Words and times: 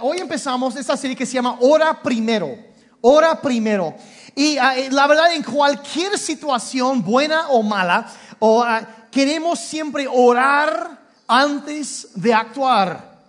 Hoy 0.00 0.16
empezamos 0.16 0.74
esta 0.76 0.96
serie 0.96 1.14
que 1.14 1.26
se 1.26 1.34
llama 1.34 1.58
Ora 1.60 2.00
Primero. 2.02 2.56
Ora 3.02 3.38
Primero. 3.38 3.94
Y 4.34 4.56
ah, 4.56 4.78
eh, 4.78 4.88
la 4.90 5.06
verdad, 5.06 5.34
en 5.34 5.42
cualquier 5.42 6.18
situación, 6.18 7.02
buena 7.02 7.48
o 7.48 7.62
mala, 7.62 8.10
ah, 8.40 8.80
queremos 9.10 9.58
siempre 9.58 10.06
orar 10.10 10.98
antes 11.28 12.08
de 12.14 12.32
actuar. 12.32 13.24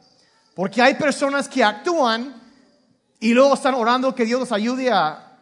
Porque 0.56 0.82
hay 0.82 0.94
personas 0.94 1.50
que 1.50 1.62
actúan 1.62 2.42
y 3.20 3.34
luego 3.34 3.54
están 3.54 3.74
orando 3.74 4.16
que 4.16 4.24
Dios 4.24 4.40
los 4.40 4.54
ayude 4.54 4.90
a 4.90 5.38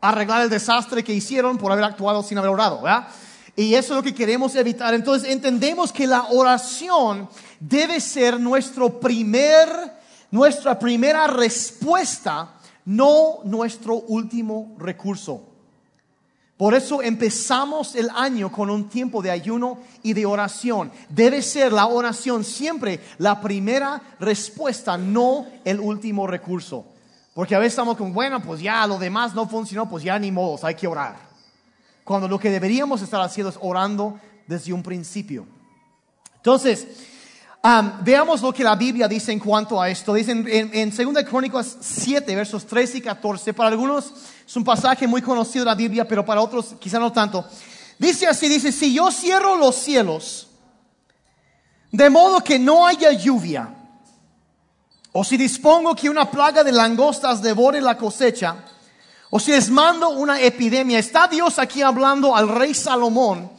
arreglar 0.00 0.40
el 0.40 0.50
desastre 0.50 1.04
que 1.04 1.12
hicieron 1.12 1.58
por 1.58 1.70
haber 1.70 1.84
actuado 1.84 2.22
sin 2.22 2.38
haber 2.38 2.50
orado. 2.50 2.80
¿verdad? 2.80 3.06
Y 3.56 3.74
eso 3.74 3.92
es 3.92 3.96
lo 3.96 4.02
que 4.02 4.14
queremos 4.14 4.54
evitar. 4.56 4.94
Entonces 4.94 5.30
entendemos 5.30 5.92
que 5.92 6.06
la 6.06 6.24
oración 6.30 7.28
debe 7.60 8.00
ser 8.00 8.40
nuestro 8.40 8.98
primer, 8.98 9.68
nuestra 10.30 10.78
primera 10.78 11.26
respuesta, 11.26 12.54
no 12.84 13.40
nuestro 13.44 13.94
último 13.94 14.74
recurso. 14.78 15.54
Por 16.56 16.74
eso 16.74 17.02
empezamos 17.02 17.96
el 17.96 18.08
año 18.14 18.50
con 18.50 18.70
un 18.70 18.88
tiempo 18.88 19.20
de 19.22 19.30
ayuno 19.30 19.78
y 20.02 20.12
de 20.12 20.24
oración. 20.24 20.92
Debe 21.08 21.42
ser 21.42 21.72
la 21.72 21.86
oración 21.86 22.44
siempre 22.44 23.00
la 23.18 23.40
primera 23.40 24.00
respuesta, 24.20 24.96
no 24.96 25.46
el 25.64 25.80
último 25.80 26.26
recurso. 26.26 26.86
Porque 27.34 27.56
a 27.56 27.58
veces 27.58 27.72
estamos 27.72 27.96
con, 27.96 28.12
bueno, 28.12 28.40
pues 28.40 28.60
ya 28.60 28.86
lo 28.86 28.98
demás 28.98 29.34
no 29.34 29.48
funcionó, 29.48 29.88
pues 29.88 30.04
ya 30.04 30.16
ni 30.18 30.30
modos, 30.30 30.62
hay 30.62 30.76
que 30.76 30.86
orar. 30.86 31.33
Cuando 32.04 32.28
lo 32.28 32.38
que 32.38 32.50
deberíamos 32.50 33.02
estar 33.02 33.20
haciendo 33.20 33.50
es 33.50 33.58
orando 33.60 34.20
desde 34.46 34.72
un 34.72 34.82
principio. 34.82 35.46
Entonces, 36.36 36.86
veamos 38.02 38.42
lo 38.42 38.52
que 38.52 38.62
la 38.62 38.76
Biblia 38.76 39.08
dice 39.08 39.32
en 39.32 39.38
cuanto 39.38 39.80
a 39.80 39.88
esto. 39.88 40.12
Dice 40.12 40.32
en, 40.32 40.46
en, 40.46 40.90
2 40.90 41.24
Crónicas 41.24 41.78
7, 41.80 42.36
versos 42.36 42.66
13 42.66 42.98
y 42.98 43.00
14. 43.00 43.54
Para 43.54 43.70
algunos 43.70 44.12
es 44.46 44.56
un 44.56 44.64
pasaje 44.64 45.06
muy 45.06 45.22
conocido 45.22 45.64
de 45.64 45.70
la 45.70 45.74
Biblia, 45.74 46.06
pero 46.06 46.24
para 46.24 46.42
otros 46.42 46.74
quizá 46.78 46.98
no 46.98 47.10
tanto. 47.10 47.44
Dice 47.98 48.26
así, 48.26 48.48
dice, 48.48 48.70
si 48.70 48.92
yo 48.92 49.10
cierro 49.10 49.56
los 49.56 49.76
cielos, 49.76 50.48
de 51.90 52.10
modo 52.10 52.42
que 52.42 52.58
no 52.58 52.86
haya 52.86 53.12
lluvia, 53.12 53.72
o 55.12 55.24
si 55.24 55.36
dispongo 55.36 55.94
que 55.94 56.10
una 56.10 56.30
plaga 56.30 56.64
de 56.64 56.72
langostas 56.72 57.40
devore 57.40 57.80
la 57.80 57.96
cosecha, 57.96 58.56
o 59.36 59.40
si 59.40 59.50
les 59.50 59.68
mando 59.68 60.10
una 60.10 60.40
epidemia, 60.40 60.96
está 60.96 61.26
Dios 61.26 61.58
aquí 61.58 61.82
hablando 61.82 62.36
al 62.36 62.48
rey 62.48 62.72
Salomón 62.72 63.50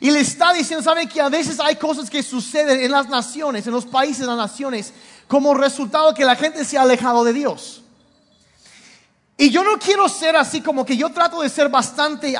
y 0.00 0.10
le 0.10 0.18
está 0.18 0.52
diciendo, 0.52 0.82
¿saben 0.82 1.08
que 1.08 1.20
a 1.20 1.28
veces 1.28 1.60
hay 1.60 1.76
cosas 1.76 2.10
que 2.10 2.24
suceden 2.24 2.80
en 2.80 2.90
las 2.90 3.08
naciones, 3.08 3.64
en 3.64 3.72
los 3.72 3.86
países, 3.86 4.22
en 4.22 4.26
las 4.26 4.36
naciones, 4.36 4.92
como 5.28 5.54
resultado 5.54 6.12
que 6.12 6.24
la 6.24 6.34
gente 6.34 6.64
se 6.64 6.76
ha 6.76 6.82
alejado 6.82 7.22
de 7.22 7.34
Dios? 7.34 7.82
Y 9.36 9.50
yo 9.50 9.62
no 9.62 9.78
quiero 9.78 10.08
ser 10.08 10.34
así 10.34 10.60
como 10.60 10.84
que 10.84 10.96
yo 10.96 11.10
trato 11.10 11.40
de 11.40 11.48
ser 11.48 11.68
bastante 11.68 12.34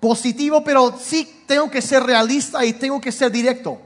positivo, 0.00 0.64
pero 0.64 0.98
sí 0.98 1.42
tengo 1.46 1.70
que 1.70 1.82
ser 1.82 2.02
realista 2.02 2.64
y 2.64 2.72
tengo 2.72 2.98
que 2.98 3.12
ser 3.12 3.30
directo. 3.30 3.78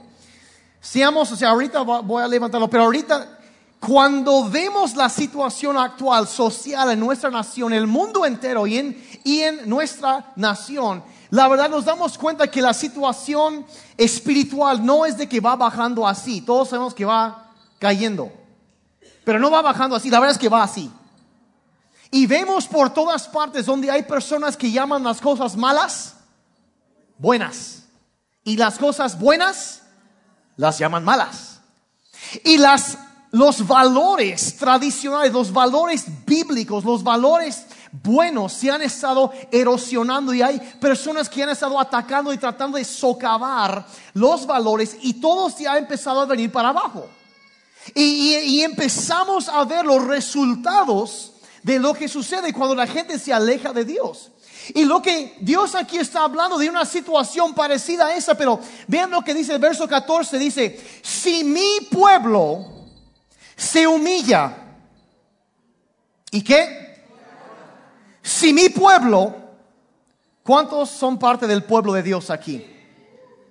Seamos, 0.81 1.33
o 1.33 1.35
sea, 1.35 1.49
ahorita 1.49 1.81
voy 1.81 2.23
a 2.23 2.29
levantarlo, 2.29 2.71
pero 2.71 2.85
ahorita 2.85 3.40
cuando 3.81 4.49
vemos 4.49 4.95
la 4.95 5.09
situación 5.09 5.79
actual 5.79 6.29
social 6.29 6.91
en 6.91 7.01
nuestra 7.01 7.31
nación, 7.31 7.73
el 7.73 7.87
mundo 7.87 8.27
entero 8.27 8.67
y 8.67 8.77
en, 8.77 9.21
y 9.25 9.41
en 9.41 9.69
nuestra 9.69 10.33
nación, 10.37 11.03
la 11.31 11.49
verdad 11.49 11.71
nos 11.71 11.87
damos 11.87 12.19
cuenta 12.19 12.51
que 12.51 12.61
la 12.61 12.75
situación 12.75 13.65
espiritual 13.97 14.85
no 14.85 15.07
es 15.07 15.17
de 15.17 15.29
que 15.29 15.41
va 15.41 15.57
bajando 15.57 16.07
así, 16.07 16.43
todos 16.43 16.69
sabemos 16.69 16.95
que 16.95 17.07
va 17.07 17.51
cayendo, 17.79 18.31
pero 19.25 19.39
no 19.39 19.51
va 19.51 19.63
bajando 19.63 19.97
así, 19.97 20.11
la 20.11 20.21
verdad 20.21 20.37
es 20.37 20.41
que 20.41 20.51
va 20.51 20.63
así. 20.63 20.91
Y 22.11 22.27
vemos 22.27 22.67
por 22.67 22.93
todas 22.93 23.29
partes 23.29 23.65
donde 23.65 23.91
hay 23.91 24.03
personas 24.03 24.57
que 24.57 24.71
llaman 24.71 25.05
las 25.05 25.21
cosas 25.21 25.57
malas 25.57 26.17
buenas 27.17 27.85
y 28.45 28.57
las 28.57 28.79
cosas 28.79 29.19
buenas 29.19 29.83
las 30.57 30.79
llaman 30.79 31.05
malas. 31.05 31.61
Y 32.45 32.59
las 32.59 32.99
los 33.33 33.67
valores 33.67 34.57
tradicionales, 34.57 35.33
los 35.33 35.53
valores 35.53 36.05
bíblicos, 36.27 36.85
los 36.85 37.03
valores 37.03 37.67
buenos 37.93 38.53
se 38.53 38.71
han 38.71 38.83
estado 38.83 39.33
erosionando 39.51 40.33
y 40.33 40.43
hay 40.43 40.59
personas 40.81 41.29
que 41.29 41.43
han 41.43 41.49
estado 41.51 41.79
atacando 41.79 42.33
y 42.33 42.39
tratando 42.39 42.77
de 42.77 42.85
socavar 42.85 43.85
los 44.15 44.47
valores 44.47 44.97
y 45.03 45.15
todo 45.15 45.51
se 45.51 45.69
ha 45.69 45.79
empezado 45.79 46.21
a 46.21 46.27
venir 46.27 46.51
para 46.51 46.71
abajo. 46.71 47.09
Y, 47.95 48.61
empezamos 48.61 49.49
a 49.49 49.65
ver 49.65 49.87
los 49.87 50.05
resultados 50.07 51.33
de 51.63 51.79
lo 51.79 51.95
que 51.95 52.09
sucede 52.09 52.53
cuando 52.53 52.75
la 52.75 52.87
gente 52.87 53.19
se 53.19 53.33
aleja 53.33 53.73
de 53.73 53.85
Dios. 53.85 54.31
Y 54.75 54.85
lo 54.85 55.01
que 55.01 55.37
Dios 55.41 55.75
aquí 55.75 55.97
está 55.97 56.25
hablando 56.25 56.59
de 56.59 56.69
una 56.69 56.85
situación 56.85 57.55
parecida 57.55 58.07
a 58.07 58.15
esa, 58.15 58.35
pero 58.37 58.61
vean 58.87 59.11
lo 59.11 59.23
que 59.23 59.35
dice 59.35 59.55
el 59.55 59.59
verso 59.59 59.89
14, 59.89 60.39
dice, 60.39 60.79
si 61.03 61.43
mi 61.43 61.87
pueblo, 61.91 62.80
se 63.61 63.87
humilla. 63.87 64.57
¿Y 66.31 66.43
qué? 66.43 67.05
Si 68.23 68.55
mi 68.55 68.71
pueblo, 68.71 69.35
¿cuántos 70.43 70.89
son 70.89 71.19
parte 71.19 71.47
del 71.47 71.65
pueblo 71.65 71.93
de 71.93 72.03
Dios 72.03 72.31
aquí? 72.31 72.67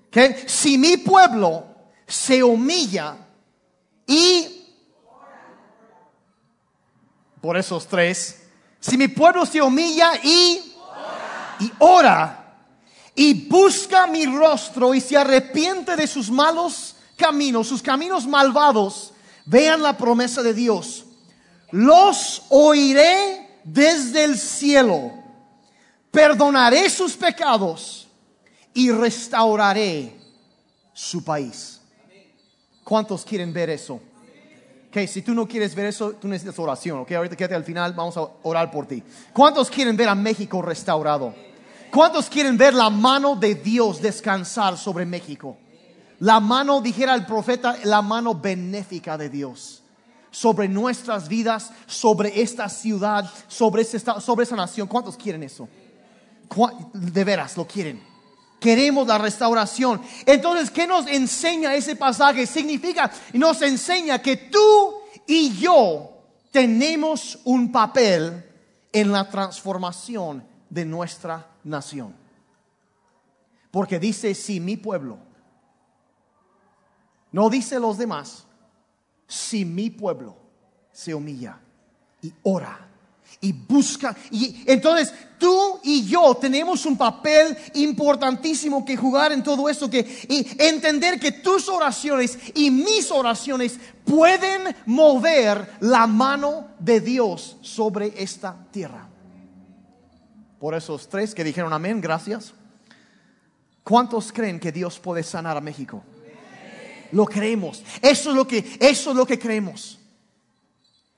¿Qué? 0.10 0.46
Si 0.48 0.80
mi 0.80 0.98
pueblo 0.98 1.64
se 2.08 2.42
humilla 2.42 3.18
y 4.08 4.66
por 7.40 7.56
esos 7.56 7.86
tres, 7.88 8.48
si 8.80 8.98
mi 8.98 9.10
pueblo 9.10 9.46
se 9.46 9.62
humilla 9.62 10.14
y 10.24 10.74
y 11.60 11.72
ora 11.80 12.56
y 13.14 13.48
busca 13.48 14.08
mi 14.08 14.26
rostro 14.26 14.96
y 14.96 15.02
se 15.02 15.18
arrepiente 15.18 15.96
de 15.96 16.08
sus 16.08 16.32
malos 16.32 16.96
caminos, 17.16 17.68
sus 17.68 17.82
caminos 17.82 18.26
malvados, 18.26 19.14
Vean 19.50 19.82
la 19.82 19.98
promesa 19.98 20.44
de 20.44 20.54
Dios. 20.54 21.06
Los 21.72 22.44
oiré 22.50 23.50
desde 23.64 24.24
el 24.24 24.38
cielo, 24.38 25.12
perdonaré 26.12 26.88
sus 26.88 27.14
pecados 27.18 28.08
y 28.76 28.92
restauraré 28.92 30.16
su 30.94 31.24
país. 31.24 31.82
¿Cuántos 32.84 33.26
quieren 33.26 33.52
ver 33.52 33.72
eso? 33.72 34.00
Ok, 34.90 35.08
si 35.08 35.24
tú 35.24 35.34
no 35.34 35.48
quieres 35.48 35.74
ver 35.74 35.88
eso, 35.88 36.12
tú 36.12 36.28
necesitas 36.28 36.60
oración. 36.60 37.00
Ok, 37.00 37.12
ahorita 37.14 37.36
quédate 37.36 37.56
al 37.56 37.64
final, 37.64 37.94
vamos 37.94 38.18
a 38.18 38.28
orar 38.44 38.70
por 38.70 38.86
ti. 38.86 39.02
¿Cuántos 39.34 39.72
quieren 39.72 39.98
ver 39.98 40.10
a 40.10 40.16
México 40.16 40.62
restaurado? 40.62 41.34
¿Cuántos 41.92 42.30
quieren 42.30 42.56
ver 42.56 42.76
la 42.76 42.92
mano 42.92 43.36
de 43.36 43.56
Dios 43.56 44.00
descansar 44.00 44.78
sobre 44.78 45.08
México? 45.08 45.58
La 46.20 46.40
mano, 46.40 46.82
dijera 46.82 47.16
el 47.16 47.26
profeta, 47.26 47.78
la 47.86 48.02
mano 48.02 48.36
benéfica 48.36 49.18
de 49.18 49.30
Dios 49.30 49.84
sobre 50.32 50.68
nuestras 50.68 51.28
vidas, 51.28 51.72
sobre 51.88 52.42
esta 52.42 52.70
ciudad, 52.70 53.30
sobre, 53.48 53.82
este 53.82 54.00
sobre 54.00 54.44
esa 54.44 54.56
nación. 54.56 54.88
¿Cuántos 54.88 55.18
quieren 55.18 55.44
eso? 55.44 55.68
De 56.94 57.24
veras, 57.24 57.56
lo 57.58 57.66
quieren. 57.66 58.04
Queremos 58.60 59.08
la 59.08 59.18
restauración. 59.18 60.02
Entonces, 60.26 60.70
¿qué 60.70 60.86
nos 60.86 61.08
enseña 61.08 61.76
ese 61.76 61.96
pasaje? 61.96 62.46
Significa, 62.46 63.10
nos 63.34 63.62
enseña 63.62 64.22
que 64.22 64.36
tú 64.36 64.96
y 65.26 65.58
yo 65.58 66.12
tenemos 66.52 67.40
un 67.46 67.72
papel 67.72 68.46
en 68.92 69.12
la 69.12 69.30
transformación 69.30 70.44
de 70.70 70.84
nuestra 70.84 71.48
nación. 71.64 72.14
Porque 73.72 74.00
dice, 74.00 74.36
si 74.36 74.60
mi 74.60 74.76
pueblo, 74.76 75.29
no 77.32 77.50
dice 77.50 77.80
los 77.80 77.98
demás, 77.98 78.46
si 79.28 79.66
mi 79.66 79.90
pueblo 79.90 80.36
se 80.92 81.14
humilla 81.14 81.60
y 82.22 82.34
ora 82.44 82.90
y 83.42 83.54
busca. 83.54 84.16
Y 84.32 84.64
entonces 84.66 85.14
tú 85.38 85.80
y 85.84 86.06
yo 86.06 86.36
tenemos 86.36 86.86
un 86.86 86.98
papel 86.98 87.56
importantísimo 87.76 88.84
que 88.84 88.98
jugar 88.98 89.32
en 89.32 89.44
todo 89.44 89.70
esto, 89.70 89.90
que 89.90 90.00
y 90.28 90.46
entender 90.58 91.20
que 91.20 91.32
tus 91.32 91.70
oraciones 91.70 92.38
y 92.56 92.72
mis 92.72 93.12
oraciones 93.12 93.80
pueden 94.04 94.76
mover 94.86 95.76
la 95.80 96.08
mano 96.08 96.68
de 96.80 97.00
Dios 97.00 97.58
sobre 97.62 98.14
esta 98.22 98.56
tierra. 98.72 99.08
Por 100.60 100.76
esos 100.76 101.08
tres 101.08 101.34
que 101.34 101.44
dijeron 101.44 101.72
amén, 101.72 102.02
gracias. 102.02 102.54
¿Cuántos 103.84 104.32
creen 104.32 104.60
que 104.60 104.72
Dios 104.72 105.00
puede 105.00 105.24
sanar 105.24 105.56
a 105.56 105.62
México? 105.62 106.04
Lo 107.12 107.26
creemos. 107.26 107.84
Eso 108.02 108.30
es 108.30 108.36
lo 108.36 108.48
que, 108.48 108.78
eso 108.80 109.12
es 109.12 109.16
lo 109.16 109.26
que 109.26 109.40
creemos. 109.40 110.00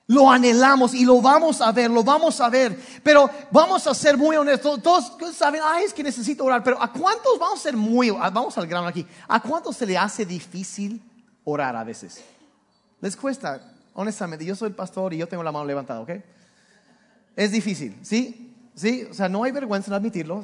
Lo 0.08 0.30
anhelamos 0.30 0.94
y 0.94 1.06
lo 1.06 1.22
vamos 1.22 1.62
a 1.62 1.72
ver, 1.72 1.90
lo 1.90 2.04
vamos 2.04 2.42
a 2.42 2.50
ver. 2.50 2.78
Pero 3.02 3.30
vamos 3.50 3.88
a 3.88 3.94
ser 3.94 4.18
muy 4.18 4.36
honestos. 4.36 4.82
Todos 4.84 5.14
saben, 5.34 5.62
ay, 5.64 5.86
es 5.86 5.94
que 5.94 6.04
necesito 6.04 6.44
orar. 6.44 6.64
Pero 6.64 6.82
¿a 6.82 6.92
cuántos 6.92 7.40
vamos 7.40 7.60
a 7.60 7.64
ser 7.64 7.78
muy, 7.78 8.10
vamos 8.10 8.58
al 8.58 8.68
grano 8.68 8.88
aquí? 8.88 9.06
¿A 9.28 9.42
cuántos 9.42 9.78
se 9.78 9.86
le 9.86 9.98
hace 9.98 10.26
difícil 10.26 11.02
orar 11.46 11.76
a 11.78 11.84
veces? 11.84 12.22
Les 13.00 13.16
cuesta. 13.16 13.74
Honestamente, 13.94 14.44
yo 14.44 14.56
soy 14.56 14.70
el 14.70 14.76
pastor 14.76 15.14
y 15.14 15.18
yo 15.18 15.28
tengo 15.28 15.44
la 15.44 15.52
mano 15.52 15.66
levantada, 15.66 16.02
¿ok? 16.02 16.12
Es 17.36 17.52
difícil, 17.52 17.98
¿sí? 18.02 18.54
¿Sí? 18.76 19.08
O 19.10 19.14
sea, 19.14 19.30
no 19.30 19.44
hay 19.44 19.52
vergüenza 19.52 19.92
en 19.92 19.96
admitirlo. 19.96 20.42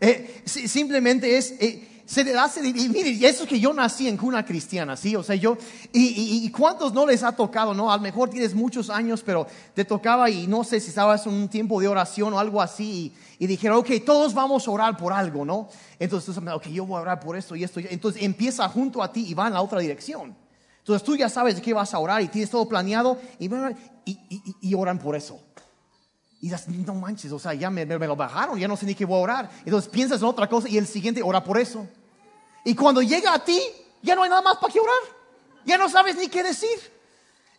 Eh, 0.00 0.42
simplemente 0.46 1.36
es, 1.36 1.52
eh, 1.60 1.86
se 2.10 2.24
le 2.24 2.36
hace, 2.36 2.66
y 2.66 2.88
mire, 2.88 3.10
y 3.10 3.24
eso 3.24 3.44
es 3.44 3.48
que 3.48 3.60
yo 3.60 3.72
nací 3.72 4.08
en 4.08 4.16
cuna 4.16 4.44
cristiana, 4.44 4.96
¿sí? 4.96 5.14
O 5.14 5.22
sea, 5.22 5.36
yo, 5.36 5.56
y, 5.92 6.44
y, 6.44 6.50
cuántos 6.50 6.92
no 6.92 7.06
les 7.06 7.22
ha 7.22 7.30
tocado, 7.30 7.72
¿no? 7.72 7.92
A 7.92 7.98
lo 7.98 8.02
mejor 8.02 8.28
tienes 8.28 8.52
muchos 8.52 8.90
años, 8.90 9.22
pero 9.24 9.46
te 9.74 9.84
tocaba 9.84 10.28
y 10.28 10.48
no 10.48 10.64
sé 10.64 10.80
si 10.80 10.88
estabas 10.88 11.24
en 11.26 11.34
un 11.34 11.48
tiempo 11.48 11.80
de 11.80 11.86
oración 11.86 12.34
o 12.34 12.40
algo 12.40 12.60
así, 12.60 13.14
y, 13.38 13.46
dijeron, 13.46 13.78
ok, 13.78 13.90
todos 14.04 14.34
vamos 14.34 14.66
a 14.66 14.72
orar 14.72 14.96
por 14.96 15.12
algo, 15.12 15.44
¿no? 15.44 15.68
Entonces, 16.00 16.36
ok, 16.36 16.66
yo 16.66 16.84
voy 16.84 16.98
a 16.98 17.02
orar 17.02 17.20
por 17.20 17.36
esto 17.36 17.54
y 17.54 17.62
esto. 17.62 17.78
Entonces 17.78 18.20
empieza 18.24 18.68
junto 18.68 19.04
a 19.04 19.12
ti 19.12 19.26
y 19.28 19.34
va 19.34 19.46
en 19.46 19.54
la 19.54 19.62
otra 19.62 19.78
dirección. 19.78 20.34
Entonces 20.78 21.06
tú 21.06 21.14
ya 21.14 21.28
sabes 21.28 21.54
de 21.54 21.62
qué 21.62 21.72
vas 21.72 21.94
a 21.94 22.00
orar 22.00 22.22
y 22.22 22.26
tienes 22.26 22.50
todo 22.50 22.68
planeado 22.68 23.20
y, 23.38 23.46
y, 24.04 24.56
y 24.60 24.74
oran 24.74 24.98
por 24.98 25.14
eso. 25.14 25.40
Y 26.40 26.48
das, 26.48 26.66
no 26.66 26.94
manches, 26.94 27.30
o 27.30 27.38
sea, 27.38 27.54
ya 27.54 27.70
me, 27.70 27.86
me, 27.86 28.06
lo 28.06 28.16
bajaron, 28.16 28.58
ya 28.58 28.66
no 28.66 28.76
sé 28.76 28.84
ni 28.84 28.96
qué 28.96 29.04
voy 29.04 29.18
a 29.18 29.22
orar. 29.22 29.50
Entonces 29.64 29.88
piensas 29.88 30.20
en 30.20 30.26
otra 30.26 30.48
cosa 30.48 30.68
y 30.68 30.76
el 30.76 30.88
siguiente 30.88 31.22
ora 31.22 31.44
por 31.44 31.56
eso. 31.56 31.86
Y 32.64 32.74
cuando 32.74 33.02
llega 33.02 33.34
a 33.34 33.44
ti, 33.44 33.60
ya 34.02 34.14
no 34.14 34.22
hay 34.22 34.30
nada 34.30 34.42
más 34.42 34.56
para 34.58 34.72
qué 34.72 34.80
orar. 34.80 34.94
Ya 35.64 35.78
no 35.78 35.88
sabes 35.88 36.16
ni 36.16 36.28
qué 36.28 36.42
decir. 36.42 36.68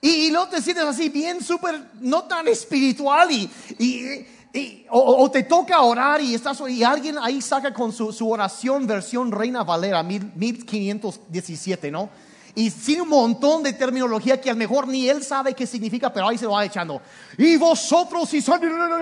Y, 0.01 0.09
y 0.09 0.31
luego 0.31 0.50
te 0.50 0.62
sientes 0.62 0.86
así 0.86 1.09
bien 1.09 1.44
súper, 1.44 1.80
no 2.00 2.24
tan 2.24 2.48
espiritual 2.48 3.31
y, 3.31 3.50
y, 3.77 4.86
o, 4.89 5.30
te 5.31 5.44
toca 5.44 5.81
orar 5.81 6.21
y 6.21 6.33
estás 6.36 6.62
y 6.68 6.83
alguien 6.83 7.18
ahí 7.19 7.42
saca 7.42 7.74
con 7.74 7.94
su, 7.94 8.12
su 8.12 8.30
oración 8.30 8.86
versión 8.88 9.31
Reina 9.31 9.63
Valera 9.63 10.03
1517, 10.03 11.92
¿no? 11.92 12.09
y 12.56 12.69
sin 12.69 13.01
un 13.01 13.09
montón 13.09 13.63
de 13.63 13.74
terminología 13.74 14.39
que 14.39 14.50
a 14.50 14.54
lo 14.54 14.59
mejor 14.59 14.88
ni 14.88 15.07
él 15.07 15.24
sabe 15.24 15.54
qué 15.54 15.65
significa, 15.65 16.12
pero 16.12 16.27
ahí 16.27 16.38
se 16.38 16.45
lo 16.45 16.51
va 16.51 16.65
echando. 16.65 17.01
Y 17.38 17.57
vosotros 17.57 18.33
y 18.33 18.42
son... 18.42 18.62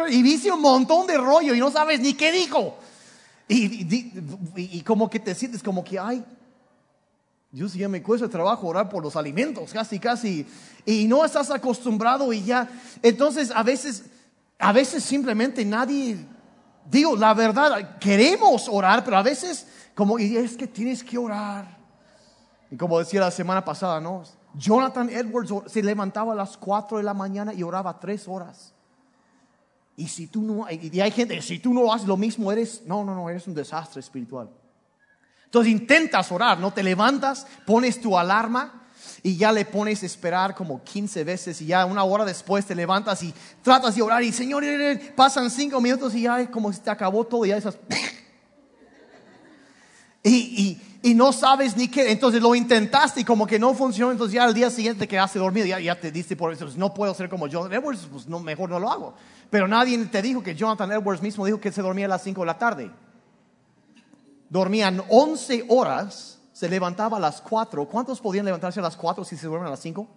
Y 0.09 0.21
dice 0.21 0.51
un 0.51 0.61
montón 0.61 1.07
de 1.07 1.17
rollo 1.17 1.53
y 1.53 1.59
no 1.59 1.71
sabes 1.71 1.99
ni 1.99 2.13
qué 2.13 2.31
dijo. 2.31 2.77
Y, 3.51 4.83
como 4.85 5.09
que 5.09 5.19
te 5.19 5.33
sientes 5.33 5.63
como 5.63 5.83
que, 5.83 5.97
ay, 5.97 6.23
Dios 7.51 7.73
ya 7.73 7.89
me 7.89 8.03
cuesta 8.03 8.29
trabajo 8.29 8.67
orar 8.67 8.87
por 8.87 9.01
los 9.01 9.15
alimentos, 9.15 9.73
casi, 9.73 9.99
casi. 9.99 10.45
Y 10.85 11.07
no 11.07 11.25
estás 11.25 11.49
acostumbrado 11.49 12.31
y 12.31 12.43
ya. 12.43 12.69
Entonces, 13.01 13.49
a 13.49 13.63
veces, 13.63 14.05
a 14.59 14.71
veces 14.71 15.03
simplemente 15.03 15.65
nadie, 15.65 16.17
digo, 16.91 17.15
la 17.15 17.33
verdad, 17.33 17.97
queremos 17.97 18.69
orar, 18.69 19.03
pero 19.03 19.17
a 19.17 19.23
veces, 19.23 19.65
como, 19.95 20.19
y 20.19 20.37
es 20.37 20.55
que 20.55 20.67
tienes 20.67 21.03
que 21.03 21.17
orar. 21.17 21.75
Y 22.69 22.77
como 22.77 22.99
decía 22.99 23.21
la 23.21 23.31
semana 23.31 23.65
pasada, 23.65 23.99
¿no? 23.99 24.21
Jonathan 24.53 25.09
Edwards 25.09 25.51
se 25.71 25.81
levantaba 25.81 26.33
a 26.33 26.35
las 26.35 26.55
4 26.55 26.97
de 26.97 27.03
la 27.03 27.15
mañana 27.15 27.51
y 27.51 27.63
oraba 27.63 27.99
tres 27.99 28.27
horas. 28.27 28.75
Y 29.99 30.07
si 30.07 30.27
tú 30.27 30.41
no, 30.41 30.65
y 30.71 31.01
hay 31.01 31.11
gente, 31.11 31.41
si 31.41 31.59
tú 31.59 31.73
no 31.73 31.91
haces 31.91 32.07
lo 32.07 32.15
mismo, 32.15 32.49
eres, 32.53 32.83
no, 32.85 33.03
no, 33.03 33.13
no, 33.13 33.29
eres 33.29 33.45
un 33.47 33.53
desastre 33.53 33.99
espiritual. 33.99 34.49
Entonces 35.43 35.73
intentas 35.73 36.31
orar, 36.31 36.57
no 36.57 36.71
te 36.71 36.81
levantas, 36.81 37.45
pones 37.65 37.99
tu 37.99 38.17
alarma 38.17 38.87
y 39.23 39.35
ya 39.35 39.51
le 39.51 39.65
pones 39.65 40.01
esperar 40.01 40.55
como 40.55 40.81
15 40.81 41.25
veces 41.25 41.61
y 41.61 41.65
ya 41.65 41.85
una 41.85 42.05
hora 42.05 42.23
después 42.23 42.65
te 42.65 42.75
levantas 42.75 43.21
y 43.23 43.33
tratas 43.61 43.93
de 43.95 44.01
orar 44.01 44.23
y 44.23 44.31
Señor, 44.31 44.63
pasan 45.17 45.51
cinco 45.51 45.81
minutos 45.81 46.15
y 46.15 46.21
ya 46.21 46.39
es 46.39 46.49
como 46.49 46.71
si 46.71 46.79
te 46.79 46.89
acabó 46.89 47.25
todo 47.25 47.45
y 47.45 47.49
ya 47.49 47.57
esas... 47.57 47.77
Y, 50.21 50.31
y, 50.31 50.89
y 51.01 51.13
no 51.13 51.31
sabes 51.31 51.77
ni 51.77 51.87
qué. 51.87 52.11
Entonces 52.11 52.41
lo 52.41 52.53
intentaste 52.53 53.21
y 53.21 53.23
como 53.23 53.47
que 53.47 53.57
no 53.57 53.73
funcionó. 53.73 54.11
Entonces 54.11 54.33
ya 54.33 54.43
al 54.43 54.53
día 54.53 54.69
siguiente 54.69 55.07
que 55.07 55.15
quedaste 55.15 55.39
dormido, 55.39 55.65
ya, 55.65 55.79
ya 55.79 55.99
te 55.99 56.11
diste 56.11 56.35
por 56.35 56.51
eso. 56.51 56.67
No 56.75 56.93
puedo 56.93 57.13
ser 57.13 57.29
como 57.29 57.47
Jonathan 57.47 57.81
Edwards, 57.81 58.07
pues 58.11 58.27
no, 58.27 58.39
mejor 58.39 58.69
no 58.69 58.79
lo 58.79 58.91
hago. 58.91 59.15
Pero 59.49 59.67
nadie 59.67 59.97
te 60.05 60.21
dijo 60.21 60.43
que 60.43 60.55
Jonathan 60.55 60.91
Edwards 60.91 61.21
mismo 61.21 61.45
dijo 61.45 61.59
que 61.59 61.71
se 61.71 61.81
dormía 61.81 62.05
a 62.05 62.09
las 62.09 62.23
5 62.23 62.41
de 62.41 62.45
la 62.45 62.57
tarde. 62.57 62.91
Dormían 64.49 65.01
11 65.09 65.65
horas, 65.69 66.39
se 66.51 66.69
levantaba 66.69 67.17
a 67.17 67.19
las 67.19 67.41
4. 67.41 67.87
¿Cuántos 67.87 68.19
podían 68.19 68.45
levantarse 68.45 68.79
a 68.79 68.83
las 68.83 68.95
4 68.95 69.23
si 69.23 69.37
se 69.37 69.47
duermen 69.47 69.67
a 69.67 69.71
las 69.71 69.79
5? 69.79 70.07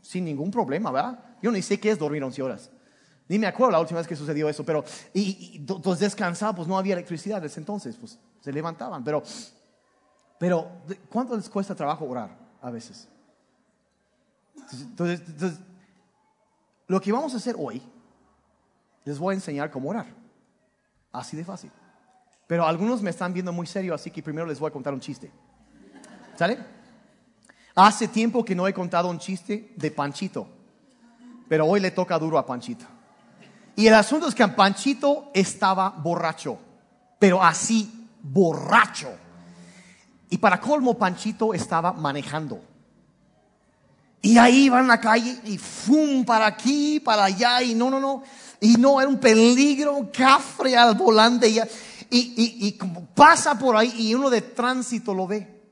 Sin 0.00 0.24
ningún 0.24 0.50
problema, 0.50 0.90
¿verdad? 0.90 1.18
Yo 1.42 1.50
ni 1.50 1.62
sé 1.62 1.78
qué 1.78 1.90
es 1.90 1.98
dormir 1.98 2.22
11 2.22 2.42
horas. 2.42 2.70
Ni 3.28 3.38
me 3.38 3.46
acuerdo 3.46 3.72
la 3.72 3.80
última 3.80 4.00
vez 4.00 4.06
que 4.06 4.16
sucedió 4.16 4.48
eso, 4.48 4.64
pero 4.64 4.84
y, 5.14 5.56
y 5.56 5.94
descansaba, 5.98 6.54
pues 6.54 6.68
no 6.68 6.76
había 6.76 6.92
electricidad 6.92 7.40
desde 7.40 7.60
entonces, 7.60 7.96
pues 7.96 8.18
se 8.40 8.52
levantaban. 8.52 9.02
Pero, 9.02 9.22
pero 10.38 10.82
¿cuánto 11.08 11.34
les 11.34 11.48
cuesta 11.48 11.74
trabajo 11.74 12.04
orar 12.04 12.36
a 12.60 12.70
veces? 12.70 13.08
Entonces, 14.72 15.22
entonces, 15.26 15.58
lo 16.86 17.00
que 17.00 17.12
vamos 17.12 17.34
a 17.34 17.38
hacer 17.38 17.56
hoy, 17.58 17.82
les 19.04 19.18
voy 19.18 19.32
a 19.32 19.36
enseñar 19.36 19.70
cómo 19.70 19.90
orar. 19.90 20.06
Así 21.12 21.36
de 21.36 21.44
fácil. 21.44 21.70
Pero 22.46 22.66
algunos 22.66 23.02
me 23.02 23.10
están 23.10 23.32
viendo 23.32 23.52
muy 23.52 23.66
serio, 23.66 23.94
así 23.94 24.10
que 24.10 24.22
primero 24.22 24.46
les 24.46 24.58
voy 24.58 24.68
a 24.68 24.72
contar 24.72 24.92
un 24.92 25.00
chiste. 25.00 25.30
¿Sale? 26.36 26.58
Hace 27.74 28.08
tiempo 28.08 28.44
que 28.44 28.54
no 28.54 28.68
he 28.68 28.74
contado 28.74 29.08
un 29.08 29.18
chiste 29.18 29.72
de 29.76 29.90
Panchito, 29.90 30.46
pero 31.48 31.66
hoy 31.66 31.80
le 31.80 31.90
toca 31.90 32.18
duro 32.18 32.38
a 32.38 32.46
Panchito. 32.46 32.84
Y 33.76 33.86
el 33.86 33.94
asunto 33.94 34.28
es 34.28 34.34
que 34.34 34.46
Panchito 34.46 35.30
estaba 35.34 35.90
borracho, 35.90 36.58
pero 37.18 37.42
así 37.42 38.08
borracho. 38.22 39.10
Y 40.30 40.38
para 40.38 40.60
colmo, 40.60 40.96
Panchito 40.96 41.54
estaba 41.54 41.92
manejando. 41.92 42.62
Y 44.24 44.38
ahí 44.38 44.64
iba 44.64 44.80
en 44.80 44.88
la 44.88 44.98
calle 44.98 45.38
y 45.44 45.58
fum 45.58 46.24
para 46.24 46.46
aquí, 46.46 46.98
para 46.98 47.24
allá, 47.24 47.62
y 47.62 47.74
no, 47.74 47.90
no, 47.90 48.00
no. 48.00 48.22
Y 48.58 48.78
no, 48.78 48.98
era 48.98 49.06
un 49.06 49.20
peligro, 49.20 50.10
cafre 50.10 50.74
al 50.74 50.94
volante. 50.94 51.46
Y, 51.46 51.60
y, 52.10 52.66
y, 52.66 52.78
pasa 53.14 53.58
por 53.58 53.76
ahí 53.76 53.92
y 53.98 54.14
uno 54.14 54.30
de 54.30 54.40
tránsito 54.40 55.12
lo 55.12 55.26
ve. 55.26 55.62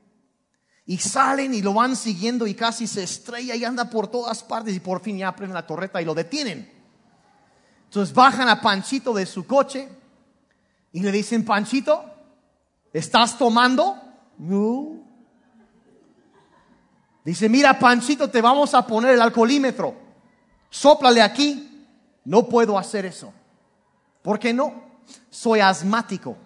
Y 0.85 0.99
salen 0.99 1.51
y 1.55 1.63
lo 1.63 1.73
van 1.73 1.95
siguiendo 1.95 2.45
y 2.45 2.53
casi 2.53 2.85
se 2.85 3.01
estrella 3.01 3.55
y 3.55 3.65
anda 3.65 3.89
por 3.89 4.07
todas 4.07 4.43
partes 4.43 4.75
y 4.75 4.79
por 4.79 5.01
fin 5.01 5.17
ya 5.17 5.35
prenden 5.35 5.55
la 5.55 5.65
torreta 5.65 5.99
y 5.99 6.05
lo 6.05 6.13
detienen. 6.13 6.71
Entonces 7.85 8.13
bajan 8.13 8.49
a 8.49 8.61
Panchito 8.61 9.15
de 9.15 9.25
su 9.25 9.47
coche 9.47 9.89
y 10.91 10.99
le 10.99 11.11
dicen, 11.11 11.43
Panchito, 11.43 12.05
¿estás 12.93 13.35
tomando? 13.35 13.99
No. 14.37 15.03
Dice, 17.23 17.47
mira 17.47 17.79
Panchito, 17.79 18.29
te 18.29 18.41
vamos 18.41 18.73
a 18.73 18.85
poner 18.85 19.11
el 19.11 19.21
alcoholímetro. 19.21 19.95
Sóplale 20.69 21.21
aquí. 21.21 21.87
No 22.25 22.47
puedo 22.47 22.77
hacer 22.77 23.05
eso. 23.05 23.33
¿Por 24.21 24.39
qué 24.39 24.53
no? 24.53 24.83
Soy 25.29 25.59
asmático. 25.59 26.37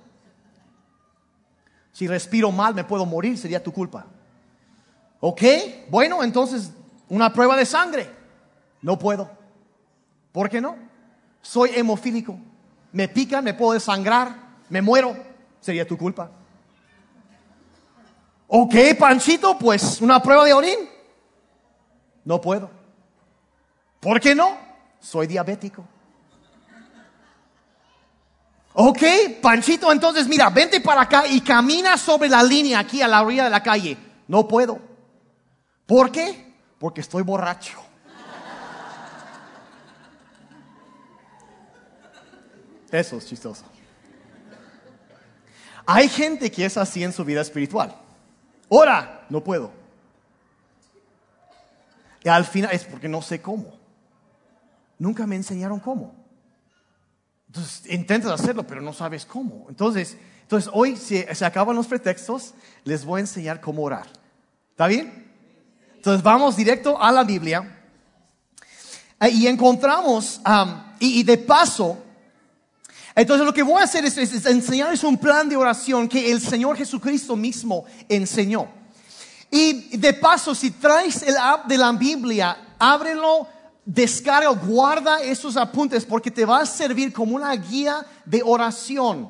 Si 1.91 2.07
respiro 2.07 2.51
mal 2.51 2.75
me 2.75 2.83
puedo 2.83 3.05
morir, 3.05 3.37
sería 3.37 3.63
tu 3.63 3.71
culpa. 3.71 4.05
¿Ok? 5.19 5.41
Bueno, 5.89 6.23
entonces 6.23 6.71
una 7.09 7.33
prueba 7.33 7.55
de 7.55 7.65
sangre. 7.65 8.09
No 8.81 8.99
puedo. 8.99 9.29
¿Por 10.31 10.49
qué 10.49 10.61
no? 10.61 10.87
soy 11.47 11.71
hemofílico. 11.75 12.37
Me 12.91 13.07
pican, 13.07 13.43
me 13.43 13.53
puedo 13.53 13.71
desangrar, 13.71 14.35
me 14.69 14.81
muero. 14.81 15.15
Sería 15.61 15.87
tu 15.87 15.97
culpa. 15.97 16.29
Ok, 18.47 18.75
Panchito, 18.97 19.57
pues 19.57 20.01
una 20.01 20.21
prueba 20.21 20.45
de 20.45 20.53
orín. 20.53 20.89
No 22.23 22.39
puedo. 22.39 22.69
¿Por 23.99 24.19
qué 24.19 24.33
no? 24.33 24.57
Soy 24.99 25.27
diabético. 25.27 25.85
Ok, 28.73 29.01
Panchito, 29.41 29.91
entonces 29.91 30.27
mira, 30.27 30.49
vente 30.49 30.79
para 30.79 31.01
acá 31.01 31.25
y 31.27 31.41
camina 31.41 31.97
sobre 31.97 32.29
la 32.29 32.43
línea 32.43 32.79
aquí 32.79 33.01
a 33.01 33.07
la 33.07 33.21
orilla 33.23 33.45
de 33.45 33.49
la 33.49 33.63
calle. 33.63 33.97
No 34.27 34.47
puedo. 34.47 34.79
¿Por 35.85 36.11
qué? 36.11 36.53
Porque 36.77 37.01
estoy 37.01 37.23
borracho. 37.23 37.79
Eso 42.91 43.17
es 43.17 43.25
chistoso. 43.25 43.65
Hay 45.85 46.07
gente 46.07 46.51
que 46.51 46.65
es 46.65 46.77
así 46.77 47.03
en 47.03 47.13
su 47.13 47.25
vida 47.25 47.41
espiritual. 47.41 47.95
Ora, 48.69 49.25
no 49.29 49.43
puedo. 49.43 49.71
Y 52.23 52.29
al 52.29 52.45
final 52.45 52.71
es 52.73 52.83
porque 52.83 53.07
no 53.07 53.21
sé 53.21 53.41
cómo. 53.41 53.73
Nunca 54.99 55.25
me 55.27 55.35
enseñaron 55.35 55.79
cómo. 55.79 56.13
Entonces 57.47 57.91
intentas 57.91 58.39
hacerlo, 58.39 58.65
pero 58.65 58.81
no 58.81 58.93
sabes 58.93 59.25
cómo. 59.25 59.65
Entonces, 59.69 60.17
entonces 60.41 60.69
hoy 60.73 60.97
se, 60.97 61.33
se 61.33 61.45
acaban 61.45 61.75
los 61.75 61.87
pretextos, 61.87 62.53
les 62.83 63.05
voy 63.05 63.19
a 63.19 63.21
enseñar 63.21 63.61
cómo 63.61 63.83
orar. 63.83 64.07
¿Está 64.71 64.87
bien? 64.87 65.31
Entonces 65.95 66.21
vamos 66.23 66.55
directo 66.55 67.01
a 67.01 67.11
la 67.11 67.23
Biblia 67.23 67.77
y 69.31 69.47
encontramos, 69.47 70.41
y 70.99 71.23
de 71.23 71.37
paso, 71.37 71.97
entonces 73.17 73.47
lo 73.47 73.51
que 73.53 73.63
voy 73.63 73.81
a 73.81 73.85
hacer 73.85 74.05
es, 74.05 74.15
enseñarles 74.45 75.03
un 75.03 75.17
plan 75.17 75.49
de 75.49 75.57
oración 75.57 76.07
que 76.07 76.31
el 76.31 76.39
Señor 76.39 76.77
Jesucristo 76.77 77.35
mismo 77.35 77.83
enseñó. 78.07 78.67
Y 79.49 79.97
de 79.97 80.13
paso, 80.13 80.53
si 80.53 80.69
traes 80.69 81.23
el 81.23 81.35
app 81.35 81.65
de 81.65 81.79
la 81.79 81.91
Biblia, 81.93 82.75
ábrelo, 82.77 83.47
descarga, 83.83 84.49
guarda 84.49 85.19
esos 85.19 85.57
apuntes 85.57 86.05
porque 86.05 86.29
te 86.29 86.45
va 86.45 86.59
a 86.59 86.65
servir 86.67 87.11
como 87.11 87.35
una 87.35 87.53
guía 87.55 88.05
de 88.23 88.43
oración. 88.45 89.29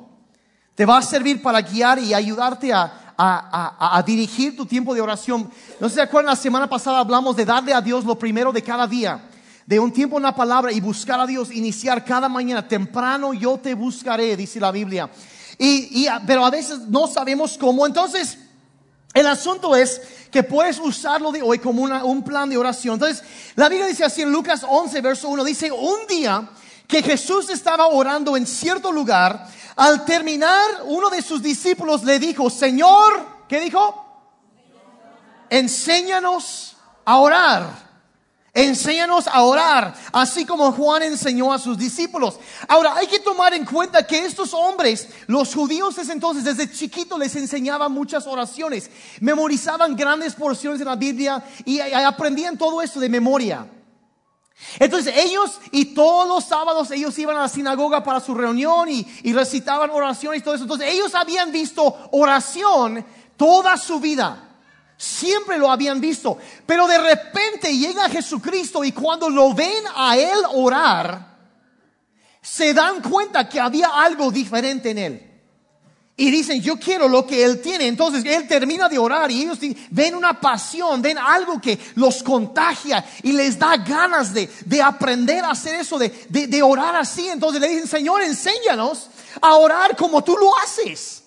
Te 0.74 0.84
va 0.84 0.98
a 0.98 1.02
servir 1.02 1.40
para 1.40 1.62
guiar 1.62 1.98
y 1.98 2.12
ayudarte 2.12 2.74
a, 2.74 3.14
a, 3.16 4.02
dirigir 4.04 4.54
tu 4.54 4.66
tiempo 4.66 4.94
de 4.94 5.00
oración. 5.00 5.50
No 5.80 5.88
se 5.88 6.02
acuerdan, 6.02 6.34
la 6.34 6.36
semana 6.36 6.68
pasada 6.68 6.98
hablamos 6.98 7.36
de 7.36 7.46
darle 7.46 7.72
a 7.72 7.80
Dios 7.80 8.04
lo 8.04 8.18
primero 8.18 8.52
de 8.52 8.62
cada 8.62 8.86
día, 8.86 9.18
de 9.68 9.78
un 9.78 9.92
tiempo 9.92 10.16
en 10.16 10.22
la 10.22 10.34
palabra 10.34 10.72
y 10.72 10.80
buscar 10.80 11.20
a 11.20 11.26
Dios, 11.26 11.52
iniciar 11.52 12.02
cada 12.02 12.26
mañana, 12.26 12.66
temprano 12.66 13.34
yo 13.34 13.58
te 13.58 13.74
buscaré, 13.74 14.34
dice 14.34 14.58
la 14.58 14.70
Biblia. 14.70 15.10
Y, 15.58 16.06
pero 16.26 16.46
a 16.46 16.48
veces 16.48 16.78
no 16.88 17.06
sabemos 17.06 17.58
cómo. 17.58 17.84
Entonces, 17.84 18.38
el 19.12 19.26
asunto 19.26 19.76
es 19.76 20.00
que 20.30 20.42
puedes 20.42 20.78
usarlo 20.78 21.30
de 21.32 21.42
hoy 21.42 21.58
como 21.58 21.82
un 21.82 22.22
plan 22.22 22.48
de 22.48 22.56
oración. 22.56 22.94
Entonces, 22.94 23.22
la 23.56 23.68
Biblia 23.68 23.88
dice 23.88 24.04
así 24.04 24.22
en 24.22 24.32
Lucas 24.32 24.64
11, 24.66 25.02
verso 25.02 25.28
1, 25.28 25.44
dice, 25.44 25.70
un 25.70 26.06
día 26.08 26.48
que 26.86 27.02
Jesús 27.02 27.50
estaba 27.50 27.88
orando 27.88 28.38
en 28.38 28.46
cierto 28.46 28.90
lugar, 28.90 29.48
al 29.76 30.06
terminar, 30.06 30.64
uno 30.86 31.10
de 31.10 31.20
sus 31.20 31.42
discípulos 31.42 32.04
le 32.04 32.18
dijo, 32.18 32.48
Señor, 32.48 33.44
¿qué 33.46 33.60
dijo? 33.60 34.32
Enséñanos 35.50 36.74
a 37.04 37.18
orar. 37.18 37.87
Enséñanos 38.58 39.28
a 39.28 39.42
orar, 39.44 39.94
así 40.10 40.44
como 40.44 40.72
Juan 40.72 41.04
enseñó 41.04 41.52
a 41.52 41.60
sus 41.60 41.78
discípulos. 41.78 42.40
Ahora, 42.66 42.96
hay 42.96 43.06
que 43.06 43.20
tomar 43.20 43.54
en 43.54 43.64
cuenta 43.64 44.04
que 44.04 44.18
estos 44.18 44.52
hombres, 44.52 45.10
los 45.28 45.54
judíos 45.54 45.94
desde 45.94 46.12
entonces, 46.12 46.42
desde 46.42 46.68
chiquito 46.68 47.16
les 47.16 47.36
enseñaban 47.36 47.92
muchas 47.92 48.26
oraciones, 48.26 48.90
memorizaban 49.20 49.94
grandes 49.94 50.34
porciones 50.34 50.80
de 50.80 50.86
la 50.86 50.96
Biblia 50.96 51.40
y 51.64 51.78
aprendían 51.78 52.58
todo 52.58 52.82
esto 52.82 52.98
de 52.98 53.08
memoria. 53.08 53.64
Entonces 54.80 55.14
ellos 55.16 55.60
y 55.70 55.94
todos 55.94 56.26
los 56.26 56.44
sábados 56.44 56.90
ellos 56.90 57.16
iban 57.16 57.36
a 57.36 57.42
la 57.42 57.48
sinagoga 57.48 58.02
para 58.02 58.18
su 58.18 58.34
reunión 58.34 58.88
y, 58.88 59.32
recitaban 59.32 59.90
oraciones 59.90 60.40
y 60.40 60.42
todo 60.42 60.56
eso. 60.56 60.64
Entonces 60.64 60.92
ellos 60.92 61.14
habían 61.14 61.52
visto 61.52 61.96
oración 62.10 63.06
toda 63.36 63.76
su 63.76 64.00
vida. 64.00 64.47
Siempre 64.98 65.56
lo 65.56 65.70
habían 65.70 66.00
visto. 66.00 66.36
Pero 66.66 66.86
de 66.86 66.98
repente 66.98 67.74
llega 67.74 68.10
Jesucristo 68.10 68.84
y 68.84 68.92
cuando 68.92 69.30
lo 69.30 69.54
ven 69.54 69.84
a 69.96 70.18
él 70.18 70.38
orar, 70.52 71.38
se 72.42 72.74
dan 72.74 73.00
cuenta 73.00 73.48
que 73.48 73.58
había 73.58 73.88
algo 73.88 74.30
diferente 74.30 74.90
en 74.90 74.98
él 74.98 75.28
y 76.20 76.32
dicen, 76.32 76.60
yo 76.60 76.80
quiero 76.80 77.08
lo 77.08 77.24
que 77.24 77.44
Él 77.44 77.62
tiene. 77.62 77.86
Entonces 77.86 78.24
Él 78.24 78.48
termina 78.48 78.88
de 78.88 78.98
orar 78.98 79.30
y 79.30 79.42
ellos 79.42 79.58
ven 79.90 80.16
una 80.16 80.40
pasión, 80.40 81.00
ven 81.00 81.16
algo 81.16 81.60
que 81.60 81.78
los 81.94 82.24
contagia 82.24 83.04
y 83.22 83.30
les 83.30 83.56
da 83.56 83.76
ganas 83.76 84.34
de, 84.34 84.50
aprender 84.82 85.44
a 85.44 85.52
hacer 85.52 85.76
eso, 85.76 85.96
de, 85.96 86.08
de 86.28 86.60
orar 86.60 86.96
así. 86.96 87.28
Entonces 87.28 87.60
le 87.60 87.68
dicen, 87.68 87.86
Señor, 87.86 88.20
enséñanos 88.22 89.08
a 89.40 89.54
orar 89.54 89.96
como 89.96 90.24
tú 90.24 90.36
lo 90.36 90.58
haces. 90.58 91.22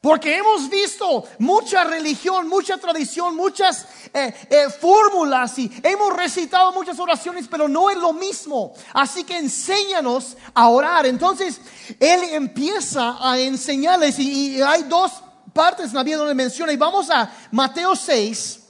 Porque 0.00 0.36
hemos 0.36 0.70
visto 0.70 1.24
mucha 1.38 1.82
religión, 1.82 2.48
mucha 2.48 2.78
tradición, 2.78 3.34
muchas 3.34 3.86
eh, 4.14 4.32
eh, 4.48 4.66
fórmulas 4.70 5.58
y 5.58 5.70
hemos 5.82 6.16
recitado 6.16 6.72
muchas 6.72 7.00
oraciones, 7.00 7.48
pero 7.48 7.66
no 7.66 7.90
es 7.90 7.96
lo 7.96 8.12
mismo. 8.12 8.74
Así 8.92 9.24
que 9.24 9.36
enséñanos 9.38 10.36
a 10.54 10.68
orar. 10.68 11.06
Entonces, 11.06 11.60
Él 11.98 12.22
empieza 12.30 13.16
a 13.20 13.38
enseñarles 13.40 14.18
y, 14.20 14.62
hay 14.62 14.84
dos 14.84 15.12
partes 15.52 15.88
en 15.88 15.94
la 15.94 16.02
Biblia 16.04 16.18
donde 16.18 16.34
menciona. 16.34 16.72
Y 16.72 16.76
vamos 16.76 17.10
a 17.10 17.32
Mateo 17.50 17.96
6. 17.96 18.60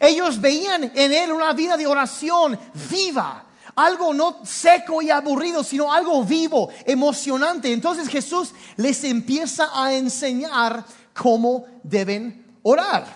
Ellos 0.00 0.38
veían 0.38 0.92
en 0.94 1.12
Él 1.12 1.32
una 1.32 1.54
vida 1.54 1.78
de 1.78 1.86
oración 1.86 2.58
viva 2.90 3.46
algo 3.84 4.14
no 4.14 4.44
seco 4.44 5.02
y 5.02 5.10
aburrido, 5.10 5.64
sino 5.64 5.92
algo 5.92 6.24
vivo, 6.24 6.68
emocionante. 6.84 7.72
Entonces 7.72 8.08
Jesús 8.08 8.52
les 8.76 9.02
empieza 9.04 9.68
a 9.74 9.92
enseñar 9.92 10.84
cómo 11.14 11.66
deben 11.82 12.58
orar. 12.62 13.06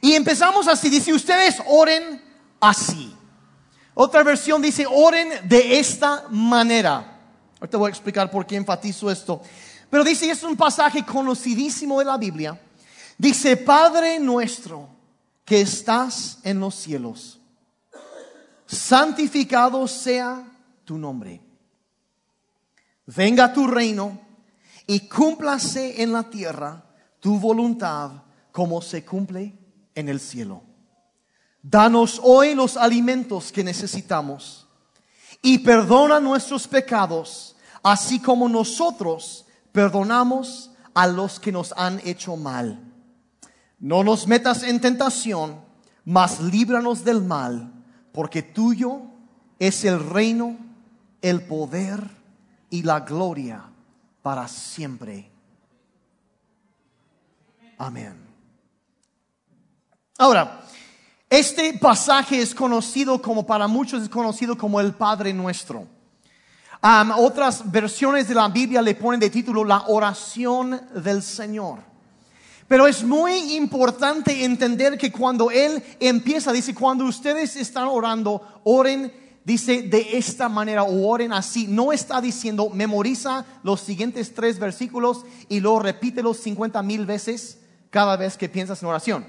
Y 0.00 0.14
empezamos 0.14 0.68
así, 0.68 0.90
dice, 0.90 1.12
ustedes 1.12 1.56
oren 1.66 2.22
así. 2.60 3.14
Otra 3.94 4.22
versión 4.22 4.60
dice, 4.60 4.86
oren 4.86 5.28
de 5.48 5.78
esta 5.78 6.24
manera. 6.30 7.20
Ahorita 7.60 7.78
voy 7.78 7.88
a 7.88 7.90
explicar 7.90 8.30
por 8.30 8.46
qué 8.46 8.56
enfatizo 8.56 9.10
esto. 9.10 9.40
Pero 9.88 10.02
dice, 10.02 10.30
es 10.30 10.42
un 10.42 10.56
pasaje 10.56 11.04
conocidísimo 11.04 11.98
de 12.00 12.04
la 12.04 12.18
Biblia. 12.18 12.60
Dice, 13.16 13.56
Padre 13.56 14.18
nuestro 14.18 14.88
que 15.44 15.60
estás 15.60 16.38
en 16.42 16.58
los 16.58 16.74
cielos 16.74 17.38
santificado 18.74 19.86
sea 19.88 20.44
tu 20.84 20.98
nombre. 20.98 21.40
Venga 23.06 23.52
tu 23.52 23.66
reino 23.66 24.20
y 24.86 25.00
cúmplase 25.08 26.02
en 26.02 26.12
la 26.12 26.24
tierra 26.24 26.84
tu 27.20 27.38
voluntad 27.38 28.10
como 28.52 28.80
se 28.82 29.04
cumple 29.04 29.58
en 29.94 30.08
el 30.08 30.20
cielo. 30.20 30.62
Danos 31.62 32.20
hoy 32.22 32.54
los 32.54 32.76
alimentos 32.76 33.50
que 33.50 33.64
necesitamos 33.64 34.66
y 35.42 35.58
perdona 35.58 36.20
nuestros 36.20 36.68
pecados, 36.68 37.56
así 37.82 38.20
como 38.20 38.48
nosotros 38.48 39.46
perdonamos 39.72 40.70
a 40.94 41.06
los 41.06 41.40
que 41.40 41.52
nos 41.52 41.72
han 41.76 42.00
hecho 42.04 42.36
mal. 42.36 42.92
No 43.78 44.04
nos 44.04 44.26
metas 44.26 44.62
en 44.62 44.80
tentación, 44.80 45.60
mas 46.04 46.40
líbranos 46.40 47.04
del 47.04 47.22
mal 47.22 47.73
porque 48.14 48.42
tuyo 48.42 49.00
es 49.58 49.84
el 49.84 50.08
reino, 50.08 50.56
el 51.20 51.42
poder 51.42 52.08
y 52.70 52.84
la 52.84 53.00
gloria 53.00 53.64
para 54.22 54.46
siempre. 54.46 55.28
Amén. 57.76 58.14
Ahora, 60.16 60.60
este 61.28 61.76
pasaje 61.76 62.40
es 62.40 62.54
conocido 62.54 63.20
como, 63.20 63.44
para 63.44 63.66
muchos 63.66 64.04
es 64.04 64.08
conocido 64.08 64.56
como 64.56 64.80
el 64.80 64.94
Padre 64.94 65.32
Nuestro. 65.32 65.84
otras 67.16 67.68
versiones 67.68 68.28
de 68.28 68.34
la 68.36 68.48
Biblia 68.48 68.80
le 68.80 68.94
ponen 68.94 69.18
de 69.18 69.28
título 69.28 69.64
la 69.64 69.88
oración 69.88 70.80
del 70.94 71.20
Señor. 71.20 71.93
Pero 72.66 72.86
es 72.86 73.02
muy 73.04 73.56
importante 73.56 74.44
entender 74.44 74.96
que 74.96 75.12
cuando 75.12 75.50
Él 75.50 75.82
empieza, 76.00 76.52
dice, 76.52 76.74
cuando 76.74 77.04
ustedes 77.04 77.56
están 77.56 77.84
orando, 77.88 78.60
oren, 78.64 79.12
dice, 79.44 79.82
de 79.82 80.16
esta 80.16 80.48
manera 80.48 80.82
o 80.82 81.06
oren 81.06 81.32
así. 81.32 81.66
No 81.66 81.92
está 81.92 82.20
diciendo, 82.20 82.70
memoriza 82.70 83.44
los 83.62 83.80
siguientes 83.80 84.34
tres 84.34 84.58
versículos 84.58 85.24
y 85.48 85.60
luego 85.60 85.80
repítelos 85.80 86.38
50 86.38 86.82
mil 86.82 87.04
veces 87.04 87.58
cada 87.90 88.16
vez 88.16 88.36
que 88.36 88.48
piensas 88.48 88.82
en 88.82 88.88
oración. 88.88 89.26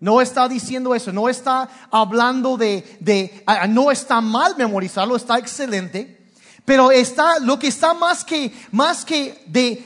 No 0.00 0.20
está 0.20 0.48
diciendo 0.48 0.96
eso, 0.96 1.12
no 1.12 1.28
está 1.28 1.68
hablando 1.92 2.56
de, 2.56 2.98
de 2.98 3.44
ah, 3.46 3.68
no 3.68 3.92
está 3.92 4.20
mal 4.20 4.56
memorizarlo, 4.58 5.14
está 5.14 5.38
excelente. 5.38 6.18
Pero 6.64 6.90
está, 6.90 7.38
lo 7.40 7.58
que 7.58 7.68
está 7.68 7.94
más 7.94 8.24
que, 8.24 8.52
más 8.70 9.04
que 9.04 9.42
de 9.46 9.84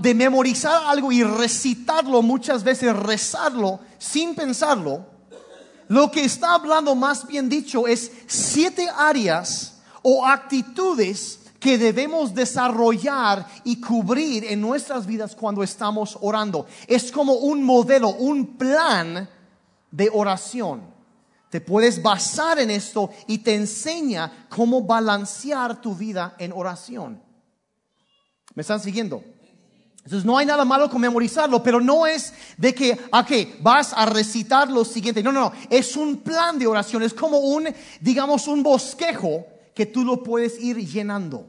de 0.00 0.14
memorizar 0.14 0.82
algo 0.86 1.12
y 1.12 1.22
recitarlo 1.22 2.22
muchas 2.22 2.64
veces, 2.64 2.96
rezarlo 2.96 3.80
sin 3.98 4.34
pensarlo, 4.34 5.06
lo 5.88 6.10
que 6.10 6.24
está 6.24 6.54
hablando 6.54 6.94
más 6.94 7.26
bien 7.26 7.48
dicho 7.48 7.88
es 7.88 8.12
siete 8.26 8.88
áreas 8.96 9.80
o 10.02 10.24
actitudes 10.24 11.40
que 11.58 11.76
debemos 11.76 12.34
desarrollar 12.34 13.46
y 13.64 13.80
cubrir 13.80 14.44
en 14.44 14.60
nuestras 14.60 15.04
vidas 15.04 15.34
cuando 15.34 15.62
estamos 15.62 16.16
orando. 16.20 16.66
Es 16.86 17.10
como 17.10 17.34
un 17.34 17.62
modelo, 17.62 18.10
un 18.10 18.56
plan 18.56 19.28
de 19.90 20.10
oración. 20.12 20.82
Te 21.50 21.60
puedes 21.60 22.00
basar 22.00 22.60
en 22.60 22.70
esto 22.70 23.10
y 23.26 23.38
te 23.38 23.56
enseña 23.56 24.46
cómo 24.48 24.82
balancear 24.82 25.80
tu 25.80 25.94
vida 25.96 26.36
en 26.38 26.52
oración. 26.52 27.20
¿Me 28.54 28.62
están 28.62 28.80
siguiendo? 28.80 29.24
Entonces 30.10 30.26
no 30.26 30.36
hay 30.36 30.44
nada 30.44 30.64
malo 30.64 30.90
con 30.90 31.00
memorizarlo, 31.00 31.62
pero 31.62 31.80
no 31.80 32.04
es 32.04 32.34
de 32.56 32.74
que, 32.74 32.98
ok, 33.12 33.62
vas 33.62 33.92
a 33.94 34.06
recitar 34.06 34.68
lo 34.68 34.84
siguiente. 34.84 35.22
No, 35.22 35.30
no, 35.30 35.40
no. 35.42 35.52
Es 35.70 35.96
un 35.96 36.16
plan 36.16 36.58
de 36.58 36.66
oración. 36.66 37.04
Es 37.04 37.14
como 37.14 37.38
un, 37.38 37.68
digamos, 38.00 38.48
un 38.48 38.64
bosquejo 38.64 39.46
que 39.72 39.86
tú 39.86 40.04
lo 40.04 40.20
puedes 40.24 40.60
ir 40.60 40.78
llenando. 40.78 41.46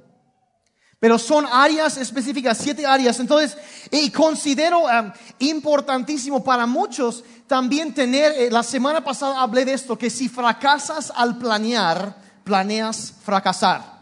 Pero 1.00 1.18
son 1.18 1.48
áreas 1.52 1.98
específicas, 1.98 2.60
siete 2.60 2.86
áreas. 2.86 3.20
Entonces, 3.20 3.58
y 3.90 4.12
considero 4.12 4.82
um, 4.82 5.12
importantísimo 5.40 6.44
para 6.44 6.68
muchos 6.68 7.24
también 7.48 7.96
tener, 7.96 8.32
eh, 8.34 8.52
la 8.52 8.62
semana 8.62 9.04
pasada 9.04 9.42
hablé 9.42 9.66
de 9.66 9.74
esto, 9.74 9.98
que 9.98 10.12
si 10.12 10.30
fracasas 10.30 11.12
al 11.16 11.40
planear, 11.40 12.16
planeas 12.44 13.12
fracasar 13.24 14.01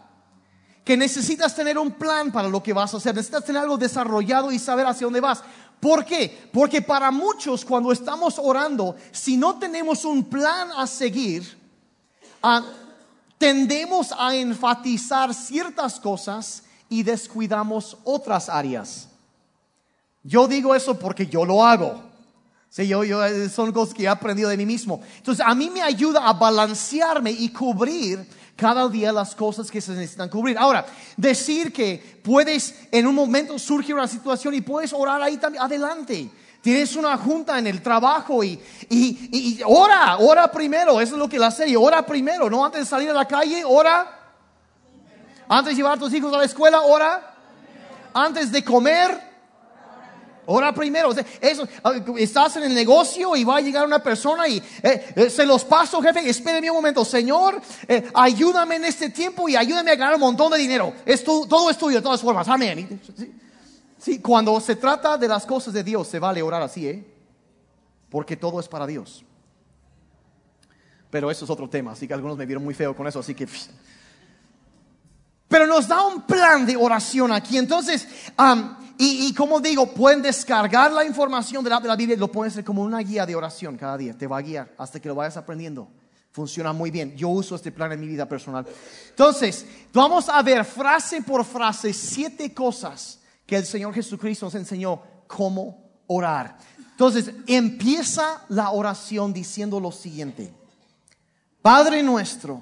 que 0.89 0.97
necesitas 0.97 1.53
tener 1.53 1.77
un 1.77 1.91
plan 1.91 2.31
para 2.31 2.49
lo 2.49 2.63
que 2.63 2.73
vas 2.73 2.91
a 2.91 2.97
hacer, 2.97 3.13
necesitas 3.13 3.45
tener 3.45 3.61
algo 3.61 3.77
desarrollado 3.77 4.51
y 4.51 4.57
saber 4.57 4.87
hacia 4.87 5.05
dónde 5.05 5.21
vas. 5.21 5.43
¿Por 5.79 6.03
qué? 6.03 6.49
Porque 6.51 6.81
para 6.81 7.11
muchos 7.11 7.63
cuando 7.63 7.91
estamos 7.91 8.39
orando, 8.39 8.95
si 9.11 9.37
no 9.37 9.59
tenemos 9.59 10.03
un 10.03 10.23
plan 10.23 10.69
a 10.75 10.87
seguir, 10.87 11.59
ah, 12.41 12.63
tendemos 13.37 14.11
a 14.17 14.33
enfatizar 14.33 15.31
ciertas 15.35 15.99
cosas 15.99 16.63
y 16.89 17.03
descuidamos 17.03 17.95
otras 18.03 18.49
áreas. 18.49 19.09
Yo 20.23 20.47
digo 20.47 20.73
eso 20.73 20.97
porque 20.97 21.27
yo 21.27 21.45
lo 21.45 21.63
hago. 21.63 22.01
Sí, 22.67 22.87
yo, 22.87 23.03
yo, 23.03 23.21
son 23.49 23.71
cosas 23.73 23.93
que 23.93 24.05
he 24.05 24.07
aprendido 24.07 24.49
de 24.49 24.57
mí 24.57 24.65
mismo. 24.65 25.03
Entonces, 25.17 25.45
a 25.45 25.53
mí 25.53 25.69
me 25.69 25.83
ayuda 25.83 26.27
a 26.27 26.33
balancearme 26.33 27.29
y 27.29 27.49
cubrir 27.49 28.27
cada 28.59 28.87
día 28.89 29.11
las 29.11 29.33
cosas 29.33 29.71
que 29.71 29.79
se 29.79 29.93
necesitan 29.93 30.29
cubrir. 30.29 30.57
Ahora, 30.57 30.85
decir 31.15 31.71
que 31.71 32.19
puedes, 32.23 32.75
en 32.91 33.07
un 33.07 33.15
momento 33.15 33.57
surge 33.57 33.93
una 33.93 34.07
situación 34.07 34.53
y 34.53 34.61
puedes 34.61 34.91
orar 34.91 35.21
ahí 35.21 35.37
también, 35.37 35.63
adelante. 35.63 36.29
Tienes 36.61 36.95
una 36.97 37.15
junta 37.17 37.57
en 37.57 37.67
el 37.67 37.81
trabajo 37.81 38.43
y, 38.43 38.59
y, 38.89 39.29
y, 39.31 39.61
ora, 39.65 40.17
ora 40.17 40.51
primero, 40.51 40.99
eso 40.99 41.13
es 41.13 41.19
lo 41.19 41.29
que 41.29 41.39
la 41.39 41.51
serie, 41.51 41.77
ora 41.77 42.05
primero, 42.05 42.49
no 42.49 42.65
antes 42.65 42.81
de 42.81 42.85
salir 42.85 43.09
a 43.09 43.13
la 43.13 43.25
calle, 43.25 43.63
ora. 43.65 44.17
Antes 45.47 45.71
de 45.71 45.75
llevar 45.77 45.93
a 45.93 45.99
tus 45.99 46.13
hijos 46.13 46.33
a 46.33 46.37
la 46.37 46.43
escuela, 46.43 46.81
ora. 46.81 47.33
Antes 48.13 48.51
de 48.51 48.63
comer, 48.63 49.28
Ora 50.51 50.73
primero. 50.73 51.13
Eso, 51.39 51.67
ah, 51.83 51.93
estás 52.17 52.55
en 52.55 52.63
el 52.63 52.73
negocio 52.73 53.35
y 53.35 53.43
va 53.43 53.57
a 53.57 53.61
llegar 53.61 53.85
una 53.85 54.01
persona 54.01 54.47
y 54.47 54.57
eh, 54.57 55.13
eh, 55.15 55.29
se 55.29 55.45
los 55.45 55.63
paso, 55.63 56.01
jefe. 56.01 56.27
Espérenme 56.27 56.71
un 56.71 56.77
momento. 56.77 57.05
Señor, 57.05 57.61
eh, 57.87 58.09
ayúdame 58.15 58.77
en 58.77 58.85
este 58.85 59.11
tiempo 59.11 59.47
y 59.47 59.55
ayúdame 59.55 59.91
a 59.91 59.95
ganar 59.95 60.15
un 60.15 60.21
montón 60.21 60.51
de 60.51 60.57
dinero. 60.57 60.91
Es 61.05 61.23
todo 61.23 61.69
es 61.69 61.77
tuyo 61.77 61.97
de 61.97 62.01
todas 62.01 62.21
formas. 62.21 62.47
Amén. 62.47 62.99
Sí, 63.99 64.17
cuando 64.19 64.59
se 64.59 64.75
trata 64.75 65.19
de 65.19 65.27
las 65.27 65.45
cosas 65.45 65.71
de 65.71 65.83
Dios, 65.83 66.07
se 66.07 66.17
vale 66.17 66.41
orar 66.41 66.63
así, 66.63 66.87
¿eh? 66.87 67.05
Porque 68.09 68.35
todo 68.35 68.59
es 68.59 68.67
para 68.67 68.87
Dios. 68.87 69.23
Pero 71.11 71.29
eso 71.29 71.45
es 71.45 71.51
otro 71.51 71.69
tema. 71.69 71.91
Así 71.91 72.07
que 72.07 72.15
algunos 72.15 72.37
me 72.39 72.47
vieron 72.47 72.63
muy 72.63 72.73
feo 72.73 72.95
con 72.95 73.05
eso. 73.05 73.19
Así 73.19 73.35
que. 73.35 73.47
Pero 75.47 75.67
nos 75.67 75.87
da 75.87 76.07
un 76.07 76.23
plan 76.23 76.65
de 76.65 76.75
oración 76.75 77.31
aquí. 77.31 77.59
Entonces, 77.59 78.07
y, 79.01 79.33
como 79.33 79.61
digo, 79.61 79.93
pueden 79.93 80.21
descargar 80.21 80.91
la 80.91 81.05
información 81.05 81.63
de 81.63 81.69
la, 81.69 81.79
de 81.79 81.87
la 81.87 81.95
Biblia 81.95 82.17
y 82.17 82.19
lo 82.19 82.29
pueden 82.29 82.51
hacer 82.51 82.65
como 82.65 82.81
una 82.81 82.99
guía 82.99 83.25
de 83.25 83.33
oración 83.33 83.77
cada 83.77 83.97
día. 83.97 84.13
Te 84.13 84.27
va 84.27 84.39
a 84.39 84.41
guiar 84.41 84.73
hasta 84.77 84.99
que 84.99 85.07
lo 85.07 85.15
vayas 85.15 85.37
aprendiendo. 85.37 85.87
Funciona 86.31 86.73
muy 86.73 86.91
bien. 86.91 87.15
Yo 87.15 87.29
uso 87.29 87.55
este 87.55 87.71
plan 87.71 87.93
en 87.93 88.01
mi 88.01 88.07
vida 88.07 88.27
personal. 88.27 88.67
Entonces, 89.09 89.65
vamos 89.93 90.27
a 90.27 90.41
ver 90.41 90.65
frase 90.65 91.21
por 91.21 91.45
frase 91.45 91.93
siete 91.93 92.53
cosas 92.53 93.21
que 93.45 93.55
el 93.55 93.65
Señor 93.65 93.93
Jesucristo 93.93 94.47
nos 94.47 94.55
enseñó 94.55 95.01
cómo 95.27 95.91
orar. 96.07 96.57
Entonces, 96.77 97.31
empieza 97.47 98.43
la 98.49 98.71
oración 98.71 99.31
diciendo 99.31 99.79
lo 99.79 99.93
siguiente. 99.93 100.53
Padre 101.61 102.03
nuestro 102.03 102.61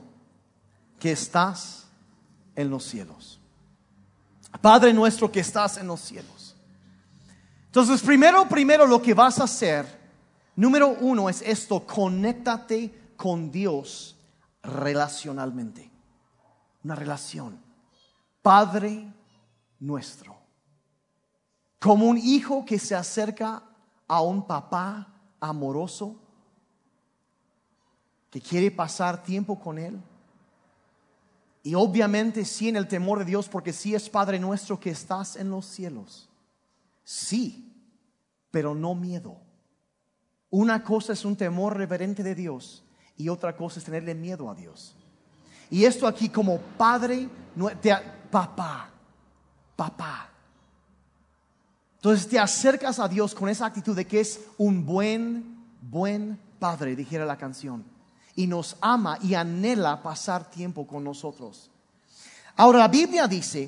que 0.99 1.13
estás 1.13 1.87
en 2.55 2.69
los 2.69 2.83
cielos. 2.83 3.36
Padre 4.61 4.93
nuestro 4.93 5.31
que 5.31 5.41
estás 5.41 5.77
en 5.77 5.87
los 5.87 6.01
cielos. 6.01 6.55
Entonces, 7.65 8.01
primero, 8.01 8.47
primero 8.47 8.87
lo 8.87 9.01
que 9.01 9.13
vas 9.13 9.39
a 9.39 9.43
hacer, 9.43 9.85
número 10.55 10.89
uno 10.99 11.29
es 11.29 11.41
esto, 11.41 11.85
conéctate 11.85 13.13
con 13.15 13.51
Dios 13.51 14.17
relacionalmente. 14.63 15.91
Una 16.83 16.95
relación. 16.95 17.61
Padre 18.41 19.13
nuestro. 19.79 20.37
Como 21.79 22.07
un 22.07 22.17
hijo 22.17 22.65
que 22.65 22.79
se 22.79 22.95
acerca 22.95 23.63
a 24.07 24.21
un 24.21 24.47
papá 24.47 25.13
amoroso, 25.39 26.15
que 28.31 28.41
quiere 28.41 28.71
pasar 28.71 29.21
tiempo 29.23 29.59
con 29.59 29.77
él 29.77 30.01
y 31.67 31.75
obviamente 31.75 32.45
sí 32.45 32.69
en 32.69 32.77
el 32.77 32.87
temor 32.87 33.19
de 33.19 33.25
Dios, 33.25 33.49
porque 33.49 33.73
sí 33.73 33.93
es 33.93 34.09
Padre 34.09 34.39
nuestro 34.39 34.79
que 34.79 34.89
estás 34.89 35.35
en 35.35 35.49
los 35.49 35.65
cielos. 35.65 36.29
Sí, 37.03 37.73
pero 38.51 38.73
no 38.73 38.95
miedo. 38.95 39.35
Una 40.49 40.81
cosa 40.81 41.11
es 41.11 41.25
un 41.25 41.35
temor 41.35 41.75
reverente 41.75 42.23
de 42.23 42.35
Dios 42.35 42.85
y 43.17 43.27
otra 43.27 43.57
cosa 43.57 43.79
es 43.79 43.85
tenerle 43.85 44.15
miedo 44.15 44.49
a 44.49 44.55
Dios. 44.55 44.95
Y 45.69 45.83
esto 45.83 46.07
aquí 46.07 46.29
como 46.29 46.57
Padre, 46.57 47.27
papá, 48.31 48.89
papá. 49.75 50.29
Entonces 51.95 52.29
te 52.29 52.39
acercas 52.39 52.97
a 52.97 53.09
Dios 53.09 53.35
con 53.35 53.49
esa 53.49 53.65
actitud 53.65 53.93
de 53.93 54.07
que 54.07 54.21
es 54.21 54.39
un 54.57 54.85
buen, 54.85 55.65
buen 55.81 56.39
Padre, 56.59 56.95
dijera 56.95 57.25
la 57.25 57.37
canción 57.37 57.96
y 58.37 58.45
nos 58.45 58.77
ama 58.81 59.17
y 59.21 59.33
anhela 59.33 60.01
pasar 60.01 60.49
tiempo 60.49 60.85
con 60.85 61.03
nosotros. 61.03 61.71
Ahora 62.55 62.79
la 62.79 62.87
Biblia 62.87 63.27
dice, 63.27 63.67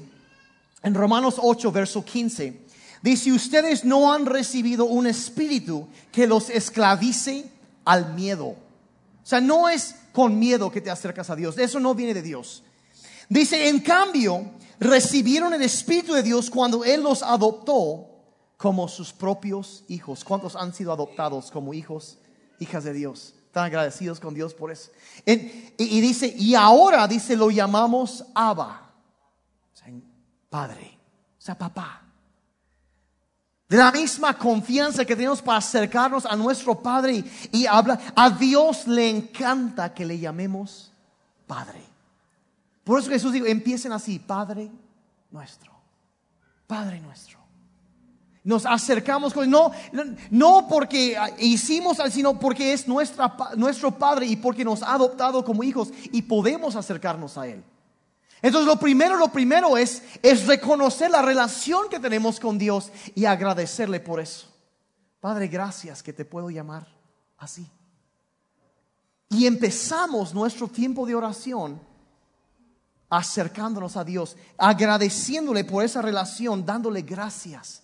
en 0.83 0.93
Romanos 0.93 1.35
8, 1.41 1.71
verso 1.71 2.05
15, 2.05 2.61
dice, 3.01 3.31
ustedes 3.31 3.83
no 3.83 4.13
han 4.13 4.27
recibido 4.27 4.85
un 4.85 5.07
espíritu 5.07 5.87
que 6.11 6.27
los 6.27 6.51
esclavice 6.51 7.49
al 7.83 8.13
miedo. 8.13 8.45
O 8.45 8.57
sea, 9.23 9.41
no 9.41 9.67
es 9.67 9.95
con 10.13 10.37
miedo 10.37 10.71
que 10.71 10.81
te 10.81 10.91
acercas 10.91 11.31
a 11.31 11.35
Dios, 11.35 11.57
eso 11.57 11.79
no 11.79 11.95
viene 11.95 12.13
de 12.13 12.21
Dios. 12.21 12.63
Dice, 13.27 13.69
en 13.69 13.79
cambio, 13.79 14.51
recibieron 14.79 15.51
el 15.53 15.63
Espíritu 15.63 16.13
de 16.13 16.23
Dios 16.23 16.49
cuando 16.49 16.85
Él 16.85 17.01
los 17.01 17.23
adoptó 17.23 18.07
como 18.57 18.87
sus 18.87 19.13
propios 19.13 19.83
hijos. 19.87 20.23
¿Cuántos 20.23 20.55
han 20.55 20.75
sido 20.75 20.91
adoptados 20.91 21.49
como 21.49 21.73
hijos, 21.73 22.17
hijas 22.59 22.83
de 22.83 22.93
Dios? 22.93 23.33
Agradecidos 23.63 24.19
con 24.19 24.33
Dios 24.33 24.53
por 24.53 24.71
eso. 24.71 24.91
y, 25.25 26.01
dice, 26.01 26.33
y 26.37 26.55
ahora 26.55 27.07
dice, 27.07 27.35
lo 27.35 27.49
llamamos 27.51 28.25
Abba. 28.33 28.91
O 29.73 29.77
sea, 29.77 29.93
padre, 30.49 30.97
o 31.37 31.41
sea, 31.41 31.57
papá. 31.57 32.01
De 33.67 33.77
la 33.77 33.91
misma 33.91 34.35
confianza 34.35 35.05
que 35.05 35.15
tenemos 35.15 35.41
para 35.41 35.59
acercarnos 35.59 36.25
a 36.25 36.35
nuestro 36.35 36.81
Padre 36.81 37.23
y, 37.51 37.67
hablar, 37.67 37.99
a 38.15 38.31
Dios 38.31 38.87
le 38.87 39.07
encanta 39.07 39.93
que 39.93 40.05
le 40.05 40.17
llamemos 40.17 40.91
Padre. 41.45 41.83
Por 42.83 42.99
eso 42.99 43.11
Jesús 43.11 43.31
dijo, 43.31 43.45
empiecen 43.45 43.91
así, 43.91 44.17
Padre 44.17 44.71
nuestro, 45.29 45.71
Padre 46.65 46.99
nuestro 46.99 47.39
nos 48.49 48.65
acercamos 48.65 49.31
con 49.31 49.47
no, 49.47 49.71
no 50.31 50.67
porque 50.67 51.15
hicimos, 51.37 51.99
sino 52.11 52.39
porque 52.39 52.73
es 52.73 52.87
nuestro 52.87 53.91
Padre 53.91 54.25
y 54.25 54.37
porque 54.37 54.65
nos 54.65 54.81
ha 54.81 54.95
adoptado 54.95 55.45
como 55.45 55.63
hijos 55.63 55.89
y 56.11 56.23
podemos 56.23 56.75
acercarnos 56.75 57.37
a 57.37 57.45
Él. 57.45 57.63
Entonces 58.41 58.65
lo 58.65 58.79
primero, 58.79 59.17
lo 59.17 59.27
primero 59.27 59.77
es, 59.77 60.01
es 60.23 60.47
reconocer 60.47 61.11
la 61.11 61.21
relación 61.21 61.89
que 61.91 61.99
tenemos 61.99 62.39
con 62.39 62.57
Dios 62.57 62.91
y 63.13 63.25
agradecerle 63.25 63.99
por 63.99 64.19
eso. 64.19 64.47
Padre, 65.21 65.47
gracias 65.47 66.01
que 66.01 66.11
te 66.11 66.25
puedo 66.25 66.49
llamar 66.49 66.87
así. 67.37 67.67
Y 69.29 69.45
empezamos 69.45 70.33
nuestro 70.33 70.67
tiempo 70.67 71.05
de 71.05 71.13
oración 71.13 71.79
acercándonos 73.11 73.95
a 73.95 74.03
Dios, 74.03 74.35
agradeciéndole 74.57 75.65
por 75.65 75.83
esa 75.83 76.01
relación, 76.01 76.65
dándole 76.65 77.03
gracias 77.03 77.83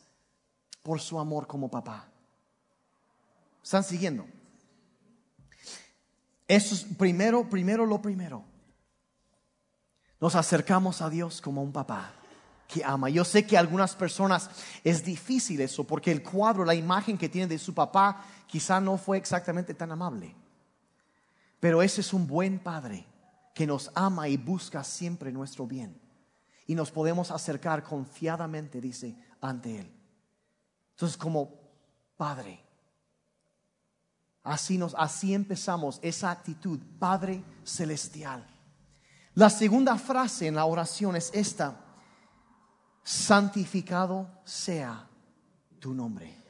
por 0.86 1.02
su 1.02 1.19
amor 1.19 1.48
como 1.48 1.67
papá. 1.67 2.08
¿Están 3.63 3.84
siguiendo? 3.84 4.28
Eso 6.48 6.76
es 6.76 6.84
primero, 6.84 7.50
primero 7.50 7.88
lo 7.88 8.00
primero. 8.00 8.43
Nos 10.21 10.36
acercamos 10.36 11.02
a 11.02 11.10
Dios 11.10 11.41
como 11.41 11.63
un 11.63 11.71
papá 11.71 12.13
que 12.67 12.84
ama. 12.86 13.10
Yo 13.10 13.26
sé 13.26 13.48
que 13.48 13.58
a 13.58 13.62
algunas 13.62 13.95
personas 13.95 14.48
es 14.84 15.04
difícil 15.04 15.60
eso 15.62 15.86
porque 15.86 16.12
el 16.12 16.21
cuadro, 16.21 16.63
la 16.63 16.76
imagen 16.76 17.17
que 17.17 17.30
tiene 17.30 17.48
de 17.48 17.58
su 17.58 17.74
papá 17.74 18.24
quizá 18.45 18.80
no 18.80 19.00
fue 19.00 19.17
exactamente 19.17 19.74
tan 19.74 19.91
amable. 19.91 20.36
Pero 21.60 21.82
ese 21.82 22.02
es 22.02 22.13
un 22.13 22.28
buen 22.28 22.60
padre 22.60 23.08
que 23.56 23.65
nos 23.65 23.89
ama 23.95 24.28
y 24.28 24.38
busca 24.38 24.84
siempre 24.84 25.32
nuestro 25.32 25.65
bien. 25.65 26.00
Y 26.67 26.76
nos 26.76 26.91
podemos 26.91 27.32
acercar 27.32 27.84
confiadamente, 27.84 28.80
dice, 28.80 29.17
ante 29.41 29.80
Él. 29.80 29.94
Entonces, 30.95 31.17
como 31.17 31.60
Padre, 32.15 32.58
así, 34.43 34.77
nos, 34.77 34.95
así 34.95 35.34
empezamos 35.34 35.99
esa 36.01 36.31
actitud, 36.31 36.79
Padre 36.97 37.43
Celestial. 37.65 38.47
La 39.34 39.49
segunda 39.49 39.97
frase 39.97 40.47
en 40.47 40.55
la 40.55 40.63
oración 40.63 41.17
es 41.17 41.29
esta, 41.34 41.75
santificado 43.03 44.29
sea 44.45 45.05
tu 45.79 45.93
nombre. 45.93 46.41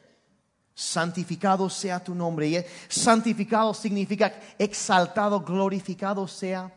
Santificado 0.75 1.67
sea 1.67 2.03
tu 2.03 2.13
nombre. 2.13 2.47
Y 2.47 2.63
santificado 2.88 3.73
significa 3.73 4.31
exaltado, 4.60 5.39
glorificado 5.39 6.27
sea 6.27 6.71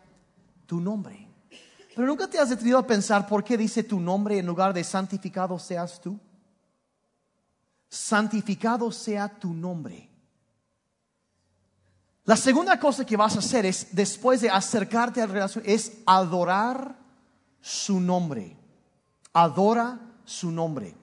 tu 0.65 0.81
nombre. 0.81 1.29
Pero 1.95 2.07
nunca 2.07 2.27
te 2.27 2.39
has 2.39 2.49
detenido 2.49 2.79
a 2.79 2.87
pensar 2.87 3.27
por 3.27 3.45
qué 3.45 3.59
dice 3.59 3.83
tu 3.83 4.01
nombre 4.01 4.39
en 4.39 4.47
lugar 4.47 4.73
de 4.73 4.85
santificado 4.85 5.59
seas 5.59 6.01
tú. 6.01 6.19
Santificado 7.89 8.93
sea 8.93 9.29
tu 9.29 9.53
nombre. 9.53 10.09
La 12.25 12.37
segunda 12.37 12.79
cosa 12.79 13.07
que 13.07 13.17
vas 13.17 13.37
a 13.37 13.39
hacer 13.39 13.65
es, 13.65 13.89
después 13.93 14.43
de 14.43 14.51
acercarte 14.51 15.23
a 15.23 15.27
la 15.27 15.33
relación, 15.33 15.65
es 15.67 15.93
adorar 16.05 16.95
su 17.63 18.01
nombre. 18.01 18.55
Adora 19.33 19.99
su 20.25 20.51
nombre. 20.51 20.95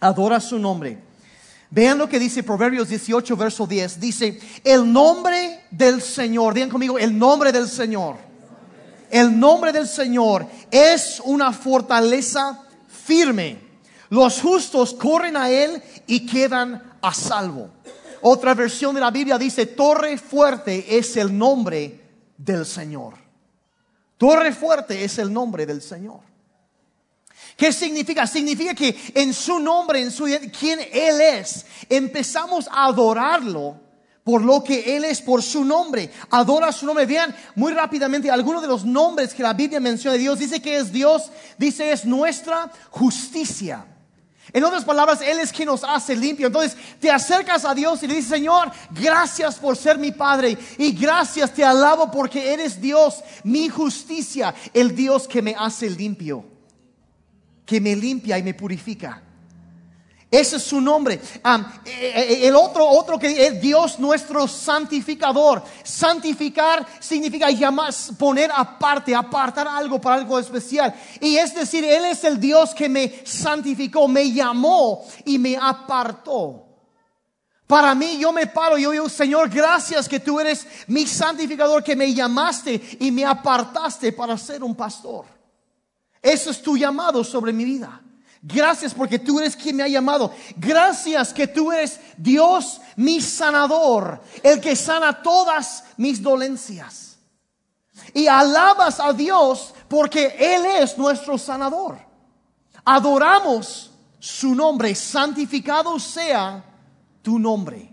Adora 0.00 0.40
su 0.40 0.58
nombre. 0.58 1.02
Vean 1.70 1.98
lo 1.98 2.08
que 2.08 2.18
dice 2.18 2.42
Proverbios 2.42 2.88
18, 2.88 3.36
verso 3.36 3.66
10. 3.66 4.00
Dice, 4.00 4.40
el 4.62 4.90
nombre 4.90 5.64
del 5.70 6.00
Señor, 6.00 6.54
digan 6.54 6.70
conmigo, 6.70 6.98
el 6.98 7.18
nombre 7.18 7.52
del 7.52 7.68
Señor. 7.68 8.16
El 9.10 9.38
nombre 9.38 9.72
del 9.72 9.86
Señor 9.86 10.46
es 10.70 11.20
una 11.24 11.52
fortaleza 11.52 12.60
firme. 12.88 13.63
Los 14.14 14.40
justos 14.40 14.94
corren 14.94 15.36
a 15.36 15.50
Él 15.50 15.82
y 16.06 16.24
quedan 16.24 16.98
a 17.02 17.12
salvo. 17.12 17.68
Otra 18.22 18.54
versión 18.54 18.94
de 18.94 19.00
la 19.00 19.10
Biblia 19.10 19.36
dice, 19.36 19.66
torre 19.66 20.18
fuerte 20.18 20.96
es 20.96 21.16
el 21.16 21.36
nombre 21.36 22.00
del 22.38 22.64
Señor. 22.64 23.14
Torre 24.16 24.52
fuerte 24.52 25.02
es 25.02 25.18
el 25.18 25.32
nombre 25.32 25.66
del 25.66 25.82
Señor. 25.82 26.20
¿Qué 27.56 27.72
significa? 27.72 28.24
Significa 28.24 28.72
que 28.72 28.96
en 29.16 29.34
su 29.34 29.58
nombre, 29.58 30.00
en 30.00 30.12
su 30.12 30.26
quién 30.60 30.78
Él 30.92 31.20
es, 31.20 31.66
empezamos 31.88 32.68
a 32.68 32.86
adorarlo 32.86 33.80
por 34.22 34.42
lo 34.42 34.62
que 34.62 34.96
Él 34.96 35.06
es, 35.06 35.22
por 35.22 35.42
su 35.42 35.64
nombre. 35.64 36.08
Adora 36.30 36.70
su 36.70 36.86
nombre. 36.86 37.04
Vean 37.04 37.34
muy 37.56 37.72
rápidamente 37.72 38.30
algunos 38.30 38.62
de 38.62 38.68
los 38.68 38.84
nombres 38.84 39.34
que 39.34 39.42
la 39.42 39.54
Biblia 39.54 39.80
menciona 39.80 40.12
de 40.12 40.20
Dios. 40.20 40.38
Dice 40.38 40.62
que 40.62 40.76
es 40.76 40.92
Dios, 40.92 41.32
dice 41.58 41.90
es 41.90 42.04
nuestra 42.04 42.70
justicia. 42.90 43.86
En 44.54 44.62
otras 44.62 44.84
palabras, 44.84 45.20
Él 45.20 45.40
es 45.40 45.52
quien 45.52 45.66
nos 45.66 45.82
hace 45.82 46.14
limpio. 46.14 46.46
Entonces 46.46 46.76
te 47.00 47.10
acercas 47.10 47.64
a 47.64 47.74
Dios 47.74 48.00
y 48.04 48.06
le 48.06 48.14
dices, 48.14 48.30
Señor, 48.30 48.70
gracias 48.92 49.56
por 49.56 49.76
ser 49.76 49.98
mi 49.98 50.12
Padre. 50.12 50.56
Y 50.78 50.92
gracias, 50.92 51.52
te 51.52 51.64
alabo 51.64 52.08
porque 52.08 52.52
eres 52.52 52.80
Dios, 52.80 53.24
mi 53.42 53.68
justicia, 53.68 54.54
el 54.72 54.94
Dios 54.94 55.26
que 55.26 55.42
me 55.42 55.56
hace 55.58 55.90
limpio, 55.90 56.44
que 57.66 57.80
me 57.80 57.96
limpia 57.96 58.38
y 58.38 58.44
me 58.44 58.54
purifica. 58.54 59.23
Ese 60.34 60.56
es 60.56 60.64
su 60.64 60.80
nombre. 60.80 61.14
Eh, 61.14 61.70
eh, 61.86 62.48
el 62.48 62.56
otro, 62.56 62.84
otro 62.84 63.20
que 63.20 63.46
es 63.46 63.60
Dios 63.60 64.00
nuestro 64.00 64.48
santificador. 64.48 65.62
Santificar 65.84 66.84
significa 66.98 67.50
llamar, 67.50 67.94
poner 68.18 68.50
aparte, 68.52 69.14
apartar 69.14 69.68
algo 69.68 70.00
para 70.00 70.16
algo 70.16 70.36
especial. 70.40 70.92
Y 71.20 71.36
es 71.36 71.54
decir, 71.54 71.84
Él 71.84 72.06
es 72.06 72.24
el 72.24 72.40
Dios 72.40 72.74
que 72.74 72.88
me 72.88 73.22
santificó, 73.24 74.08
me 74.08 74.32
llamó 74.32 75.06
y 75.24 75.38
me 75.38 75.56
apartó. 75.56 76.66
Para 77.68 77.94
mí, 77.94 78.18
yo 78.18 78.32
me 78.32 78.48
paro, 78.48 78.76
yo 78.76 78.90
digo, 78.90 79.08
Señor, 79.08 79.48
gracias 79.48 80.08
que 80.08 80.18
tú 80.18 80.40
eres 80.40 80.66
mi 80.88 81.06
santificador, 81.06 81.84
que 81.84 81.94
me 81.94 82.12
llamaste 82.12 82.98
y 82.98 83.12
me 83.12 83.24
apartaste 83.24 84.12
para 84.12 84.36
ser 84.36 84.64
un 84.64 84.74
pastor. 84.74 85.26
Eso 86.20 86.50
es 86.50 86.60
tu 86.60 86.76
llamado 86.76 87.22
sobre 87.22 87.52
mi 87.52 87.64
vida. 87.64 88.03
Gracias 88.46 88.92
porque 88.92 89.18
tú 89.18 89.40
eres 89.40 89.56
quien 89.56 89.76
me 89.76 89.82
ha 89.82 89.88
llamado. 89.88 90.30
Gracias 90.56 91.32
que 91.32 91.46
tú 91.46 91.72
eres 91.72 91.98
Dios 92.18 92.78
mi 92.94 93.22
sanador, 93.22 94.20
el 94.42 94.60
que 94.60 94.76
sana 94.76 95.22
todas 95.22 95.82
mis 95.96 96.22
dolencias. 96.22 97.16
Y 98.12 98.26
alabas 98.26 99.00
a 99.00 99.14
Dios 99.14 99.72
porque 99.88 100.36
Él 100.38 100.66
es 100.82 100.98
nuestro 100.98 101.38
sanador. 101.38 101.96
Adoramos 102.84 103.90
su 104.18 104.54
nombre, 104.54 104.94
santificado 104.94 105.98
sea 105.98 106.62
tu 107.22 107.38
nombre. 107.38 107.90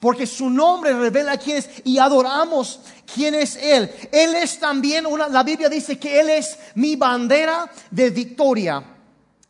Porque 0.00 0.26
su 0.26 0.50
nombre 0.50 0.92
revela 0.92 1.36
quién 1.36 1.58
es 1.58 1.70
y 1.84 1.98
adoramos 1.98 2.80
quién 3.14 3.36
es 3.36 3.54
Él. 3.54 3.88
Él 4.10 4.34
es 4.34 4.58
también 4.58 5.06
una, 5.06 5.28
la 5.28 5.44
Biblia 5.44 5.68
dice 5.68 6.00
que 6.00 6.18
Él 6.18 6.30
es 6.30 6.58
mi 6.74 6.96
bandera 6.96 7.70
de 7.92 8.10
victoria 8.10 8.96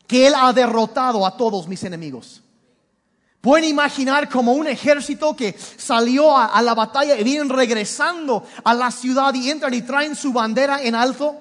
que 0.09 0.27
Él 0.27 0.33
ha 0.35 0.53
derrotado 0.53 1.25
a 1.25 1.37
todos 1.37 1.69
mis 1.69 1.85
enemigos. 1.85 2.43
Pueden 3.41 3.69
imaginar 3.69 4.29
como 4.29 4.53
un 4.53 4.67
ejército 4.67 5.37
que 5.37 5.55
salió 5.77 6.37
a, 6.37 6.61
la 6.61 6.75
batalla 6.75 7.17
y 7.17 7.23
vienen 7.23 7.49
regresando 7.49 8.45
a 8.65 8.75
la 8.75 8.91
ciudad 8.91 9.33
y 9.35 9.49
entran 9.49 9.73
y 9.75 9.83
traen 9.83 10.17
su 10.17 10.33
bandera 10.33 10.83
en 10.83 10.95
alto. 10.97 11.41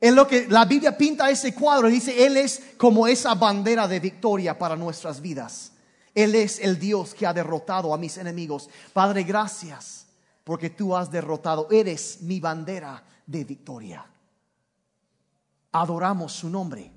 En 0.00 0.16
lo 0.16 0.26
que 0.26 0.48
la 0.48 0.64
Biblia 0.64 0.96
pinta 0.96 1.30
ese 1.30 1.54
cuadro 1.54 1.86
dice, 1.86 2.26
Él 2.26 2.36
es 2.36 2.60
como 2.76 3.06
esa 3.06 3.34
bandera 3.34 3.86
de 3.86 4.00
victoria 4.00 4.58
para 4.58 4.74
nuestras 4.74 5.20
vidas. 5.20 5.72
Él 6.14 6.34
es 6.34 6.58
el 6.58 6.78
Dios 6.78 7.14
que 7.14 7.26
ha 7.26 7.32
derrotado 7.32 7.94
a 7.94 7.98
mis 7.98 8.16
enemigos. 8.16 8.68
Padre, 8.92 9.22
gracias 9.22 10.06
porque 10.44 10.70
tú 10.70 10.96
has 10.96 11.10
derrotado. 11.10 11.68
Eres 11.70 12.22
mi 12.22 12.40
bandera 12.40 13.02
de 13.26 13.44
victoria. 13.44 14.04
Adoramos 15.70 16.32
su 16.32 16.50
nombre 16.50 16.91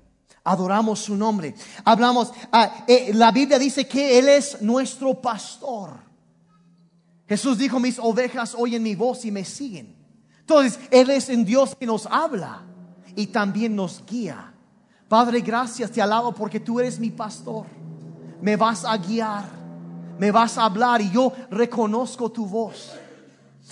adoramos 0.46 1.00
su 1.00 1.16
nombre. 1.16 1.54
Hablamos, 1.84 2.32
ah, 2.52 2.84
eh, 2.86 3.10
la 3.12 3.32
Biblia 3.32 3.58
dice 3.58 3.86
que 3.86 4.18
Él 4.18 4.28
es 4.28 4.62
nuestro 4.62 5.20
pastor. 5.20 5.98
Jesús 7.28 7.58
dijo, 7.58 7.80
mis 7.80 7.98
ovejas 7.98 8.54
oyen 8.56 8.84
mi 8.84 8.94
voz 8.94 9.24
y 9.24 9.32
me 9.32 9.44
siguen. 9.44 9.96
Entonces, 10.38 10.78
Él 10.92 11.10
es 11.10 11.28
en 11.28 11.44
Dios 11.44 11.74
que 11.74 11.84
nos 11.84 12.06
habla 12.06 12.62
y 13.16 13.26
también 13.26 13.74
nos 13.74 14.04
guía. 14.06 14.54
Padre, 15.08 15.40
gracias, 15.40 15.90
te 15.90 16.00
alabo 16.00 16.32
porque 16.32 16.60
tú 16.60 16.78
eres 16.78 17.00
mi 17.00 17.10
pastor. 17.10 17.66
Me 18.40 18.54
vas 18.54 18.84
a 18.84 18.96
guiar, 18.96 19.44
me 20.16 20.30
vas 20.30 20.56
a 20.58 20.66
hablar 20.66 21.00
y 21.00 21.10
yo 21.10 21.32
reconozco 21.50 22.30
tu 22.30 22.46
voz. 22.46 22.92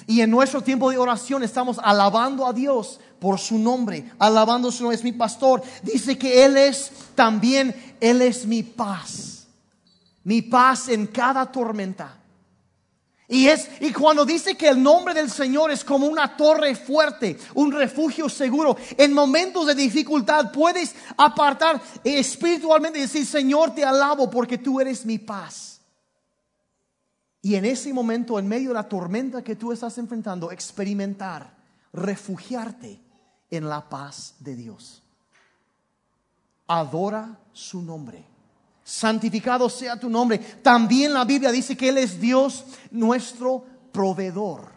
Y 0.07 0.21
en 0.21 0.31
nuestro 0.31 0.63
tiempo 0.63 0.91
de 0.91 0.99
oración 0.99 1.43
estamos 1.43 1.79
alabando 1.83 2.47
a 2.47 2.53
Dios 2.53 3.01
por 3.19 3.39
su 3.39 3.59
nombre, 3.59 4.11
alabando 4.19 4.71
su 4.71 4.83
nombre, 4.83 4.97
es 4.97 5.05
mi 5.05 5.13
pastor. 5.13 5.63
Dice 5.83 6.19
que 6.19 6.45
Él 6.45 6.57
es 6.57 6.91
también, 7.15 7.97
Él 8.01 8.21
es 8.21 8.45
mi 8.47 8.63
paz, 8.63 9.47
mi 10.23 10.43
paz 10.43 10.89
en 10.89 11.07
cada 11.07 11.51
tormenta. 11.51 12.19
Y 13.27 13.49
es 13.49 13.71
y 13.81 13.91
cuando 13.91 14.27
dice 14.27 14.55
que 14.55 14.69
el 14.69 14.83
nombre 14.83 15.15
del 15.15 15.31
Señor 15.31 15.71
es 15.71 15.83
como 15.83 16.07
una 16.07 16.37
torre 16.37 16.75
fuerte, 16.77 17.39
un 17.55 17.73
refugio 17.73 18.29
seguro, 18.29 18.77
en 18.99 19.15
momentos 19.15 19.67
de 19.67 19.75
dificultad 19.75 20.53
puedes 20.53 20.95
apartar 21.17 21.81
espiritualmente 22.05 22.99
y 22.99 23.03
decir, 23.03 23.25
"Señor, 23.25 23.75
te 23.75 23.83
alabo 23.83 24.31
porque 24.31 24.59
tú 24.59 24.79
eres 24.79 25.07
mi 25.07 25.19
paz." 25.19 25.74
Y 27.45 27.57
en 27.57 27.67
ese 27.67 27.93
momento, 27.93 28.39
en 28.39 28.49
medio 28.49 28.71
de 28.71 28.75
la 28.75 28.89
tormenta 28.89 29.45
que 29.45 29.55
tú 29.55 29.71
estás 29.71 29.99
enfrentando, 29.99 30.51
experimentar, 30.51 31.55
refugiarte 31.93 32.99
en 33.51 33.69
la 33.69 33.87
paz 33.87 34.37
de 34.39 34.57
Dios. 34.57 35.03
Adora 36.67 37.39
su 37.53 37.83
nombre. 37.83 38.25
Santificado 38.83 39.69
sea 39.69 40.01
tu 40.01 40.09
nombre. 40.09 40.39
También 40.39 41.13
la 41.13 41.27
Biblia 41.27 41.53
dice 41.53 41.77
que 41.77 41.91
Él 41.91 41.99
es 41.99 42.19
Dios 42.19 42.65
nuestro 42.91 43.63
proveedor. 43.93 44.73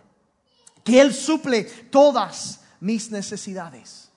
Que 0.84 1.00
Él 1.00 1.14
suple 1.14 1.64
todas 1.64 2.60
mis 2.82 3.10
necesidades. 3.10 4.12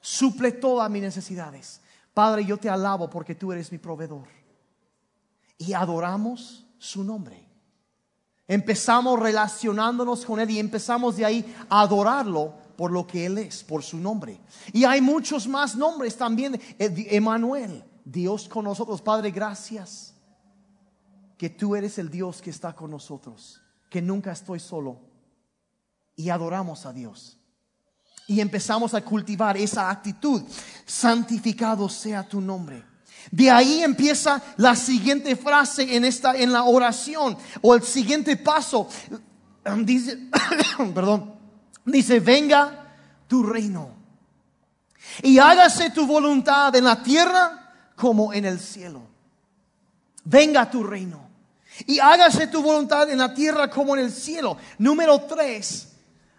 Suple 0.00 0.52
todas 0.52 0.88
mis 0.88 1.02
necesidades. 1.02 1.80
Padre, 2.14 2.44
yo 2.44 2.58
te 2.58 2.70
alabo 2.70 3.10
porque 3.10 3.34
tú 3.34 3.50
eres 3.50 3.72
mi 3.72 3.78
proveedor. 3.78 4.28
Y 5.58 5.72
adoramos 5.72 6.64
su 6.78 7.02
nombre. 7.02 7.47
Empezamos 8.48 9.20
relacionándonos 9.20 10.24
con 10.24 10.40
Él 10.40 10.50
y 10.50 10.58
empezamos 10.58 11.16
de 11.16 11.26
ahí 11.26 11.56
a 11.68 11.82
adorarlo 11.82 12.54
por 12.78 12.90
lo 12.90 13.06
que 13.06 13.26
Él 13.26 13.36
es, 13.36 13.62
por 13.62 13.82
su 13.82 13.98
nombre. 13.98 14.40
Y 14.72 14.84
hay 14.84 15.02
muchos 15.02 15.46
más 15.46 15.76
nombres 15.76 16.16
también. 16.16 16.58
Emanuel, 16.78 17.84
Dios 18.04 18.48
con 18.48 18.64
nosotros. 18.64 19.02
Padre, 19.02 19.30
gracias 19.30 20.14
que 21.36 21.50
tú 21.50 21.76
eres 21.76 21.98
el 21.98 22.08
Dios 22.10 22.40
que 22.40 22.48
está 22.48 22.74
con 22.74 22.90
nosotros, 22.90 23.60
que 23.90 24.00
nunca 24.00 24.32
estoy 24.32 24.60
solo. 24.60 24.98
Y 26.16 26.30
adoramos 26.30 26.86
a 26.86 26.92
Dios. 26.92 27.38
Y 28.26 28.40
empezamos 28.40 28.94
a 28.94 29.04
cultivar 29.04 29.56
esa 29.58 29.90
actitud. 29.90 30.42
Santificado 30.86 31.88
sea 31.88 32.26
tu 32.26 32.40
nombre. 32.40 32.87
De 33.30 33.50
ahí 33.50 33.82
empieza 33.82 34.42
la 34.56 34.74
siguiente 34.74 35.36
frase 35.36 35.96
en 35.96 36.04
esta 36.04 36.34
en 36.36 36.52
la 36.52 36.64
oración 36.64 37.36
o 37.60 37.74
el 37.74 37.82
siguiente 37.82 38.36
paso. 38.36 38.88
Dice, 39.84 40.18
perdón. 40.94 41.34
Dice, 41.84 42.20
venga 42.20 42.94
tu 43.26 43.42
reino. 43.42 43.90
Y 45.22 45.38
hágase 45.38 45.90
tu 45.90 46.06
voluntad 46.06 46.74
en 46.76 46.84
la 46.84 47.02
tierra 47.02 47.72
como 47.96 48.32
en 48.32 48.44
el 48.44 48.60
cielo. 48.60 49.02
Venga 50.24 50.70
tu 50.70 50.84
reino. 50.84 51.28
Y 51.86 51.98
hágase 51.98 52.48
tu 52.48 52.62
voluntad 52.62 53.08
en 53.10 53.18
la 53.18 53.32
tierra 53.32 53.70
como 53.70 53.96
en 53.96 54.04
el 54.04 54.12
cielo. 54.12 54.56
Número 54.78 55.20
tres, 55.22 55.88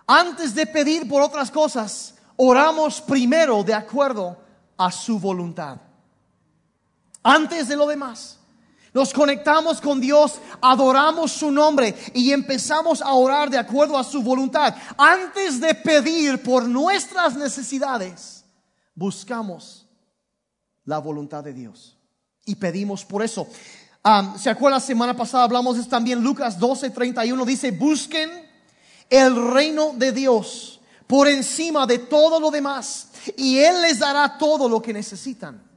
antes 0.06 0.54
de 0.54 0.66
pedir 0.66 1.08
por 1.08 1.22
otras 1.22 1.50
cosas, 1.50 2.16
oramos 2.36 3.02
primero 3.02 3.64
de 3.64 3.74
acuerdo 3.74 4.38
a 4.78 4.92
su 4.92 5.20
voluntad. 5.20 5.78
Antes 7.24 7.68
de 7.68 7.76
lo 7.76 7.88
demás. 7.88 8.40
Nos 8.94 9.14
conectamos 9.14 9.80
con 9.80 10.02
Dios, 10.02 10.40
adoramos 10.62 11.32
su 11.32 11.52
nombre 11.52 11.96
y 12.14 12.32
empezamos 12.32 13.02
a 13.02 13.14
orar 13.14 13.50
de 13.50 13.58
acuerdo 13.58 13.98
a 13.98 14.04
su 14.04 14.24
voluntad. 14.24 14.76
Antes 14.98 15.62
de 15.62 15.76
pedir 15.76 16.42
por 16.42 16.68
nuestras 16.68 17.36
necesidades, 17.36 18.44
buscamos 18.96 19.86
la 20.86 20.98
voluntad 20.98 21.44
de 21.44 21.54
Dios 21.54 21.98
y 22.46 22.56
pedimos 22.56 23.06
por 23.06 23.22
eso. 23.22 23.48
¿Se 24.40 24.50
acuerda 24.50 24.78
la 24.78 24.82
semana 24.82 25.16
pasada 25.16 25.44
hablamos 25.44 25.78
de 25.78 25.84
también 25.84 26.24
Lucas 26.24 26.58
12, 26.58 26.90
31 26.90 27.46
dice, 27.46 27.70
busquen 27.72 28.30
el 29.08 29.52
reino 29.52 29.94
de 29.96 30.12
Dios 30.12 30.80
por 31.06 31.28
encima 31.28 31.86
de 31.86 32.00
todo 32.00 32.40
lo 32.40 32.50
demás 32.50 33.10
y 33.38 33.60
Él 33.60 33.82
les 33.84 34.00
dará 34.00 34.38
todo 34.38 34.68
lo 34.68 34.82
que 34.82 34.94
necesitan. 34.94 35.69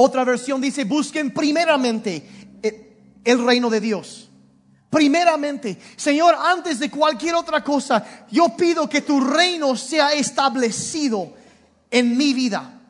Otra 0.00 0.22
versión 0.22 0.60
dice, 0.60 0.84
busquen 0.84 1.34
primeramente 1.34 2.22
eh, 2.62 3.18
el 3.24 3.44
reino 3.44 3.68
de 3.68 3.80
Dios. 3.80 4.30
Primeramente, 4.88 5.76
Señor, 5.96 6.36
antes 6.40 6.78
de 6.78 6.88
cualquier 6.88 7.34
otra 7.34 7.64
cosa, 7.64 8.04
yo 8.30 8.56
pido 8.56 8.88
que 8.88 9.00
tu 9.00 9.18
reino 9.18 9.74
sea 9.74 10.12
establecido 10.12 11.32
en 11.90 12.16
mi 12.16 12.32
vida, 12.32 12.80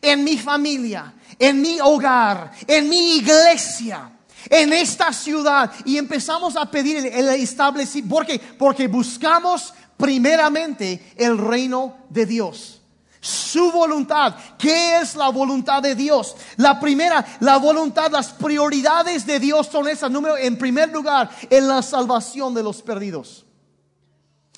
en 0.00 0.22
mi 0.22 0.38
familia, 0.38 1.14
en 1.36 1.60
mi 1.60 1.80
hogar, 1.80 2.52
en 2.68 2.88
mi 2.88 3.16
iglesia, 3.16 4.12
en 4.48 4.72
esta 4.72 5.12
ciudad. 5.12 5.72
Y 5.84 5.98
empezamos 5.98 6.54
a 6.54 6.70
pedir 6.70 6.98
el, 6.98 7.28
establecimiento, 7.30 8.14
porque, 8.14 8.38
porque 8.56 8.86
buscamos 8.86 9.74
primeramente 9.96 11.12
el 11.16 11.36
reino 11.36 11.96
de 12.08 12.24
Dios 12.24 12.79
su 13.20 13.70
voluntad. 13.70 14.34
¿Qué 14.58 14.96
es 14.96 15.14
la 15.14 15.28
voluntad 15.28 15.82
de 15.82 15.94
Dios? 15.94 16.34
La 16.56 16.80
primera, 16.80 17.24
la 17.40 17.58
voluntad, 17.58 18.10
las 18.10 18.28
prioridades 18.28 19.26
de 19.26 19.38
Dios 19.38 19.66
son 19.66 19.88
esas. 19.88 20.10
Número, 20.10 20.36
en 20.36 20.56
primer 20.56 20.90
lugar, 20.90 21.30
en 21.48 21.68
la 21.68 21.82
salvación 21.82 22.54
de 22.54 22.62
los 22.62 22.82
perdidos. 22.82 23.44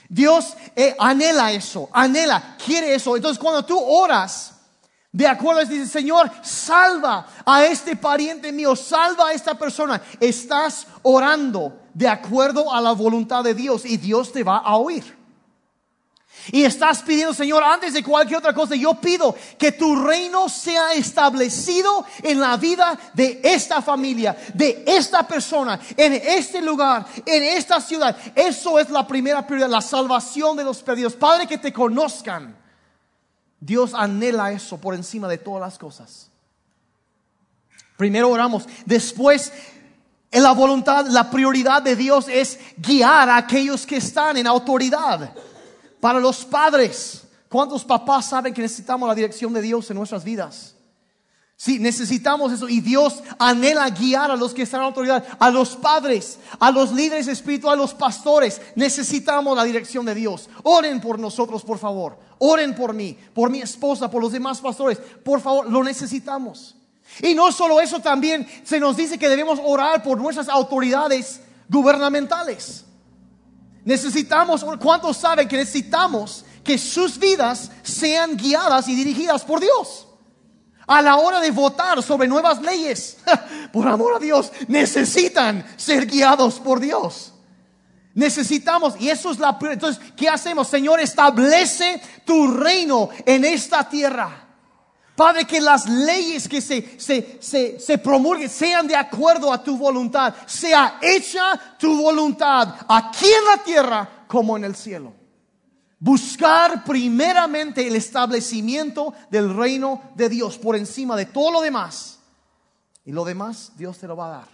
Dios 0.09 0.55
eh, 0.77 0.95
anhela 0.99 1.53
eso, 1.53 1.89
anhela, 1.93 2.57
quiere 2.65 2.95
eso. 2.95 3.17
Entonces 3.17 3.39
cuando 3.39 3.65
tú 3.65 3.79
oras, 3.79 4.53
de 5.11 5.27
acuerdo, 5.27 5.65
dice, 5.65 5.87
Señor, 5.87 6.31
salva 6.43 7.27
a 7.45 7.65
este 7.65 7.97
pariente 7.97 8.53
mío, 8.53 8.77
salva 8.77 9.29
a 9.29 9.33
esta 9.33 9.55
persona. 9.55 10.01
Estás 10.21 10.87
orando 11.03 11.81
de 11.95 12.09
acuerdo 12.09 12.73
a 12.73 12.81
la 12.81 12.93
voluntad 12.93 13.43
de 13.43 13.55
Dios 13.55 13.85
y 13.85 13.97
Dios 13.97 14.33
te 14.33 14.45
va 14.45 14.59
a 14.59 14.77
oír. 14.77 15.22
Y 16.51 16.65
estás 16.65 17.03
pidiendo, 17.03 17.33
Señor, 17.33 17.63
antes 17.63 17.93
de 17.93 18.03
cualquier 18.03 18.39
otra 18.39 18.53
cosa, 18.53 18.75
yo 18.75 18.95
pido 18.95 19.35
que 19.57 19.73
tu 19.73 19.95
reino 20.05 20.49
sea 20.49 20.93
establecido 20.95 22.05
en 22.23 22.41
la 22.41 22.57
vida 22.57 22.99
de 23.15 23.41
esta 23.45 23.81
familia, 23.81 24.37
de 24.53 24.83
esta 24.87 25.27
persona, 25.27 25.79
en 25.97 26.15
este 26.15 26.61
lugar, 26.61 27.07
en 27.25 27.43
esta 27.45 27.81
ciudad. 27.81 28.17
Eso 28.35 28.79
es 28.81 28.91
la 28.91 29.07
primera 29.07 29.47
prioridad, 29.47 29.69
la 29.69 29.81
salvación 29.81 30.57
de 30.57 30.65
los 30.65 30.83
perdidos. 30.83 31.15
Padre, 31.15 31.47
que 31.47 31.59
te 31.59 31.73
conozcan. 31.73 32.57
Dios 33.61 33.95
anhela 33.95 34.51
eso 34.51 34.79
por 34.79 34.95
encima 34.95 35.29
de 35.29 35.39
todas 35.39 35.61
las 35.61 35.79
cosas. 35.79 36.29
Primero 37.97 38.31
oramos, 38.31 38.65
después 38.85 39.53
en 40.33 40.43
la 40.43 40.53
voluntad, 40.53 41.07
la 41.09 41.31
prioridad 41.31 41.83
de 41.83 41.95
Dios 41.95 42.27
es 42.27 42.59
guiar 42.79 43.29
a 43.29 43.37
aquellos 43.37 43.87
que 43.87 43.99
están 43.99 44.39
en 44.39 44.47
autoridad. 44.47 45.35
Para 46.03 46.19
los 46.19 46.45
padres, 46.45 47.23
¿cuántos 47.49 47.85
papás 47.85 48.31
saben 48.31 48.53
que 48.53 48.61
necesitamos 48.61 49.09
la 49.09 49.15
dirección 49.15 49.53
de 49.53 49.63
Dios 49.63 49.89
en 49.89 49.97
nuestras 49.97 50.25
vidas? 50.25 50.75
Sí, 51.55 51.79
necesitamos 51.79 52.51
eso. 52.51 52.69
Y 52.69 52.81
Dios 52.81 53.23
anhela 53.39 53.89
guiar 53.89 54.33
a 54.33 54.35
los 54.35 54.53
que 54.53 54.63
están 54.63 54.81
en 54.81 54.87
autoridad, 54.87 55.25
a 55.39 55.49
los 55.49 55.77
padres, 55.77 56.41
a 56.59 56.73
los 56.73 56.91
líderes 56.91 57.29
espirituales, 57.29 57.79
a 57.79 57.83
los 57.83 57.95
pastores. 57.95 58.61
Necesitamos 58.75 59.57
la 59.57 59.63
dirección 59.63 60.05
de 60.05 60.17
Dios. 60.17 60.51
Oren 60.65 61.01
por 61.01 61.21
nosotros, 61.21 61.63
por 61.63 61.79
favor. 61.79 62.19
Oren 62.41 62.75
por 62.75 62.95
mí, 62.95 63.17
por 63.33 63.49
mi 63.49 63.61
esposa, 63.61 64.11
por 64.11 64.21
los 64.21 64.33
demás 64.33 64.61
pastores. 64.61 64.99
Por 64.99 65.41
favor, 65.41 65.71
lo 65.71 65.85
necesitamos. 65.85 66.75
Y 67.21 67.33
no 67.33 67.53
solo 67.53 67.81
eso, 67.81 68.01
también 68.01 68.45
se 68.65 68.81
nos 68.81 68.97
dice 68.97 69.21
que 69.21 69.29
debemos 69.29 69.61
orar 69.63 70.03
por 70.03 70.19
nuestras 70.19 70.49
autoridades 70.49 71.43
gubernamentales. 71.69 72.87
Necesitamos, 73.85 74.65
¿cuántos 74.81 75.17
saben 75.17 75.49
que 75.49 75.57
necesitamos 75.57 76.45
que 76.63 76.79
sus 76.79 77.19
vidas 77.19 77.71
sean 77.83 78.37
guiadas 78.37 78.89
y 78.89 78.95
dirigidas 78.95 79.45
por 79.45 79.61
Dios? 79.61 80.07
A 80.87 81.03
la 81.03 81.17
hora 81.17 81.41
de 81.41 81.51
votar 81.51 82.03
sobre 82.03 82.29
nuevas 82.29 82.61
leyes, 82.61 83.19
por 83.73 83.89
amor 83.89 84.17
a 84.17 84.19
Dios, 84.19 84.53
necesitan 84.69 85.65
ser 85.77 86.07
guiados 86.07 86.61
por 86.61 86.81
Dios. 86.81 87.33
Necesitamos, 88.15 88.95
y 89.01 89.09
eso 89.09 89.31
es 89.31 89.39
la 89.39 89.59
Entonces, 89.61 90.03
¿qué 90.17 90.29
hacemos? 90.29 90.69
Señor, 90.69 91.01
establece 91.01 92.01
tu 92.25 92.49
reino 92.49 93.09
en 93.25 93.45
esta 93.45 93.89
tierra. 93.89 94.42
Padre, 95.15 95.45
que 95.45 95.61
las 95.61 95.87
leyes 95.89 96.49
que 96.49 96.61
se, 96.63 96.99
se, 96.99 97.79
se, 97.79 97.99
promulguen 97.99 98.49
sean 98.49 98.87
de 98.87 98.97
acuerdo 98.97 99.53
a 99.53 99.63
tu 99.63 99.77
voluntad. 99.77 100.35
Sea 100.47 100.99
hecha 101.03 101.77
tu 101.79 102.01
voluntad 102.01 102.75
aquí 102.89 103.27
en 103.27 103.45
la 103.45 103.63
tierra 103.63 104.25
como 104.27 104.57
en 104.57 104.65
el 104.65 104.75
cielo. 104.75 105.13
Buscar 105.99 106.83
primeramente 106.83 107.87
el 107.87 107.95
establecimiento 107.95 109.13
del 109.31 109.55
reino 109.55 110.01
de 110.15 110.31
Dios 110.31 110.57
por 110.57 110.77
encima 110.77 111.15
de 111.15 111.27
todo 111.27 111.53
lo 111.53 111.61
demás. 111.61 112.19
Y 113.05 113.13
lo 113.13 113.25
demás 113.25 113.73
Dios 113.77 113.99
te 113.99 114.09
lo 114.09 114.17
va 114.17 114.27
a 114.27 114.39
dar. 114.39 114.49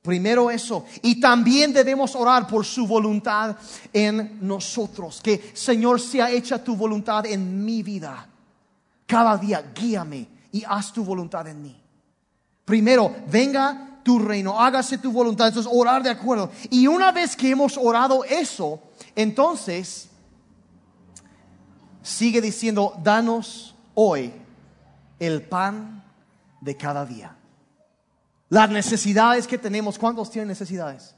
Primero 0.00 0.48
eso. 0.48 0.84
Y 1.02 1.20
también 1.20 1.72
debemos 1.72 2.14
orar 2.14 2.46
por 2.46 2.64
su 2.64 2.86
voluntad 2.86 3.56
en 3.92 4.38
nosotros. 4.46 5.20
Que 5.20 5.50
Señor 5.54 6.00
sea 6.00 6.30
hecha 6.30 6.62
tu 6.62 6.76
voluntad 6.76 7.26
en 7.26 7.64
mi 7.64 7.82
vida 7.82 8.28
cada 9.06 9.36
día 9.36 9.72
guíame 9.74 10.28
y 10.52 10.64
haz 10.64 10.92
tu 10.92 11.04
voluntad 11.04 11.46
en 11.48 11.62
mí. 11.62 11.82
Primero, 12.64 13.14
venga 13.30 14.00
tu 14.02 14.18
reino, 14.18 14.60
hágase 14.60 14.98
tu 14.98 15.12
voluntad. 15.12 15.48
Entonces, 15.48 15.70
orar 15.72 16.02
de 16.02 16.10
acuerdo. 16.10 16.50
Y 16.70 16.86
una 16.86 17.12
vez 17.12 17.36
que 17.36 17.50
hemos 17.50 17.76
orado 17.76 18.24
eso, 18.24 18.80
entonces, 19.14 20.08
sigue 22.02 22.40
diciendo, 22.40 22.94
danos 23.02 23.74
hoy 23.94 24.32
el 25.18 25.42
pan 25.42 26.04
de 26.60 26.76
cada 26.76 27.04
día. 27.04 27.36
Las 28.48 28.70
necesidades 28.70 29.46
que 29.46 29.58
tenemos, 29.58 29.98
¿cuántos 29.98 30.30
tienen 30.30 30.48
necesidades? 30.48 31.14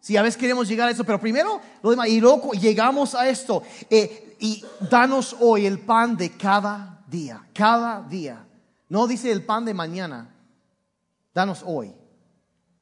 Si 0.00 0.16
a 0.16 0.22
veces 0.22 0.38
queremos 0.38 0.68
llegar 0.68 0.88
a 0.88 0.92
eso, 0.92 1.02
pero 1.02 1.20
primero 1.20 1.60
lo 1.82 1.90
demás, 1.90 2.08
y 2.08 2.20
luego 2.20 2.52
llegamos 2.52 3.16
a 3.16 3.28
esto, 3.28 3.64
eh, 3.90 4.36
y 4.38 4.64
danos 4.88 5.36
hoy 5.40 5.66
el 5.66 5.80
pan 5.80 6.16
de 6.16 6.30
cada 6.30 6.95
día, 7.06 7.46
cada 7.54 8.02
día. 8.02 8.46
No 8.88 9.06
dice 9.06 9.30
el 9.30 9.44
pan 9.44 9.64
de 9.64 9.74
mañana, 9.74 10.28
danos 11.34 11.62
hoy. 11.64 11.92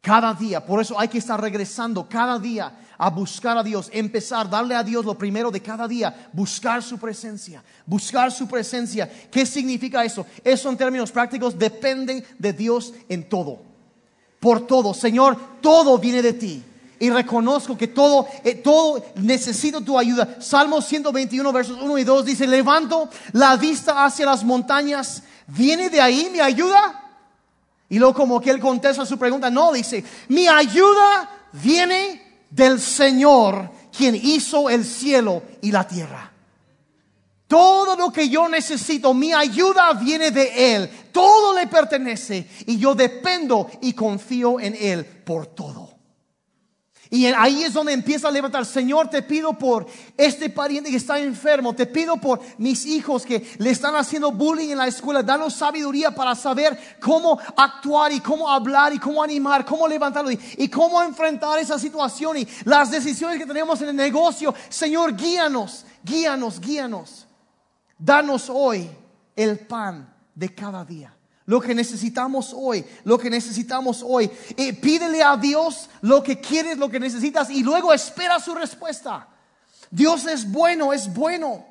Cada 0.01 0.35
día, 0.35 0.65
por 0.65 0.83
eso 0.83 1.01
hay 1.01 1.09
que 1.09 1.17
estar 1.17 1.41
regresando 1.41 2.07
cada 2.07 2.39
día 2.39 2.79
a 2.99 3.09
buscar 3.09 3.57
a 3.57 3.63
Dios, 3.63 3.89
empezar, 3.91 4.51
darle 4.51 4.75
a 4.75 4.85
Dios 4.85 5.05
lo 5.05 5.17
primero 5.17 5.51
de 5.51 5.63
cada 5.63 5.89
día, 5.89 6.29
buscar 6.33 6.83
su 6.83 6.99
presencia, 6.99 7.65
buscar 7.87 8.31
su 8.31 8.47
presencia. 8.47 9.11
¿Qué 9.31 9.47
significa 9.47 10.05
eso? 10.05 10.27
Eso 10.45 10.69
en 10.69 10.77
términos 10.77 11.11
prácticos 11.11 11.59
depende 11.59 12.23
de 12.39 12.53
Dios 12.53 12.93
en 13.09 13.27
todo, 13.29 13.63
por 14.41 14.67
todo. 14.67 14.93
Señor, 14.93 15.39
todo 15.63 15.99
viene 15.99 16.21
de 16.21 16.33
ti 16.35 16.63
y 16.99 17.11
reconozco 17.11 17.77
que 17.77 17.89
todo, 17.89 18.27
eh, 18.45 18.55
todo 18.55 19.05
necesito 19.17 19.81
tu 19.81 19.99
ayuda. 19.99 20.37
Salmo 20.41 20.81
121, 20.81 21.53
versos 21.53 21.79
1 21.81 21.99
y 21.99 22.05
2 22.05 22.25
dice, 22.25 22.47
levanto 22.47 23.09
la 23.33 23.57
vista 23.57 24.05
hacia 24.05 24.27
las 24.27 24.45
montañas, 24.45 25.23
¿viene 25.47 25.91
de 25.91 26.01
ahí 26.01 26.29
mi 26.31 26.41
ayuda? 26.41 27.01
Y 27.89 27.99
luego 27.99 28.15
como 28.15 28.41
que 28.41 28.51
él 28.51 28.61
contesta 28.61 29.05
su 29.05 29.19
pregunta, 29.19 29.51
no, 29.51 29.73
dice, 29.73 30.05
mi 30.29 30.49
ayuda 30.49 31.31
viene 31.53 32.47
del 32.51 32.81
Señor, 32.81 33.71
quien 33.97 34.15
hizo 34.15 34.71
el 34.71 34.85
cielo 34.85 35.43
y 35.61 35.73
la 35.73 35.87
tierra. 35.87 36.31
Todo 37.47 37.95
lo 37.95 38.11
que 38.11 38.29
yo 38.29 38.49
necesito, 38.49 39.13
mi 39.13 39.33
ayuda 39.33 39.93
viene 39.93 40.31
de 40.31 40.75
Él. 40.75 40.91
Todo 41.13 41.55
le 41.55 41.67
pertenece 41.67 42.49
y 42.67 42.79
yo 42.79 42.95
dependo 42.95 43.71
y 43.83 43.93
confío 43.93 44.59
en 44.59 44.75
Él 44.75 45.05
por 45.05 45.47
todo. 45.47 45.84
Y 47.14 47.27
ahí 47.27 47.62
es 47.62 47.72
donde 47.72 47.92
empieza 47.92 48.27
a 48.27 48.31
levantar, 48.33 48.66
Señor, 48.66 49.09
te 49.09 49.22
pido 49.22 49.53
por 49.53 49.87
este 50.16 50.50
pariente 50.50 50.90
que 50.90 50.96
está 50.96 51.16
enfermo, 51.16 51.72
te 51.72 51.87
pido 51.87 52.16
por 52.16 52.40
mis 52.59 52.85
hijos 52.85 53.24
que 53.24 53.55
le 53.59 53.70
están 53.70 53.94
haciendo 53.94 54.33
bullying 54.33 54.70
en 54.70 54.79
la 54.79 54.88
escuela, 54.88 55.22
danos 55.22 55.55
sabiduría 55.55 56.11
para 56.11 56.35
saber 56.35 56.77
cómo 57.00 57.38
actuar 57.57 58.11
y 58.11 58.18
cómo 58.18 58.50
hablar 58.50 58.92
y 58.92 58.98
cómo 58.98 59.22
animar, 59.22 59.64
cómo 59.64 59.87
levantarlo 59.87 60.33
y, 60.33 60.68
cómo 60.68 61.00
enfrentar 61.05 61.61
esa 61.61 61.79
situación 61.79 62.38
y 62.38 62.48
las 62.64 62.90
decisiones 62.90 63.38
que 63.38 63.46
tenemos 63.46 63.81
en 63.81 63.90
el 63.90 63.96
negocio. 63.96 64.53
Señor, 64.68 65.14
guíanos, 65.14 65.87
guíanos, 66.03 66.61
guíanos. 66.61 67.29
Danos 67.96 68.50
hoy 68.50 68.90
el 69.37 69.61
pan 69.61 70.12
de 70.35 70.53
cada 70.53 70.85
día. 70.85 71.14
Lo 71.47 71.61
que 71.61 71.75
necesitamos 71.75 72.55
hoy, 72.57 72.85
lo 73.05 73.19
que 73.19 73.31
necesitamos 73.31 74.05
hoy. 74.07 74.31
Y 74.57 74.73
pídele 74.73 75.23
a 75.23 75.37
Dios 75.37 75.91
lo 76.01 76.23
que 76.23 76.41
quieres, 76.41 76.79
lo 76.79 76.89
que 76.89 77.01
necesitas 77.01 77.51
y 77.51 77.63
luego 77.63 77.93
espera 77.93 78.41
su 78.41 78.55
respuesta. 78.55 79.29
Dios 79.91 80.27
es 80.27 80.51
bueno, 80.51 80.93
es 80.93 81.13
bueno. 81.13 81.67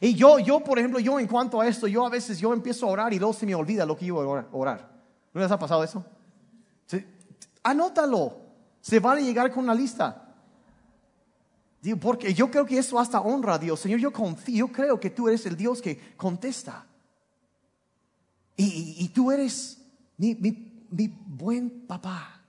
Y 0.00 0.14
yo, 0.14 0.38
yo, 0.38 0.60
por 0.60 0.78
ejemplo, 0.78 0.98
yo 0.98 1.20
en 1.20 1.28
cuanto 1.28 1.60
a 1.60 1.66
esto, 1.66 1.86
yo 1.86 2.06
a 2.06 2.10
veces 2.10 2.38
yo 2.38 2.52
empiezo 2.52 2.86
a 2.86 2.90
orar 2.90 3.12
y 3.12 3.18
luego 3.18 3.34
se 3.34 3.46
me 3.46 3.54
olvida 3.54 3.86
lo 3.86 3.96
que 3.96 4.06
iba 4.06 4.22
a 4.22 4.46
orar. 4.52 4.90
¿No 5.32 5.40
les 5.40 5.50
ha 5.50 5.58
pasado 5.58 5.84
eso? 5.84 6.04
Anótalo. 7.62 8.40
Se 8.80 8.98
van 8.98 9.18
a 9.18 9.20
llegar 9.20 9.52
con 9.52 9.64
una 9.64 9.74
lista. 9.74 10.34
Porque 12.00 12.32
yo 12.32 12.50
creo 12.50 12.64
que 12.64 12.78
eso 12.78 12.98
hasta 12.98 13.20
honra 13.20 13.54
a 13.54 13.58
Dios. 13.58 13.78
Señor, 13.78 14.00
yo 14.00 14.12
confío, 14.12 14.66
yo 14.66 14.72
creo 14.72 14.98
que 14.98 15.10
tú 15.10 15.28
eres 15.28 15.46
el 15.46 15.56
Dios 15.56 15.80
que 15.80 16.14
contesta. 16.16 16.86
Y, 18.56 19.08
tú 19.08 19.32
eres 19.32 19.78
mi, 20.18 20.34
buen 21.26 21.86
papá. 21.86 22.44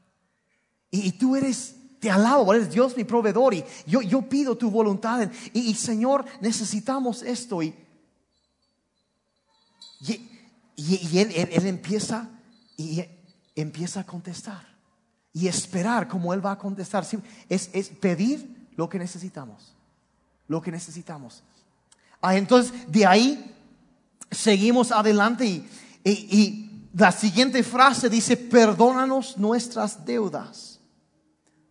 Y, 0.92 1.12
tú 1.14 1.36
eres, 1.36 1.76
te 2.00 2.12
alabo, 2.12 2.54
eres 2.54 2.72
Dios 2.72 2.96
mi 2.96 3.04
proveedor. 3.04 3.54
Y 3.54 3.64
yo, 3.88 4.02
yo 4.02 4.22
pido 4.22 4.56
tu 4.56 4.70
voluntad. 4.70 5.30
Y, 5.54 5.74
Señor, 5.76 6.26
necesitamos 6.42 7.24
esto. 7.24 7.64
Y, 7.64 7.74
y, 10.76 11.18
él, 11.18 11.32
él, 11.34 11.66
empieza 11.68 12.30
y 12.78 13.04
empieza 13.56 14.02
a 14.02 14.06
contestar. 14.06 14.74
Y 15.32 15.48
esperar 15.48 16.08
como 16.08 16.34
Él 16.34 16.46
va 16.46 16.52
a 16.52 16.58
contestar. 16.58 17.06
Es, 17.50 17.70
es 17.74 17.90
pedir 17.90 18.70
lo 18.76 18.90
que 18.90 19.00
necesitamos. 19.00 19.74
Lo 20.48 20.62
que 20.62 20.72
necesitamos. 20.72 21.44
Ah, 22.22 22.38
entonces, 22.38 22.74
de 22.88 23.06
ahí 23.06 23.54
seguimos 24.32 24.92
adelante 24.92 25.46
y, 25.46 25.68
y, 26.04 26.60
la 26.96 27.12
siguiente 27.12 27.64
frase 27.64 28.08
dice, 28.08 28.38
perdónanos 28.38 29.36
nuestras 29.38 30.06
deudas, 30.06 30.80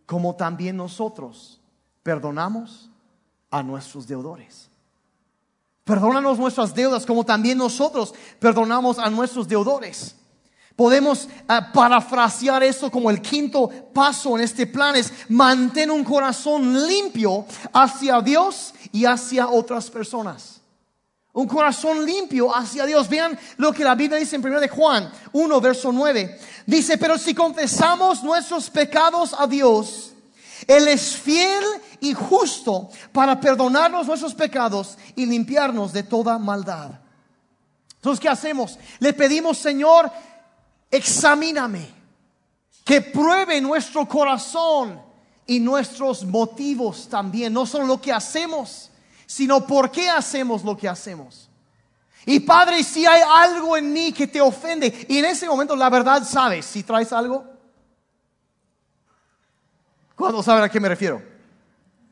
como 0.04 0.34
también 0.34 0.76
nosotros 0.76 1.60
perdonamos 2.02 2.90
a 3.48 3.62
nuestros 3.62 4.06
deudores. 4.08 4.68
Perdónanos 5.84 6.38
nuestras 6.38 6.74
deudas, 6.74 7.06
como 7.06 7.24
también 7.24 7.58
nosotros 7.58 8.12
perdonamos 8.40 8.98
a 8.98 9.08
nuestros 9.10 9.46
deudores. 9.46 10.16
Podemos 10.74 11.28
ah, 11.46 11.70
parafrasear 11.72 12.62
eso 12.62 12.90
como 12.90 13.10
el 13.10 13.20
quinto 13.20 13.68
paso 13.92 14.36
en 14.36 14.42
este 14.42 14.66
plan 14.66 14.96
es 14.96 15.12
mantén 15.28 15.90
un 15.90 16.02
corazón 16.02 16.86
limpio 16.88 17.44
hacia 17.72 18.20
Dios 18.20 18.72
y 18.90 19.04
hacia 19.04 19.48
otras 19.48 19.90
personas. 19.90 20.61
Un 21.34 21.48
corazón 21.48 22.04
limpio 22.04 22.54
hacia 22.54 22.84
Dios. 22.84 23.08
Vean 23.08 23.38
lo 23.56 23.72
que 23.72 23.84
la 23.84 23.94
Biblia 23.94 24.18
dice 24.18 24.36
en 24.36 24.44
1 24.44 24.60
de 24.60 24.68
Juan 24.68 25.10
1, 25.32 25.60
verso 25.60 25.90
9. 25.90 26.38
Dice, 26.66 26.98
pero 26.98 27.16
si 27.16 27.34
confesamos 27.34 28.22
nuestros 28.22 28.68
pecados 28.68 29.34
a 29.38 29.46
Dios, 29.46 30.12
Él 30.66 30.88
es 30.88 31.16
fiel 31.16 31.64
y 32.00 32.12
justo 32.12 32.90
para 33.12 33.40
perdonarnos 33.40 34.06
nuestros 34.06 34.34
pecados 34.34 34.98
y 35.16 35.24
limpiarnos 35.24 35.92
de 35.92 36.02
toda 36.02 36.38
maldad. 36.38 36.90
Entonces, 37.94 38.20
¿qué 38.20 38.28
hacemos? 38.28 38.78
Le 38.98 39.12
pedimos, 39.14 39.56
Señor, 39.56 40.10
examíname, 40.90 41.88
que 42.84 43.00
pruebe 43.00 43.60
nuestro 43.60 44.06
corazón 44.06 45.00
y 45.46 45.60
nuestros 45.60 46.24
motivos 46.24 47.08
también, 47.08 47.52
no 47.52 47.64
solo 47.64 47.86
lo 47.86 48.00
que 48.00 48.12
hacemos 48.12 48.91
sino 49.32 49.66
por 49.66 49.90
qué 49.90 50.10
hacemos 50.10 50.62
lo 50.62 50.76
que 50.76 50.86
hacemos. 50.86 51.48
Y 52.26 52.40
Padre, 52.40 52.84
si 52.84 53.06
hay 53.06 53.22
algo 53.26 53.78
en 53.78 53.90
mí 53.90 54.12
que 54.12 54.26
te 54.26 54.42
ofende, 54.42 55.06
y 55.08 55.16
en 55.16 55.24
ese 55.24 55.48
momento 55.48 55.74
la 55.74 55.88
verdad 55.88 56.22
sabes 56.22 56.66
si 56.66 56.82
traes 56.82 57.14
algo. 57.14 57.42
¿Cuándo 60.14 60.42
saben 60.42 60.64
a 60.64 60.68
qué 60.68 60.78
me 60.78 60.88
refiero? 60.90 61.22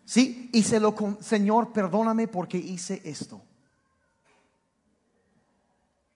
Sí, 0.07 0.49
y 0.51 0.63
se 0.63 0.81
lo 0.81 0.95
Señor, 1.21 1.75
perdóname 1.75 2.27
porque 2.27 2.57
hice 2.57 3.03
esto. 3.05 3.43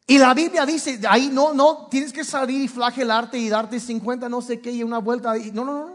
Y 0.06 0.16
la 0.16 0.32
Biblia 0.32 0.64
dice, 0.64 0.98
ahí 1.06 1.28
no, 1.30 1.52
no, 1.52 1.86
tienes 1.90 2.14
que 2.14 2.24
salir 2.24 2.62
y 2.62 2.68
flagelarte 2.68 3.36
y 3.36 3.50
darte 3.50 3.78
50 3.78 4.26
no 4.30 4.40
sé 4.40 4.58
qué 4.58 4.72
y 4.72 4.82
una 4.82 4.98
vuelta. 4.98 5.34
No, 5.52 5.66
no, 5.66 5.86
no. 5.86 5.94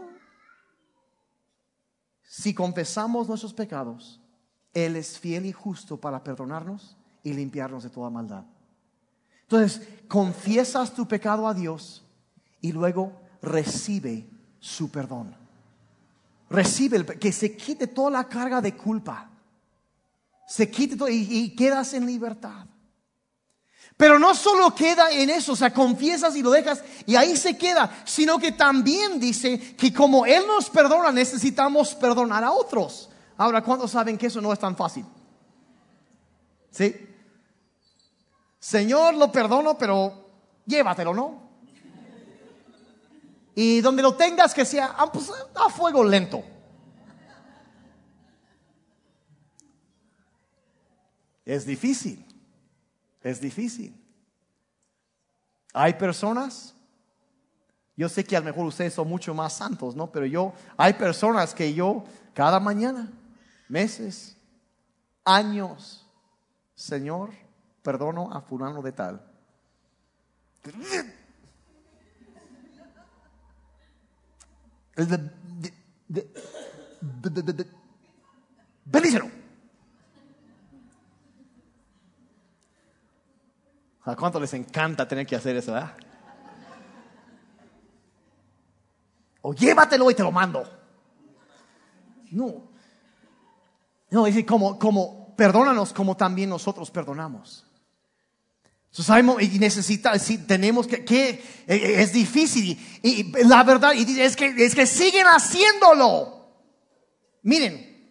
Si 2.22 2.54
confesamos 2.54 3.26
nuestros 3.26 3.52
pecados, 3.52 4.19
él 4.74 4.96
es 4.96 5.18
fiel 5.18 5.46
y 5.46 5.52
justo 5.52 5.96
para 5.96 6.22
perdonarnos 6.22 6.96
y 7.22 7.32
limpiarnos 7.32 7.82
de 7.82 7.90
toda 7.90 8.10
maldad. 8.10 8.44
Entonces, 9.42 9.82
confiesas 10.08 10.94
tu 10.94 11.06
pecado 11.06 11.48
a 11.48 11.54
Dios 11.54 12.04
y 12.60 12.72
luego 12.72 13.12
recibe 13.42 14.28
su 14.60 14.90
perdón. 14.90 15.34
Recibe 16.48 16.98
el, 16.98 17.06
que 17.06 17.32
se 17.32 17.56
quite 17.56 17.86
toda 17.86 18.10
la 18.10 18.28
carga 18.28 18.60
de 18.60 18.76
culpa. 18.76 19.28
Se 20.46 20.70
quite 20.70 20.96
todo 20.96 21.08
y, 21.08 21.26
y 21.28 21.54
quedas 21.54 21.94
en 21.94 22.06
libertad. 22.06 22.66
Pero 23.96 24.18
no 24.18 24.34
solo 24.34 24.74
queda 24.74 25.10
en 25.10 25.30
eso, 25.30 25.52
o 25.52 25.56
sea, 25.56 25.74
confiesas 25.74 26.34
y 26.34 26.42
lo 26.42 26.50
dejas 26.50 26.82
y 27.04 27.16
ahí 27.16 27.36
se 27.36 27.58
queda, 27.58 28.02
sino 28.06 28.38
que 28.38 28.52
también 28.52 29.20
dice 29.20 29.58
que 29.76 29.92
como 29.92 30.24
Él 30.24 30.44
nos 30.46 30.70
perdona, 30.70 31.12
necesitamos 31.12 31.94
perdonar 31.94 32.42
a 32.42 32.52
otros. 32.52 33.10
Ahora, 33.40 33.62
¿cuántos 33.62 33.92
saben 33.92 34.18
que 34.18 34.26
eso 34.26 34.38
no 34.42 34.52
es 34.52 34.58
tan 34.58 34.76
fácil? 34.76 35.02
¿Sí? 36.70 36.94
Señor, 38.58 39.14
lo 39.14 39.32
perdono, 39.32 39.78
pero 39.78 40.28
llévatelo, 40.66 41.14
¿no? 41.14 41.40
Y 43.54 43.80
donde 43.80 44.02
lo 44.02 44.14
tengas 44.14 44.52
que 44.52 44.66
sea 44.66 44.94
ah, 44.94 45.10
pues, 45.10 45.32
a 45.54 45.70
fuego 45.70 46.04
lento. 46.04 46.44
Es 51.46 51.64
difícil, 51.64 52.22
es 53.22 53.40
difícil. 53.40 53.98
Hay 55.72 55.94
personas, 55.94 56.74
yo 57.96 58.06
sé 58.10 58.22
que 58.22 58.36
a 58.36 58.40
lo 58.40 58.44
mejor 58.44 58.66
ustedes 58.66 58.92
son 58.92 59.08
mucho 59.08 59.32
más 59.32 59.54
santos, 59.54 59.96
¿no? 59.96 60.12
Pero 60.12 60.26
yo, 60.26 60.52
hay 60.76 60.92
personas 60.92 61.54
que 61.54 61.72
yo 61.72 62.04
cada 62.34 62.60
mañana 62.60 63.10
meses, 63.70 64.36
años, 65.24 66.06
Señor, 66.74 67.30
perdono 67.82 68.32
a 68.32 68.40
fulano 68.40 68.82
de 68.82 68.92
tal. 68.92 69.24
Bendícelo. 78.84 79.30
¿A 84.02 84.16
cuánto 84.16 84.40
les 84.40 84.52
encanta 84.54 85.06
tener 85.06 85.26
que 85.26 85.36
hacer 85.36 85.56
eso? 85.56 85.74
O 89.42 89.54
llévatelo 89.54 90.10
y 90.10 90.14
te 90.14 90.22
lo 90.22 90.32
mando. 90.32 90.64
No, 92.30 92.69
no, 94.10 94.24
dice 94.24 94.44
como, 94.44 94.78
como, 94.78 95.34
perdónanos 95.36 95.92
como 95.92 96.16
también 96.16 96.50
nosotros 96.50 96.90
perdonamos. 96.90 97.66
Sabemos 98.90 99.40
y 99.40 99.58
necesita, 99.58 100.18
si 100.18 100.38
tenemos 100.38 100.86
que, 100.86 101.04
que 101.04 101.42
e, 101.66 101.76
e, 101.76 102.02
es 102.02 102.12
difícil 102.12 102.76
y, 103.02 103.30
la 103.44 103.62
verdad 103.62 103.92
y 103.94 104.20
es 104.20 104.34
que 104.34 104.52
es 104.58 104.74
que 104.74 104.84
siguen 104.84 105.26
haciéndolo. 105.26 106.40
Miren, 107.42 108.10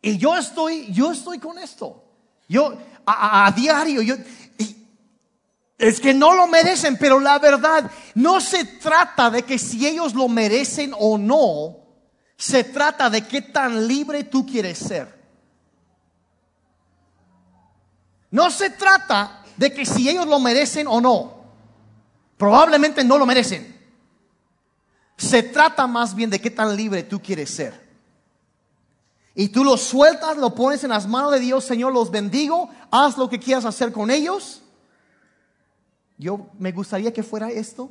y 0.00 0.16
yo 0.16 0.36
estoy, 0.36 0.90
yo 0.92 1.12
estoy 1.12 1.38
con 1.38 1.58
esto. 1.58 2.04
Yo 2.48 2.76
a, 3.06 3.52
diario, 3.54 4.00
yo 4.02 4.16
es 5.76 6.00
que 6.00 6.12
no 6.12 6.34
lo 6.34 6.46
merecen, 6.46 6.98
pero 6.98 7.20
la 7.20 7.38
verdad 7.38 7.90
no 8.14 8.40
se 8.40 8.64
trata 8.64 9.30
de 9.30 9.42
que 9.44 9.58
si 9.58 9.86
ellos 9.86 10.14
lo 10.14 10.28
merecen 10.28 10.92
o 10.98 11.16
no, 11.16 11.79
se 12.40 12.64
trata 12.64 13.10
de 13.10 13.26
qué 13.26 13.42
tan 13.42 13.86
libre 13.86 14.24
tú 14.24 14.46
quieres 14.46 14.78
ser. 14.78 15.14
No 18.30 18.50
se 18.50 18.70
trata 18.70 19.44
de 19.58 19.70
que 19.74 19.84
si 19.84 20.08
ellos 20.08 20.26
lo 20.26 20.40
merecen 20.40 20.86
o 20.86 21.02
no. 21.02 21.44
Probablemente 22.38 23.04
no 23.04 23.18
lo 23.18 23.26
merecen. 23.26 23.78
Se 25.18 25.42
trata 25.42 25.86
más 25.86 26.14
bien 26.14 26.30
de 26.30 26.40
qué 26.40 26.50
tan 26.50 26.74
libre 26.74 27.02
tú 27.02 27.20
quieres 27.20 27.50
ser. 27.50 27.78
Y 29.34 29.50
tú 29.50 29.62
lo 29.62 29.76
sueltas, 29.76 30.38
lo 30.38 30.54
pones 30.54 30.82
en 30.82 30.90
las 30.90 31.06
manos 31.06 31.32
de 31.32 31.40
Dios, 31.40 31.64
Señor, 31.64 31.92
los 31.92 32.10
bendigo, 32.10 32.70
haz 32.90 33.18
lo 33.18 33.28
que 33.28 33.38
quieras 33.38 33.66
hacer 33.66 33.92
con 33.92 34.10
ellos. 34.10 34.62
Yo 36.16 36.48
me 36.58 36.72
gustaría 36.72 37.12
que 37.12 37.22
fuera 37.22 37.50
esto. 37.50 37.90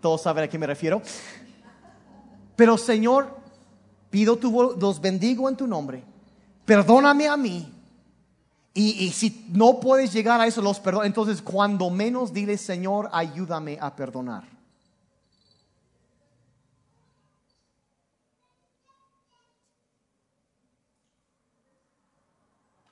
Todos 0.00 0.22
saben 0.22 0.44
a 0.44 0.48
qué 0.48 0.58
me 0.58 0.66
refiero. 0.68 1.02
Pero, 2.58 2.76
pido 4.10 4.36
tu 4.36 4.50
los 4.80 5.00
bendigo 5.00 5.48
en 5.48 5.56
tu 5.56 5.68
nombre. 5.68 6.02
Perdóname 6.64 7.28
a 7.28 7.36
mí 7.36 7.72
Y, 8.74 9.04
y 9.04 9.12
si 9.12 9.46
no 9.50 9.78
puedes 9.78 10.12
llegar 10.12 10.40
a 10.40 10.46
eso, 10.48 10.60
los 10.60 10.80
perdón. 10.80 11.06
Entonces, 11.06 11.40
cuando 11.40 11.88
menos 11.88 12.32
dile, 12.32 12.58
Señor, 12.58 13.10
ayúdame 13.12 13.78
a 13.80 13.94
perdonar. 13.94 14.42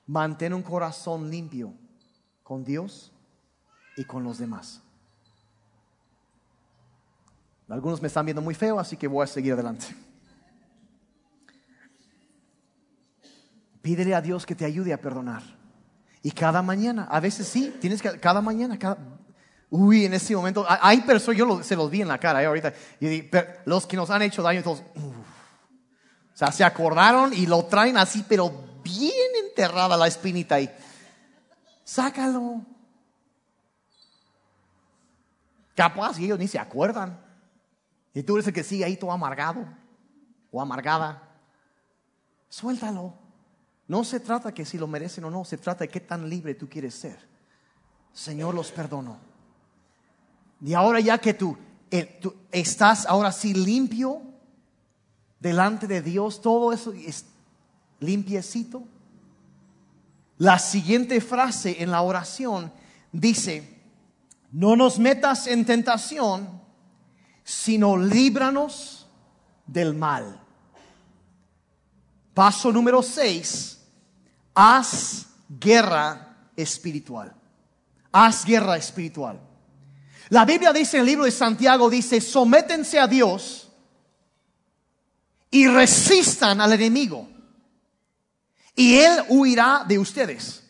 Mantén 0.05 0.53
un 0.53 0.63
corazón 0.63 1.29
limpio 1.29 1.73
con 2.41 2.63
Dios 2.63 3.11
y 3.97 4.05
con 4.05 4.23
los 4.23 4.37
demás. 4.37 4.81
Algunos 7.69 8.01
me 8.01 8.07
están 8.07 8.25
viendo 8.25 8.41
muy 8.41 8.55
feo, 8.55 8.79
así 8.79 8.95
que 8.95 9.07
voy 9.07 9.23
a 9.23 9.27
seguir 9.27 9.53
adelante. 9.53 9.87
Pídele 13.81 14.15
a 14.15 14.21
Dios 14.21 14.45
que 14.45 14.55
te 14.55 14.65
ayude 14.65 14.93
a 14.93 15.01
perdonar. 15.01 15.43
Y 16.23 16.31
cada 16.31 16.61
mañana, 16.61 17.07
a 17.09 17.19
veces 17.19 17.47
sí, 17.47 17.75
tienes 17.79 18.01
que, 18.01 18.19
cada 18.19 18.41
mañana, 18.41 18.77
uy, 19.69 20.05
en 20.05 20.13
ese 20.13 20.35
momento, 20.35 20.65
hay 20.67 21.01
personas, 21.01 21.37
yo 21.37 21.63
se 21.63 21.75
los 21.75 21.89
vi 21.89 22.01
en 22.01 22.07
la 22.07 22.17
cara 22.17 22.41
eh, 22.41 22.45
ahorita, 22.45 22.73
y 22.99 23.29
los 23.65 23.85
que 23.85 23.97
nos 23.97 24.09
han 24.09 24.21
hecho 24.21 24.41
daño, 24.41 24.63
todos, 24.63 24.81
o 24.97 26.37
sea, 26.37 26.51
se 26.51 26.63
acordaron 26.63 27.33
y 27.33 27.47
lo 27.47 27.65
traen 27.65 27.97
así, 27.97 28.23
pero 28.27 28.51
bien 28.83 29.11
enterrada 29.47 29.97
la 29.97 30.07
espinita 30.07 30.55
ahí. 30.55 30.69
Sácalo. 31.83 32.61
Capaz 35.75 36.19
y 36.19 36.25
ellos 36.25 36.39
ni 36.39 36.47
se 36.47 36.59
acuerdan. 36.59 37.26
Y 38.17 38.23
tú 38.23 38.33
eres 38.33 38.47
el 38.47 38.53
que 38.53 38.63
sigue 38.63 38.83
ahí 38.83 38.97
todo 38.97 39.11
amargado 39.11 39.63
o 40.49 40.59
amargada. 40.59 41.21
Suéltalo. 42.49 43.13
No 43.87 44.03
se 44.03 44.19
trata 44.19 44.51
que 44.51 44.65
si 44.65 44.79
lo 44.79 44.87
merecen 44.87 45.25
o 45.25 45.29
no, 45.29 45.45
se 45.45 45.55
trata 45.55 45.81
de 45.83 45.89
qué 45.89 45.99
tan 45.99 46.27
libre 46.27 46.55
tú 46.55 46.67
quieres 46.67 46.95
ser. 46.95 47.19
Señor 48.11 48.55
los 48.55 48.71
perdonó. 48.71 49.19
Y 50.61 50.73
ahora 50.73 50.99
ya 50.99 51.19
que 51.19 51.35
tú, 51.35 51.55
eh, 51.91 52.17
tú 52.19 52.33
estás 52.51 53.05
ahora 53.05 53.31
sí 53.31 53.53
limpio 53.53 54.23
delante 55.39 55.85
de 55.85 56.01
Dios, 56.01 56.41
todo 56.41 56.73
eso 56.73 56.93
es 56.93 57.23
limpiecito. 57.99 58.81
La 60.39 60.57
siguiente 60.57 61.21
frase 61.21 61.83
en 61.83 61.91
la 61.91 62.01
oración 62.01 62.71
dice, 63.11 63.79
no 64.51 64.75
nos 64.75 64.97
metas 64.97 65.45
en 65.45 65.67
tentación, 65.67 66.65
sino 67.47 67.95
líbranos 67.95 69.07
del 69.65 69.93
mal. 69.93 70.37
Paso 72.33 72.73
número 72.73 73.01
6 73.01 73.79
haz 74.53 75.27
guerra 75.47 76.49
espiritual. 76.57 77.33
Haz 78.11 78.43
guerra 78.43 78.75
espiritual. 78.75 79.39
La 80.27 80.43
Biblia 80.43 80.73
dice 80.73 80.97
en 80.97 81.01
el 81.01 81.07
libro 81.07 81.23
de 81.23 81.31
Santiago, 81.31 81.89
dice, 81.89 82.19
sométense 82.19 82.99
a 82.99 83.07
Dios 83.07 83.69
y 85.49 85.69
resistan 85.69 86.59
al 86.59 86.73
enemigo. 86.73 87.29
Y 88.75 88.95
él 88.95 89.23
huirá 89.29 89.85
de 89.87 89.97
ustedes. 89.97 90.66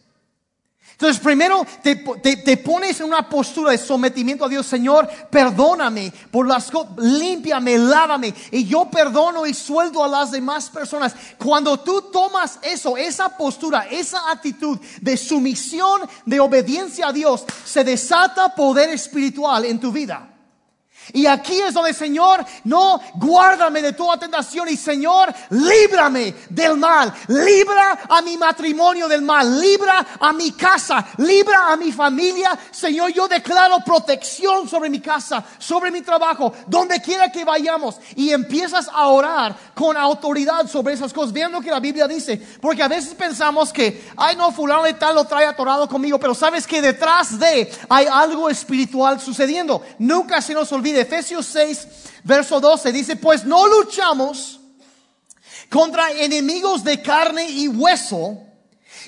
Entonces, 0.99 1.21
primero 1.21 1.63
te, 1.83 2.57
pones 2.57 2.99
en 2.99 3.05
una 3.05 3.29
postura 3.29 3.69
de 3.69 3.77
sometimiento 3.77 4.45
a 4.45 4.49
Dios, 4.49 4.65
Señor, 4.65 5.07
perdóname 5.29 6.11
por 6.31 6.47
las 6.47 6.71
cosas, 6.71 6.93
límpiame, 6.97 7.77
lávame, 7.77 8.33
y 8.49 8.65
yo 8.65 8.89
perdono 8.89 9.45
y 9.45 9.53
sueldo 9.53 10.03
a 10.03 10.07
las 10.07 10.31
demás 10.31 10.71
personas. 10.71 11.13
Cuando 11.37 11.79
tú 11.81 12.01
tomas 12.11 12.57
eso, 12.63 12.97
esa 12.97 13.29
postura, 13.29 13.85
esa 13.91 14.31
actitud 14.31 14.79
de 14.99 15.17
sumisión, 15.17 16.01
de 16.25 16.39
obediencia 16.39 17.09
a 17.09 17.13
Dios, 17.13 17.45
se 17.63 17.83
desata 17.83 18.55
poder 18.55 18.89
espiritual 18.89 19.65
en 19.65 19.79
tu 19.79 19.91
vida. 19.91 20.36
Y 21.13 21.25
aquí 21.25 21.59
es 21.61 21.73
donde, 21.73 21.93
Señor, 21.93 22.45
no, 22.63 22.99
guárdame 23.15 23.81
de 23.81 23.93
toda 23.93 24.17
tentación 24.17 24.67
y 24.69 24.77
Señor, 24.77 25.33
líbrame 25.49 26.33
del 26.49 26.77
mal, 26.77 27.13
libra 27.27 27.99
a 28.09 28.21
mi 28.21 28.37
matrimonio 28.37 29.07
del 29.07 29.21
mal, 29.21 29.59
libra 29.59 30.05
a 30.19 30.33
mi 30.33 30.51
casa, 30.51 31.05
libra 31.17 31.71
a 31.71 31.77
mi 31.77 31.91
familia. 31.91 32.57
Señor, 32.71 33.11
yo 33.11 33.27
declaro 33.27 33.79
protección 33.85 34.67
sobre 34.67 34.89
mi 34.89 34.99
casa, 34.99 35.43
sobre 35.57 35.91
mi 35.91 36.01
trabajo, 36.01 36.53
donde 36.67 37.01
quiera 37.01 37.31
que 37.31 37.45
vayamos. 37.45 37.97
Y 38.15 38.31
empiezas 38.31 38.89
a 38.91 39.07
orar 39.07 39.55
con 39.73 39.95
autoridad 39.95 40.67
sobre 40.67 40.93
esas 40.93 41.13
cosas. 41.13 41.33
Vean 41.33 41.51
lo 41.51 41.61
que 41.61 41.71
la 41.71 41.79
Biblia 41.79 42.07
dice, 42.07 42.37
porque 42.61 42.83
a 42.83 42.87
veces 42.87 43.13
pensamos 43.13 43.71
que, 43.71 44.09
ay 44.17 44.35
no, 44.35 44.51
fulano 44.51 44.83
de 44.83 44.93
tal 44.93 45.15
lo 45.15 45.25
trae 45.25 45.45
atorado 45.45 45.87
conmigo, 45.87 46.19
pero 46.19 46.35
sabes 46.35 46.67
que 46.67 46.81
detrás 46.81 47.39
de 47.39 47.71
hay 47.89 48.07
algo 48.11 48.49
espiritual 48.49 49.19
sucediendo. 49.19 49.81
Nunca 49.99 50.41
se 50.41 50.53
nos 50.53 50.71
olvide 50.71 50.96
Efesios 51.01 51.45
6, 51.47 51.87
verso 52.23 52.59
12 52.59 52.91
dice, 52.91 53.15
pues 53.15 53.45
no 53.45 53.67
luchamos 53.67 54.59
contra 55.69 56.11
enemigos 56.11 56.83
de 56.83 57.01
carne 57.01 57.49
y 57.49 57.67
hueso, 57.67 58.39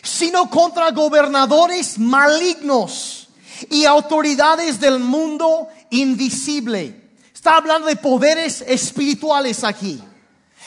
sino 0.03 0.49
contra 0.49 0.91
gobernadores 0.91 1.97
malignos 1.97 3.29
y 3.69 3.85
autoridades 3.85 4.79
del 4.79 4.99
mundo 4.99 5.67
invisible. 5.89 7.11
Está 7.33 7.57
hablando 7.57 7.87
de 7.87 7.95
poderes 7.95 8.61
espirituales 8.61 9.63
aquí. 9.63 10.01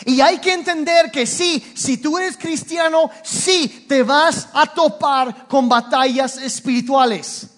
Y 0.05 0.21
hay 0.21 0.39
que 0.39 0.53
entender 0.53 1.11
que 1.11 1.27
sí, 1.27 1.63
si 1.75 1.99
tú 1.99 2.19
eres 2.19 2.37
cristiano, 2.37 3.11
sí 3.23 3.87
te 3.89 4.03
vas 4.03 4.49
a 4.53 4.67
topar 4.67 5.47
con 5.47 5.69
batallas 5.69 6.39
espirituales. 6.39 7.49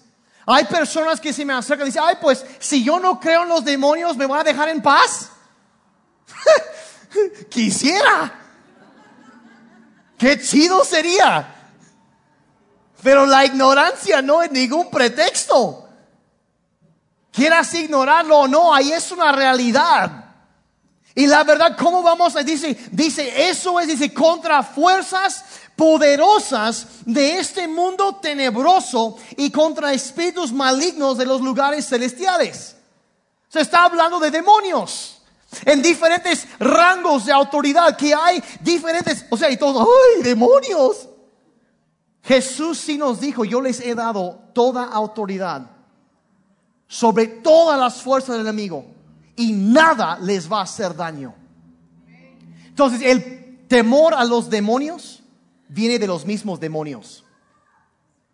Hay 0.45 0.65
personas 0.65 1.19
que 1.19 1.33
se 1.33 1.43
me 1.43 1.53
acercan 1.53 1.87
y 1.87 1.89
dicen, 1.89 2.03
ay, 2.05 2.17
pues 2.21 2.45
si 2.59 2.83
yo 2.83 2.99
no 2.99 3.19
creo 3.19 3.43
en 3.43 3.49
los 3.49 3.65
demonios, 3.65 4.15
¿me 4.15 4.25
van 4.25 4.41
a 4.41 4.43
dejar 4.43 4.69
en 4.69 4.81
paz? 4.81 5.31
Quisiera. 7.49 8.41
Qué 10.17 10.39
chido 10.39 10.83
sería. 10.85 11.53
Pero 13.01 13.25
la 13.25 13.45
ignorancia 13.45 14.21
no 14.21 14.41
es 14.41 14.51
ningún 14.51 14.89
pretexto. 14.89 15.89
Quieras 17.31 17.73
ignorarlo 17.73 18.39
o 18.39 18.47
no, 18.47 18.73
ahí 18.73 18.91
es 18.91 19.11
una 19.11 19.31
realidad. 19.31 20.25
Y 21.15 21.27
la 21.27 21.43
verdad, 21.43 21.75
¿cómo 21.77 22.03
vamos 22.03 22.35
a 22.35 22.43
dice, 22.43 22.77
dice, 22.91 23.49
eso 23.49 23.79
es, 23.79 23.87
dice, 23.87 24.13
contra 24.13 24.63
fuerzas 24.63 25.43
poderosas 25.75 26.87
de 27.05 27.37
este 27.37 27.67
mundo 27.67 28.15
tenebroso 28.15 29.17
y 29.37 29.51
contra 29.51 29.93
espíritus 29.93 30.51
malignos 30.51 31.17
de 31.17 31.25
los 31.25 31.41
lugares 31.41 31.87
celestiales. 31.87 32.75
Se 33.49 33.61
está 33.61 33.85
hablando 33.85 34.19
de 34.19 34.31
demonios 34.31 35.21
en 35.65 35.81
diferentes 35.81 36.47
rangos 36.59 37.25
de 37.25 37.31
autoridad 37.31 37.95
que 37.95 38.13
hay 38.13 38.43
diferentes, 38.61 39.25
o 39.29 39.37
sea, 39.37 39.49
y 39.49 39.57
todos, 39.57 39.87
¡ay, 39.87 40.23
demonios! 40.23 41.09
Jesús 42.23 42.79
sí 42.79 42.97
nos 42.97 43.19
dijo, 43.19 43.45
yo 43.45 43.61
les 43.61 43.79
he 43.79 43.93
dado 43.93 44.39
toda 44.53 44.85
autoridad 44.85 45.69
sobre 46.87 47.27
todas 47.27 47.79
las 47.79 48.01
fuerzas 48.01 48.37
del 48.37 48.47
enemigo 48.47 48.85
y 49.35 49.51
nada 49.51 50.17
les 50.21 50.51
va 50.51 50.59
a 50.59 50.63
hacer 50.63 50.95
daño. 50.95 51.35
Entonces, 52.67 53.01
el 53.03 53.67
temor 53.67 54.13
a 54.13 54.23
los 54.23 54.49
demonios 54.49 55.23
viene 55.67 55.99
de 55.99 56.07
los 56.07 56.25
mismos 56.25 56.59
demonios. 56.59 57.23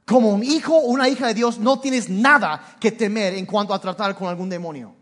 Como 0.05 0.29
un 0.29 0.43
hijo 0.43 0.75
o 0.75 0.87
una 0.87 1.07
hija 1.07 1.27
de 1.27 1.33
Dios, 1.33 1.57
no 1.57 1.79
tienes 1.79 2.09
nada 2.09 2.75
que 2.79 2.91
temer 2.91 3.33
en 3.35 3.45
cuanto 3.45 3.73
a 3.73 3.79
tratar 3.79 4.15
con 4.15 4.27
algún 4.27 4.49
demonio. 4.49 4.93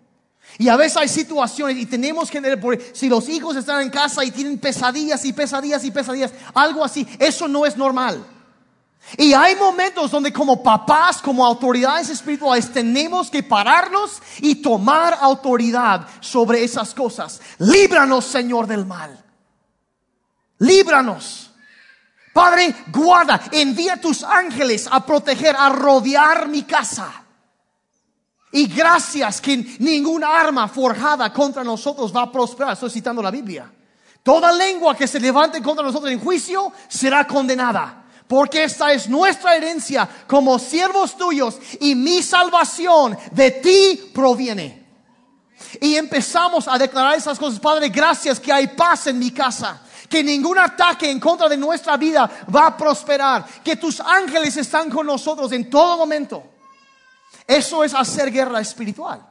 Y 0.58 0.68
a 0.68 0.76
veces 0.76 0.98
hay 0.98 1.08
situaciones 1.08 1.78
y 1.78 1.86
tenemos 1.86 2.30
que 2.30 2.38
entender, 2.38 2.92
si 2.94 3.08
los 3.08 3.30
hijos 3.30 3.56
están 3.56 3.82
en 3.82 3.90
casa 3.90 4.24
y 4.24 4.32
tienen 4.32 4.58
pesadillas 4.58 5.24
y 5.26 5.34
pesadillas 5.34 5.84
y 5.84 5.92
pesadillas, 5.92 6.34
algo 6.54 6.84
así, 6.84 7.08
eso 7.20 7.48
no 7.48 7.66
es 7.66 7.78
normal. 7.78 8.26
Y 9.18 9.34
hay 9.34 9.56
momentos 9.56 10.12
donde 10.12 10.32
como 10.32 10.62
papás, 10.62 11.22
como 11.22 11.46
autoridades 11.46 12.10
espirituales, 12.10 12.72
tenemos 12.72 13.30
que 13.30 13.42
pararnos 13.42 14.22
y 14.40 14.56
tomar 14.56 15.18
autoridad 15.20 16.08
sobre 16.20 16.64
esas 16.64 16.94
cosas. 16.94 17.42
Líbranos, 17.58 18.26
Señor, 18.26 18.68
del 18.68 18.86
mal. 18.86 19.24
Líbranos. 20.60 21.49
Padre, 22.40 22.74
guarda, 22.88 23.42
envía 23.52 24.00
tus 24.00 24.24
ángeles 24.24 24.88
a 24.90 25.06
proteger, 25.06 25.58
a 25.60 25.68
rodear 25.68 26.48
mi 26.48 26.64
casa. 26.64 27.12
Y 28.54 28.66
gracias 28.68 29.42
que 29.42 29.58
ninguna 29.80 30.40
arma 30.40 30.70
forjada 30.70 31.34
contra 31.34 31.66
nosotros 31.66 32.16
va 32.16 32.22
a 32.22 32.32
prosperar. 32.32 32.72
Estoy 32.72 32.92
citando 32.92 33.22
la 33.22 33.30
Biblia. 33.30 33.70
Toda 34.24 34.54
lengua 34.54 34.96
que 34.96 35.06
se 35.06 35.20
levante 35.20 35.62
contra 35.62 35.84
nosotros 35.84 36.14
en 36.14 36.22
juicio 36.22 36.72
será 36.88 37.28
condenada. 37.28 38.06
Porque 38.26 38.64
esta 38.64 38.94
es 38.94 39.10
nuestra 39.10 39.58
herencia 39.58 40.08
como 40.26 40.58
siervos 40.60 41.18
tuyos 41.18 41.60
y 41.82 41.94
mi 41.94 42.24
salvación 42.24 43.18
de 43.34 43.52
ti 43.52 44.12
proviene. 44.14 44.88
Y 45.82 45.98
empezamos 45.98 46.70
a 46.70 46.78
declarar 46.78 47.18
esas 47.18 47.38
cosas. 47.38 47.60
Padre, 47.60 47.90
gracias 47.90 48.40
que 48.40 48.54
hay 48.54 48.68
paz 48.68 49.08
en 49.08 49.20
mi 49.20 49.32
casa 49.32 49.82
que 50.10 50.24
ningún 50.24 50.58
ataque 50.58 51.10
en 51.10 51.20
contra 51.20 51.48
de 51.48 51.58
nuestra 51.58 51.96
vida 51.96 52.30
va 52.54 52.68
a 52.68 52.78
prosperar, 52.78 53.46
que 53.64 53.76
tus 53.76 54.00
ángeles 54.00 54.58
están 54.58 54.90
con 54.90 55.06
nosotros 55.06 55.52
en 55.52 55.70
todo 55.70 55.98
momento. 55.98 56.44
Eso 57.46 57.84
es 57.84 57.94
hacer 57.94 58.32
guerra 58.32 58.60
espiritual. 58.60 59.26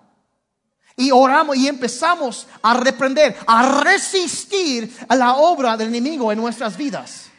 Y 0.97 1.11
oramos 1.11 1.57
y 1.57 1.69
empezamos 1.69 2.49
a 2.63 2.75
reprender, 2.75 3.37
a 3.47 3.83
resistir 3.83 4.97
a 5.09 5.15
la 5.15 5.37
obra 5.37 5.77
del 5.77 5.89
enemigo 5.89 6.33
en 6.33 6.39
nuestras 6.39 6.77
vidas. 6.77 7.31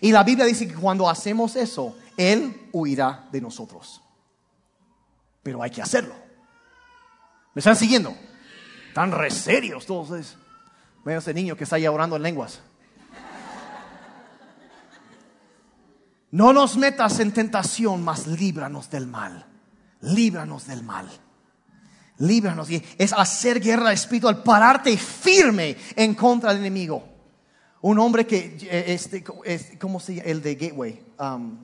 Y 0.00 0.12
la 0.12 0.22
Biblia 0.22 0.46
dice 0.46 0.66
que 0.66 0.74
cuando 0.74 1.08
hacemos 1.08 1.56
eso, 1.56 1.96
Él 2.16 2.68
huirá 2.72 3.28
de 3.30 3.40
nosotros. 3.40 4.00
Pero 5.42 5.62
hay 5.62 5.70
que 5.70 5.82
hacerlo. 5.82 6.14
¿Me 7.54 7.60
están 7.60 7.76
siguiendo? 7.76 8.16
Están 8.88 9.12
re 9.12 9.30
serios 9.30 9.84
todos 9.84 10.10
ustedes. 10.10 10.41
Vean 11.04 11.18
ese 11.18 11.34
niño 11.34 11.56
que 11.56 11.64
está 11.64 11.76
ahí 11.76 11.86
orando 11.86 12.16
en 12.16 12.22
lenguas. 12.22 12.60
No 16.30 16.52
nos 16.52 16.76
metas 16.76 17.20
en 17.20 17.32
tentación, 17.32 18.02
mas 18.02 18.26
líbranos 18.26 18.88
del 18.88 19.06
mal. 19.06 19.46
Líbranos 20.00 20.66
del 20.66 20.82
mal. 20.82 21.08
Líbranos. 22.18 22.68
es 22.70 23.12
hacer 23.12 23.60
guerra 23.60 23.92
espiritual, 23.92 24.42
pararte 24.42 24.96
firme 24.96 25.76
en 25.94 26.14
contra 26.14 26.50
del 26.50 26.60
enemigo. 26.60 27.06
Un 27.82 27.98
hombre 27.98 28.26
que, 28.26 28.56
eh, 28.62 28.84
este, 28.88 29.22
¿cómo 29.78 30.00
se 30.00 30.14
llama? 30.14 30.28
El 30.28 30.40
de 30.40 30.54
Gateway. 30.54 31.04
Um, 31.18 31.58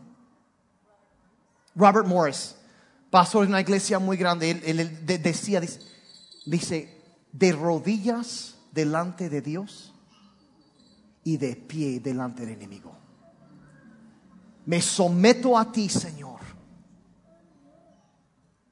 Robert 1.74 2.06
Morris, 2.06 2.56
pastor 3.08 3.42
de 3.42 3.48
una 3.50 3.60
iglesia 3.60 3.98
muy 4.00 4.16
grande, 4.16 4.50
él, 4.50 5.06
decía, 5.22 5.62
dice, 6.44 7.02
de 7.32 7.52
rodillas 7.52 8.57
delante 8.72 9.28
de 9.28 9.40
Dios 9.40 9.94
y 11.24 11.36
de 11.36 11.56
pie 11.56 12.00
delante 12.00 12.46
del 12.46 12.54
enemigo. 12.54 12.96
Me 14.66 14.82
someto 14.82 15.58
a 15.58 15.72
ti, 15.72 15.88
Señor. 15.88 16.40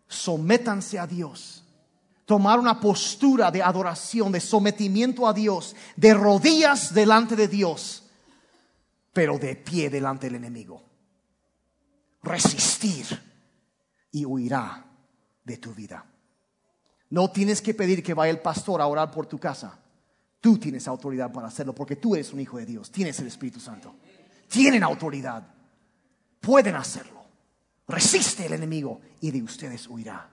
Sométanse 0.07 0.99
a 0.99 1.07
Dios 1.07 1.65
tomar 2.27 2.59
una 2.59 2.81
postura 2.81 3.51
de 3.51 3.63
adoración, 3.63 4.33
de 4.33 4.41
sometimiento 4.41 5.27
a 5.27 5.33
Dios, 5.33 5.75
de 5.95 6.13
rodillas 6.13 6.93
delante 6.93 7.37
de 7.37 7.49
Dios, 7.49 8.03
pero 9.13 9.39
de 9.39 9.55
pie 9.57 9.89
delante 9.89 10.27
del 10.27 10.35
enemigo. 10.35 10.83
Resistir 12.23 13.07
y 14.11 14.25
huirá 14.25 14.85
de 15.45 15.57
tu 15.57 15.73
vida. 15.73 16.05
No 17.09 17.31
tienes 17.31 17.63
que 17.63 17.73
pedir 17.73 18.03
que 18.03 18.15
vaya 18.15 18.33
el 18.33 18.41
pastor 18.41 18.81
a 18.81 18.87
orar 18.87 19.13
por 19.13 19.27
tu 19.27 19.39
casa. 19.39 19.79
Tú 20.41 20.59
tienes 20.59 20.87
autoridad 20.87 21.33
para 21.33 21.49
hacerlo 21.49 21.75
porque 21.75 21.97
tú 21.97 22.15
eres 22.15 22.33
un 22.33 22.41
hijo 22.41 22.59
de 22.59 22.67
Dios, 22.67 22.91
tienes 22.91 23.19
el 23.21 23.27
Espíritu 23.27 23.61
Santo. 23.61 23.95
Tienen 24.49 24.83
autoridad. 24.83 25.43
Pueden 26.41 26.77
hacerlo. 26.77 27.25
Resiste 27.89 28.47
el 28.47 28.53
enemigo 28.53 29.01
y 29.21 29.31
de 29.31 29.43
ustedes 29.43 29.89
huirá. 29.89 30.29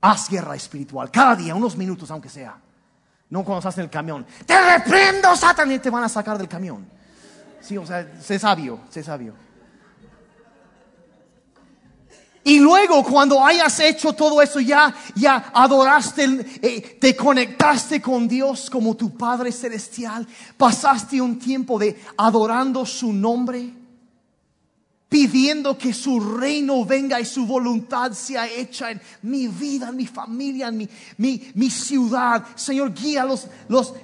Haz 0.00 0.28
guerra 0.28 0.54
espiritual, 0.54 1.10
cada 1.10 1.34
día, 1.34 1.54
unos 1.54 1.76
minutos 1.76 2.10
aunque 2.10 2.28
sea. 2.28 2.60
No 3.30 3.44
cuando 3.44 3.58
estás 3.58 3.78
en 3.78 3.84
el 3.84 3.90
camión. 3.90 4.26
Te 4.46 4.78
reprendo, 4.78 5.34
Satan, 5.36 5.70
y 5.72 5.78
te 5.78 5.90
van 5.90 6.04
a 6.04 6.08
sacar 6.08 6.38
del 6.38 6.48
camión. 6.48 6.88
Sí, 7.60 7.76
o 7.76 7.84
sea, 7.84 8.20
sé 8.20 8.38
sabio, 8.38 8.80
sé 8.88 9.02
sabio. 9.02 9.34
Y 12.48 12.60
luego 12.60 13.02
cuando 13.02 13.44
hayas 13.44 13.78
hecho 13.78 14.14
todo 14.14 14.40
eso, 14.40 14.58
ya, 14.58 14.94
ya 15.14 15.50
adoraste, 15.52 16.24
eh, 16.62 16.96
te 16.98 17.14
conectaste 17.14 18.00
con 18.00 18.26
Dios 18.26 18.70
como 18.70 18.96
tu 18.96 19.14
Padre 19.18 19.52
Celestial, 19.52 20.26
pasaste 20.56 21.20
un 21.20 21.38
tiempo 21.38 21.78
de 21.78 22.00
adorando 22.16 22.86
su 22.86 23.12
nombre 23.12 23.70
pidiendo 25.08 25.78
que 25.78 25.94
su 25.94 26.20
reino 26.20 26.84
venga 26.84 27.18
y 27.18 27.24
su 27.24 27.46
voluntad 27.46 28.12
sea 28.12 28.46
hecha 28.46 28.90
en 28.90 29.00
mi 29.22 29.48
vida, 29.48 29.88
en 29.88 29.96
mi 29.96 30.06
familia, 30.06 30.68
en 30.68 30.76
mi, 30.76 30.88
mi, 31.16 31.50
mi 31.54 31.70
ciudad. 31.70 32.44
Señor, 32.54 32.92
guía 32.92 33.22
a 33.22 33.24
los, 33.24 33.46
los 33.68 33.94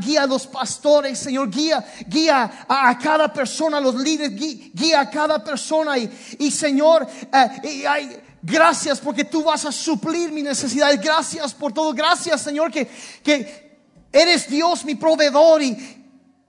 guía 0.00 0.24
a 0.24 0.26
los 0.26 0.48
pastores, 0.48 1.20
Señor, 1.20 1.50
guía, 1.50 1.84
guía 2.08 2.66
a, 2.68 2.98
cada 2.98 3.32
persona, 3.32 3.78
a 3.78 3.80
los 3.80 3.94
líderes, 3.94 4.34
guía, 4.74 5.00
a 5.00 5.10
cada 5.10 5.42
persona. 5.42 5.96
Y, 5.96 6.10
y 6.40 6.50
Señor, 6.50 7.06
eh, 7.32 8.20
gracias 8.42 8.98
porque 8.98 9.24
tú 9.24 9.44
vas 9.44 9.64
a 9.66 9.70
suplir 9.70 10.32
mi 10.32 10.42
necesidad. 10.42 10.90
Gracias 11.00 11.54
por 11.54 11.72
todo. 11.72 11.92
Gracias, 11.92 12.42
Señor, 12.42 12.72
que, 12.72 12.88
que 13.22 13.78
eres 14.12 14.48
Dios, 14.48 14.84
mi 14.84 14.96
proveedor. 14.96 15.62
Y, 15.62 15.76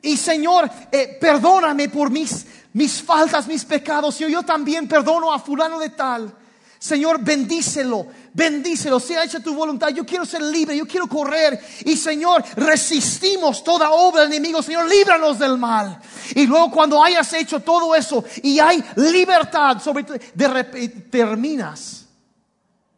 y 0.01 0.17
Señor, 0.17 0.67
eh, 0.91 1.19
perdóname 1.21 1.87
por 1.87 2.09
mis 2.09 2.47
mis 2.73 3.01
faltas, 3.01 3.47
mis 3.47 3.65
pecados. 3.65 4.19
Y 4.21 4.31
yo 4.31 4.43
también 4.43 4.87
perdono 4.87 5.31
a 5.33 5.39
fulano 5.39 5.79
de 5.79 5.89
tal. 5.89 6.35
Señor, 6.81 7.23
bendícelo, 7.23 8.07
bendícelo, 8.33 8.99
sea 8.99 9.23
hecha 9.23 9.39
tu 9.39 9.53
voluntad. 9.53 9.89
Yo 9.89 10.03
quiero 10.03 10.25
ser 10.25 10.41
libre, 10.41 10.75
yo 10.75 10.87
quiero 10.87 11.05
correr. 11.05 11.63
Y 11.85 11.95
Señor, 11.95 12.43
resistimos 12.55 13.63
toda 13.63 13.91
obra 13.91 14.21
del 14.21 14.31
enemigo. 14.31 14.63
Señor, 14.63 14.89
líbranos 14.89 15.37
del 15.37 15.59
mal. 15.59 16.01
Y 16.33 16.47
luego 16.47 16.71
cuando 16.71 17.03
hayas 17.03 17.31
hecho 17.33 17.59
todo 17.59 17.93
eso 17.93 18.23
y 18.41 18.57
hay 18.57 18.83
libertad 18.95 19.79
sobre 19.79 20.03
de 20.33 20.89
terminas. 21.11 22.07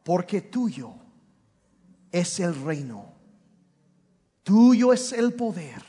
Porque 0.01 0.41
tuyo 0.41 0.93
es 2.09 2.39
el 2.39 2.55
reino. 2.63 3.11
Tuyo 4.43 4.93
es 4.93 5.11
el 5.11 5.33
poder. 5.33 5.83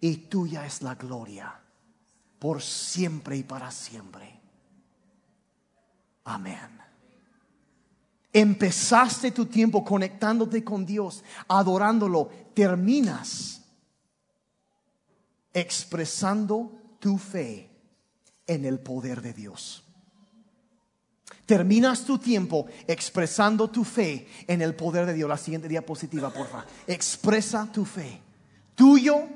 Y 0.00 0.16
tuya 0.16 0.64
es 0.64 0.80
la 0.80 0.94
gloria 0.94 1.60
por 2.38 2.62
siempre 2.62 3.36
y 3.36 3.42
para 3.42 3.70
siempre. 3.70 4.40
Amén. 6.24 6.80
Empezaste 8.32 9.30
tu 9.30 9.46
tiempo 9.46 9.84
conectándote 9.84 10.62
con 10.62 10.84
Dios, 10.84 11.24
adorándolo, 11.48 12.28
terminas 12.54 13.62
expresando 15.54 16.70
tu 16.98 17.16
fe 17.16 17.70
en 18.46 18.66
el 18.66 18.78
poder 18.78 19.22
de 19.22 19.32
Dios. 19.32 19.82
Terminas 21.46 22.04
tu 22.04 22.18
tiempo 22.18 22.66
expresando 22.86 23.70
tu 23.70 23.84
fe 23.84 24.28
en 24.46 24.60
el 24.60 24.74
poder 24.74 25.06
de 25.06 25.14
Dios. 25.14 25.28
La 25.28 25.38
siguiente 25.38 25.68
diapositiva, 25.68 26.30
por 26.30 26.46
favor. 26.48 26.66
Expresa 26.86 27.70
tu 27.72 27.86
fe. 27.86 28.20
Tuyo 28.74 29.28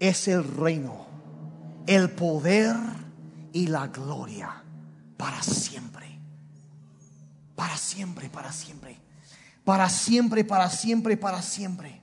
es 0.00 0.26
el 0.26 0.42
reino 0.42 1.13
el 1.86 2.10
poder 2.10 2.76
y 3.52 3.66
la 3.66 3.88
gloria 3.88 4.62
para 5.16 5.42
siempre. 5.42 6.18
Para 7.54 7.76
siempre, 7.76 8.28
para 8.28 8.52
siempre. 8.52 8.98
Para 9.64 9.88
siempre, 9.88 10.44
para 10.44 10.70
siempre, 10.70 11.16
para 11.16 11.42
siempre. 11.42 12.00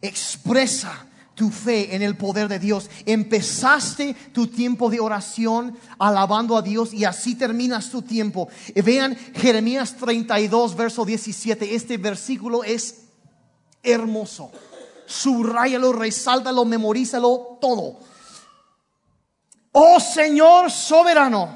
Expresa 0.00 1.06
tu 1.34 1.50
fe 1.50 1.94
en 1.94 2.02
el 2.02 2.16
poder 2.16 2.48
de 2.48 2.58
Dios. 2.58 2.90
Empezaste 3.06 4.14
tu 4.32 4.46
tiempo 4.46 4.90
de 4.90 5.00
oración 5.00 5.76
alabando 5.98 6.56
a 6.56 6.62
Dios 6.62 6.92
y 6.92 7.04
así 7.04 7.34
terminas 7.34 7.90
tu 7.90 8.02
tiempo. 8.02 8.48
Vean 8.74 9.16
Jeremías 9.34 9.96
32, 9.96 10.76
verso 10.76 11.04
17. 11.04 11.74
Este 11.74 11.96
versículo 11.96 12.62
es 12.62 13.04
hermoso. 13.82 14.52
Subrayalo, 15.06 15.92
resáltalo, 15.92 16.64
memorízalo 16.64 17.58
todo 17.60 18.09
Oh 19.72 20.00
Señor 20.00 20.70
soberano, 20.70 21.48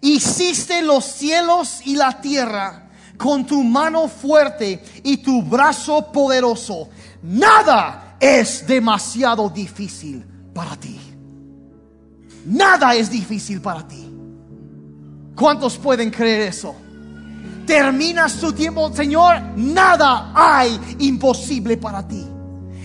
hiciste 0.00 0.82
los 0.82 1.04
cielos 1.04 1.80
y 1.84 1.96
la 1.96 2.20
tierra 2.20 2.90
con 3.16 3.46
tu 3.46 3.64
mano 3.64 4.08
fuerte 4.08 4.82
y 5.02 5.18
tu 5.18 5.42
brazo 5.42 6.12
poderoso. 6.12 6.88
Nada 7.22 8.16
es 8.20 8.66
demasiado 8.66 9.48
difícil 9.48 10.24
para 10.54 10.76
ti. 10.76 11.00
Nada 12.44 12.94
es 12.94 13.10
difícil 13.10 13.60
para 13.60 13.86
ti. 13.86 14.04
¿Cuántos 15.34 15.78
pueden 15.78 16.10
creer 16.10 16.48
eso? 16.48 16.74
Terminas 17.66 18.36
tu 18.40 18.52
tiempo, 18.52 18.92
Señor, 18.94 19.40
nada 19.56 20.32
hay 20.34 20.78
imposible 21.00 21.76
para 21.76 22.06
ti. 22.06 22.26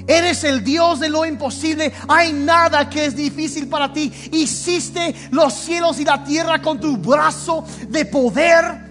Eres 0.08 0.43
el 0.43 0.64
Dios 0.64 0.99
de 0.99 1.10
lo 1.10 1.26
imposible. 1.26 1.93
Hay 2.08 2.34
nada 2.34 2.89
que 2.89 3.06
es 3.06 3.16
difícil 3.16 3.68
para 3.68 3.91
ti. 3.91 4.12
Hiciste 4.32 5.16
los 5.32 5.54
cielos 5.54 5.99
y 5.99 6.06
la 6.06 6.24
tierra 6.24 6.62
con 6.62 6.80
tu 6.80 6.97
brazo 6.97 7.64
de 7.88 8.06
poder. 8.06 8.84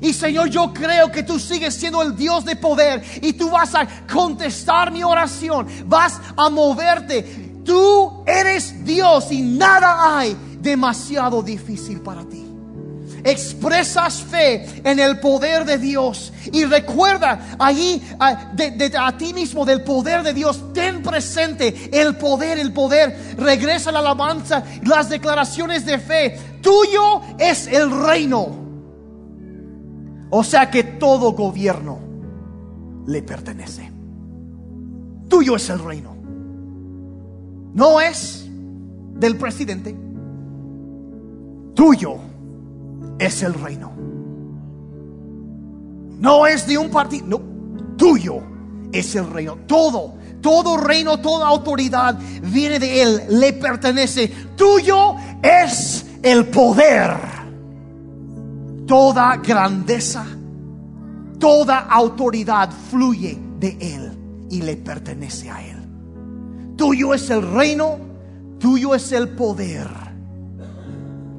Y 0.00 0.12
Señor, 0.12 0.48
yo 0.48 0.72
creo 0.72 1.10
que 1.10 1.22
tú 1.22 1.38
sigues 1.38 1.74
siendo 1.74 2.02
el 2.02 2.16
Dios 2.16 2.44
de 2.44 2.56
poder 2.56 3.02
y 3.20 3.32
tú 3.34 3.50
vas 3.50 3.74
a 3.74 3.86
contestar 4.10 4.90
mi 4.90 5.02
oración. 5.02 5.66
Vas 5.86 6.18
a 6.36 6.48
moverte. 6.48 7.22
Tú 7.64 8.24
eres 8.26 8.84
Dios 8.84 9.30
y 9.30 9.42
nada 9.42 10.18
hay 10.18 10.36
demasiado 10.60 11.42
difícil 11.42 12.00
para 12.00 12.24
ti. 12.24 12.49
Expresas 13.24 14.22
fe 14.22 14.66
en 14.84 14.98
el 14.98 15.20
poder 15.20 15.64
de 15.64 15.78
Dios 15.78 16.32
y 16.52 16.64
recuerda 16.64 17.56
allí 17.58 18.02
a, 18.18 18.52
a 18.98 19.16
ti 19.16 19.34
mismo 19.34 19.64
del 19.64 19.82
poder 19.82 20.22
de 20.22 20.32
Dios, 20.32 20.72
ten 20.72 21.02
presente 21.02 21.90
el 21.92 22.16
poder, 22.16 22.58
el 22.58 22.72
poder, 22.72 23.34
regresa 23.36 23.92
la 23.92 24.00
alabanza, 24.00 24.64
las 24.84 25.08
declaraciones 25.08 25.84
de 25.84 25.98
fe, 25.98 26.38
tuyo 26.60 27.20
es 27.38 27.66
el 27.66 27.90
reino. 27.90 28.60
O 30.30 30.44
sea 30.44 30.70
que 30.70 30.84
todo 30.84 31.32
gobierno 31.32 31.98
le 33.06 33.22
pertenece. 33.22 33.90
Tuyo 35.28 35.56
es 35.56 35.68
el 35.70 35.78
reino. 35.80 36.16
No 37.74 38.00
es 38.00 38.48
del 39.14 39.36
presidente. 39.36 39.96
Tuyo 41.74 42.29
es 43.20 43.42
el 43.42 43.54
reino. 43.54 43.92
No 46.18 46.46
es 46.46 46.66
de 46.66 46.78
un 46.78 46.90
partido, 46.90 47.26
no, 47.26 47.40
tuyo 47.96 48.42
es 48.92 49.14
el 49.14 49.30
reino. 49.30 49.58
Todo, 49.66 50.14
todo 50.40 50.78
reino, 50.78 51.20
toda 51.20 51.46
autoridad 51.46 52.18
viene 52.42 52.78
de 52.78 53.02
Él, 53.02 53.22
le 53.28 53.52
pertenece. 53.52 54.28
Tuyo 54.56 55.14
es 55.42 56.06
el 56.22 56.46
poder. 56.46 57.16
Toda 58.86 59.36
grandeza, 59.36 60.26
toda 61.38 61.78
autoridad 61.78 62.70
fluye 62.90 63.38
de 63.60 63.76
Él 63.80 64.48
y 64.50 64.62
le 64.62 64.76
pertenece 64.76 65.48
a 65.50 65.64
Él. 65.64 65.76
Tuyo 66.76 67.14
es 67.14 67.30
el 67.30 67.42
reino, 67.52 67.98
tuyo 68.58 68.94
es 68.94 69.12
el 69.12 69.28
poder 69.28 69.88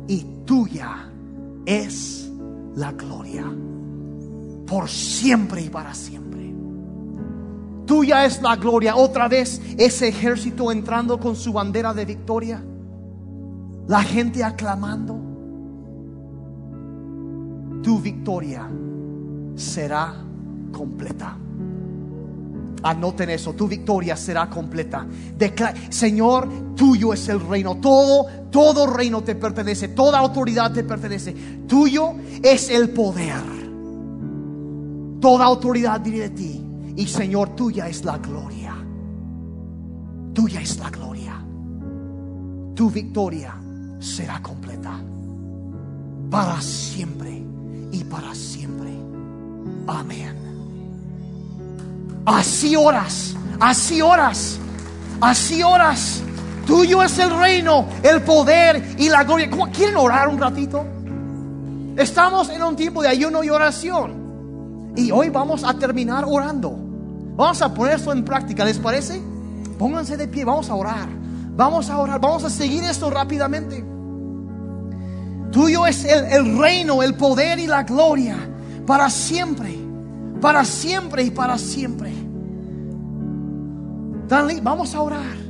y 0.08 0.24
tuya 0.46 1.11
es 1.66 2.32
la 2.76 2.92
gloria 2.92 3.46
por 4.66 4.90
siempre 4.90 5.62
y 5.62 5.70
para 5.70 5.94
siempre. 5.94 6.54
Tuya 7.86 8.26
es 8.26 8.42
la 8.42 8.56
gloria. 8.56 8.96
Otra 8.96 9.28
vez 9.28 9.62
ese 9.78 10.08
ejército 10.08 10.72
entrando 10.72 11.20
con 11.20 11.36
su 11.36 11.52
bandera 11.52 11.94
de 11.94 12.06
victoria. 12.06 12.64
La 13.88 14.02
gente 14.02 14.44
aclamando. 14.44 15.20
Tu 17.84 18.00
victoria 18.00 18.70
será 19.56 20.14
completa. 20.72 21.38
Anoten 22.84 23.30
eso, 23.30 23.54
tu 23.54 23.68
victoria 23.68 24.16
será 24.16 24.50
completa. 24.50 25.06
Señor, 25.90 26.76
tuyo 26.76 27.14
es 27.14 27.28
el 27.30 27.40
reino. 27.40 27.78
Todo, 27.78 28.26
todo 28.50 28.88
reino 28.88 29.22
te 29.22 29.36
pertenece. 29.36 29.90
Toda 29.90 30.18
autoridad 30.20 30.72
te 30.72 30.84
pertenece. 30.84 31.34
Tuyo 31.68 32.14
es 32.42 32.70
el 32.70 32.90
poder. 32.90 33.44
Toda 35.20 35.46
autoridad 35.46 36.02
viene 36.02 36.20
de 36.22 36.30
ti. 36.32 36.66
Y 36.96 37.06
Señor, 37.06 37.56
tuya 37.56 37.88
es 37.88 38.04
la 38.04 38.18
gloria. 38.18 38.76
Tuya 40.34 40.62
es 40.62 40.80
la 40.80 40.90
gloria. 40.90 41.46
Tu 42.76 42.90
victoria 42.90 43.56
será 44.00 44.42
completa. 44.42 45.00
Para 46.32 46.60
siempre 46.62 47.44
y 47.92 48.04
para 48.06 48.34
siempre. 48.34 48.90
Amén. 49.86 50.41
Así 52.26 52.76
oras, 52.76 53.36
así 53.60 54.02
oras, 54.02 54.60
así 55.20 55.64
oras. 55.64 56.22
Tuyo 56.68 57.02
es 57.02 57.18
el 57.18 57.36
reino, 57.36 57.88
el 58.04 58.22
poder 58.22 58.96
y 58.98 59.10
la 59.10 59.24
gloria. 59.24 59.50
¿Quieren 59.74 59.98
orar 59.98 60.28
un 60.28 60.40
ratito? 60.40 60.86
Estamos 61.98 62.50
en 62.50 62.62
un 62.62 62.76
tiempo 62.76 63.02
de 63.02 63.10
ayuno 63.10 63.44
y 63.44 63.50
oración. 63.50 64.94
Y 64.96 65.12
hoy 65.12 65.30
vamos 65.30 65.64
a 65.64 65.74
terminar 65.74 66.26
orando. 66.28 66.78
Vamos 67.36 67.62
a 67.62 67.74
poner 67.74 67.96
esto 67.96 68.12
en 68.12 68.24
práctica, 68.24 68.64
¿les 68.64 68.78
parece? 68.78 69.20
Pónganse 69.80 70.16
de 70.16 70.28
pie, 70.28 70.46
vamos 70.46 70.70
a 70.70 70.76
orar. 70.76 71.10
Vamos 71.56 71.90
a 71.90 71.98
orar, 71.98 72.22
vamos 72.22 72.44
a 72.44 72.50
seguir 72.50 72.84
esto 72.84 73.10
rápidamente. 73.10 73.84
Tuyo 75.52 75.88
es 75.88 76.06
el, 76.06 76.26
el 76.26 76.58
reino, 76.60 77.02
el 77.02 77.16
poder 77.16 77.58
y 77.58 77.68
la 77.68 77.84
gloria 77.84 78.38
para 78.86 79.10
siempre 79.10 79.81
para 80.42 80.66
siempre 80.66 81.24
y 81.24 81.32
para 81.32 81.58
siempre. 81.58 82.12
Vamos 84.64 84.96
a 84.96 85.02
orar. 85.02 85.42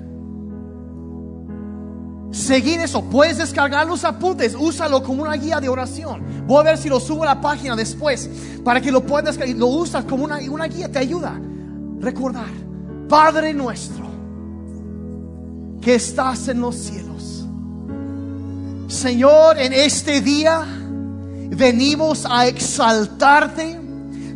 Seguir 2.32 2.80
eso. 2.80 3.04
Puedes 3.04 3.38
descargar 3.38 3.88
los 3.88 4.04
apuntes. 4.04 4.56
Úsalo 4.58 5.02
como 5.04 5.24
una 5.24 5.36
guía 5.36 5.60
de 5.60 5.70
oración. 5.70 6.46
Voy 6.46 6.60
a 6.60 6.64
ver 6.64 6.78
si 6.78 6.90
lo 6.90 7.00
subo 7.00 7.24
a 7.24 7.28
la 7.28 7.42
página 7.42 7.76
después. 7.76 8.30
Para 8.64 8.82
que 8.82 8.92
lo 8.92 9.06
puedas 9.06 9.26
descargar. 9.26 9.56
Lo 9.56 9.68
usas 9.68 10.06
como 10.06 10.26
una, 10.26 10.40
una 10.50 10.66
guía. 10.66 10.92
Te 10.92 11.00
ayuda. 11.00 11.40
Recordar. 12.00 12.50
Padre 13.08 13.54
nuestro. 13.54 14.06
Que 15.82 15.96
estás 15.96 16.48
en 16.48 16.62
los 16.62 16.76
cielos. 16.76 17.46
Señor, 18.88 19.58
en 19.58 19.74
este 19.74 20.22
día 20.22 20.66
venimos 21.50 22.26
a 22.30 22.48
exaltarte 22.48 23.81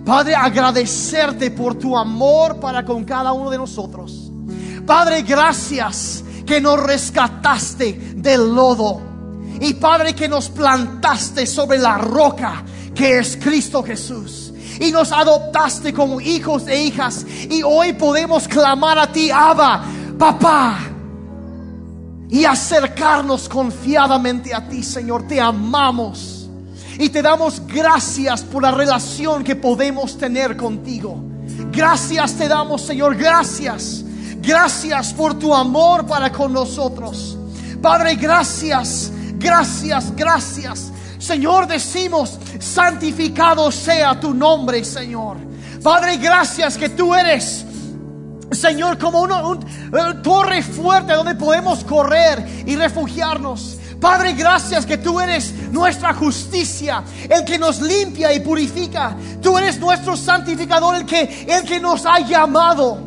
Padre, 0.06 0.36
agradecerte 0.36 1.49
por 1.49 1.76
tu 1.76 1.97
amor 1.97 2.60
para 2.60 2.86
con 2.86 3.03
cada 3.03 3.34
uno 3.34 3.49
de 3.49 3.58
nosotros. 3.58 4.32
Padre, 4.86 5.24
gracias 5.24 6.24
que 6.45 6.62
nos 6.62 6.82
rescataste 6.82 8.14
del 8.16 8.53
lodo. 8.53 9.01
Y 9.60 9.74
Padre, 9.74 10.14
que 10.14 10.28
nos 10.28 10.49
plantaste 10.49 11.47
sobre 11.47 11.80
la 11.80 11.97
roca 11.97 12.64
que 12.93 13.18
es 13.18 13.38
Cristo 13.38 13.82
Jesús. 13.84 14.53
Y 14.80 14.91
nos 14.91 15.12
adoptaste 15.12 15.93
como 15.93 16.22
hijos 16.22 16.68
e 16.68 16.84
hijas. 16.84 17.26
Y 17.49 17.64
hoy 17.64 17.93
podemos 17.93 18.47
clamar 18.47 18.99
a 18.99 19.12
ti, 19.12 19.32
Abba, 19.32 19.84
papá. 20.20 20.80
Y 22.30 22.45
acercarnos 22.45 23.49
confiadamente 23.49 24.53
a 24.53 24.68
ti, 24.68 24.84
Señor. 24.84 25.28
Te 25.28 25.39
amamos. 25.39 26.35
Y 26.98 27.10
te 27.10 27.22
damos 27.22 27.62
gracias 27.68 28.41
por 28.41 28.64
la 28.64 28.72
relación 28.72 29.43
que 29.43 29.56
podemos 29.56 30.18
tener 30.18 30.56
contigo. 30.56 31.18
Gracias 31.72 32.34
te 32.34 32.48
damos, 32.48 32.82
Señor. 32.82 33.16
Gracias. 33.16 34.04
Gracias 34.38 35.14
por 35.14 35.38
tu 35.38 35.54
amor 35.54 36.06
para 36.06 36.32
con 36.32 36.54
nosotros. 36.54 37.38
Padre, 37.82 38.16
gracias. 38.16 39.12
Gracias, 39.36 40.16
gracias. 40.16 40.91
Señor, 41.18 41.68
decimos, 41.68 42.38
santificado 42.60 43.72
sea 43.72 44.20
tu 44.20 44.34
nombre, 44.34 44.84
Señor. 44.84 45.38
Padre, 45.84 46.18
gracias 46.18 46.78
que 46.78 46.89
tú 46.89 47.14
eres 47.14 47.66
Señor, 48.52 48.98
como 48.98 49.22
una, 49.22 49.41
torre 50.22 50.62
fuerte 50.62 51.14
donde 51.14 51.36
podemos 51.36 51.84
correr 51.84 52.46
y 52.66 52.76
refugiarnos. 52.76 53.80
Padre, 54.06 54.34
gracias 54.34 54.86
que 54.86 54.99
tú 54.99 55.20
eres 55.20 55.51
nuestra 55.72 56.14
justicia, 56.14 57.03
el 57.28 57.43
que 57.43 57.58
nos 57.58 57.82
limpia 57.82 58.32
y 58.32 58.39
purifica. 58.39 59.16
Tú 59.41 59.58
eres 59.58 59.80
nuestro 59.80 60.16
santificador, 60.16 60.97
el 60.97 61.08
que, 61.08 61.47
el 61.49 61.64
que 61.64 61.80
nos 61.80 62.06
ha 62.06 62.20
llamado 62.20 62.99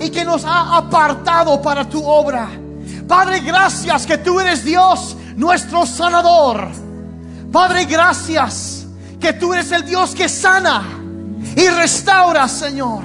y 0.00 0.08
que 0.08 0.24
nos 0.24 0.44
ha 0.44 0.76
apartado 0.76 1.60
para 1.60 1.88
tu 1.88 2.00
obra. 2.00 2.48
Padre, 3.08 3.40
gracias 3.40 4.06
que 4.06 4.18
tú 4.18 4.38
eres 4.38 4.62
Dios, 4.64 5.16
nuestro 5.34 5.84
sanador. 5.84 6.68
Padre, 7.50 7.84
gracias 7.86 8.86
que 9.20 9.32
tú 9.32 9.52
eres 9.52 9.72
el 9.72 9.84
Dios 9.84 10.14
que 10.14 10.28
sana 10.28 10.84
y 11.56 11.66
restaura, 11.70 12.46
Señor. 12.46 13.02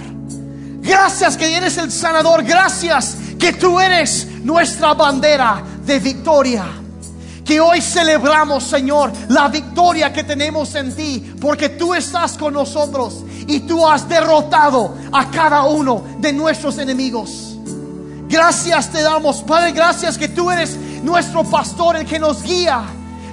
Gracias 0.81 1.35
que 1.37 1.57
eres 1.57 1.75
el 1.77 1.91
sanador. 1.91 2.43
Gracias 2.43 3.17
que 3.39 3.51
tú 3.53 3.79
eres 3.79 4.27
nuestra 4.43 4.93
bandera 4.93 5.63
de 5.83 5.97
victoria. 5.97 6.65
Que 7.51 7.59
hoy 7.59 7.81
celebramos, 7.81 8.63
Señor, 8.63 9.11
la 9.27 9.49
victoria 9.49 10.13
que 10.13 10.23
tenemos 10.23 10.73
en 10.75 10.95
ti, 10.95 11.33
porque 11.41 11.67
tú 11.67 11.93
estás 11.93 12.37
con 12.37 12.53
nosotros 12.53 13.25
y 13.45 13.59
tú 13.59 13.85
has 13.85 14.07
derrotado 14.07 14.95
a 15.11 15.29
cada 15.29 15.65
uno 15.65 16.01
de 16.19 16.31
nuestros 16.31 16.77
enemigos. 16.77 17.57
Gracias 18.29 18.89
te 18.89 19.01
damos, 19.01 19.43
Padre, 19.43 19.73
gracias 19.73 20.17
que 20.17 20.29
tú 20.29 20.49
eres 20.49 20.77
nuestro 21.03 21.43
pastor, 21.43 21.97
el 21.97 22.05
que 22.05 22.19
nos 22.19 22.41
guía, 22.41 22.83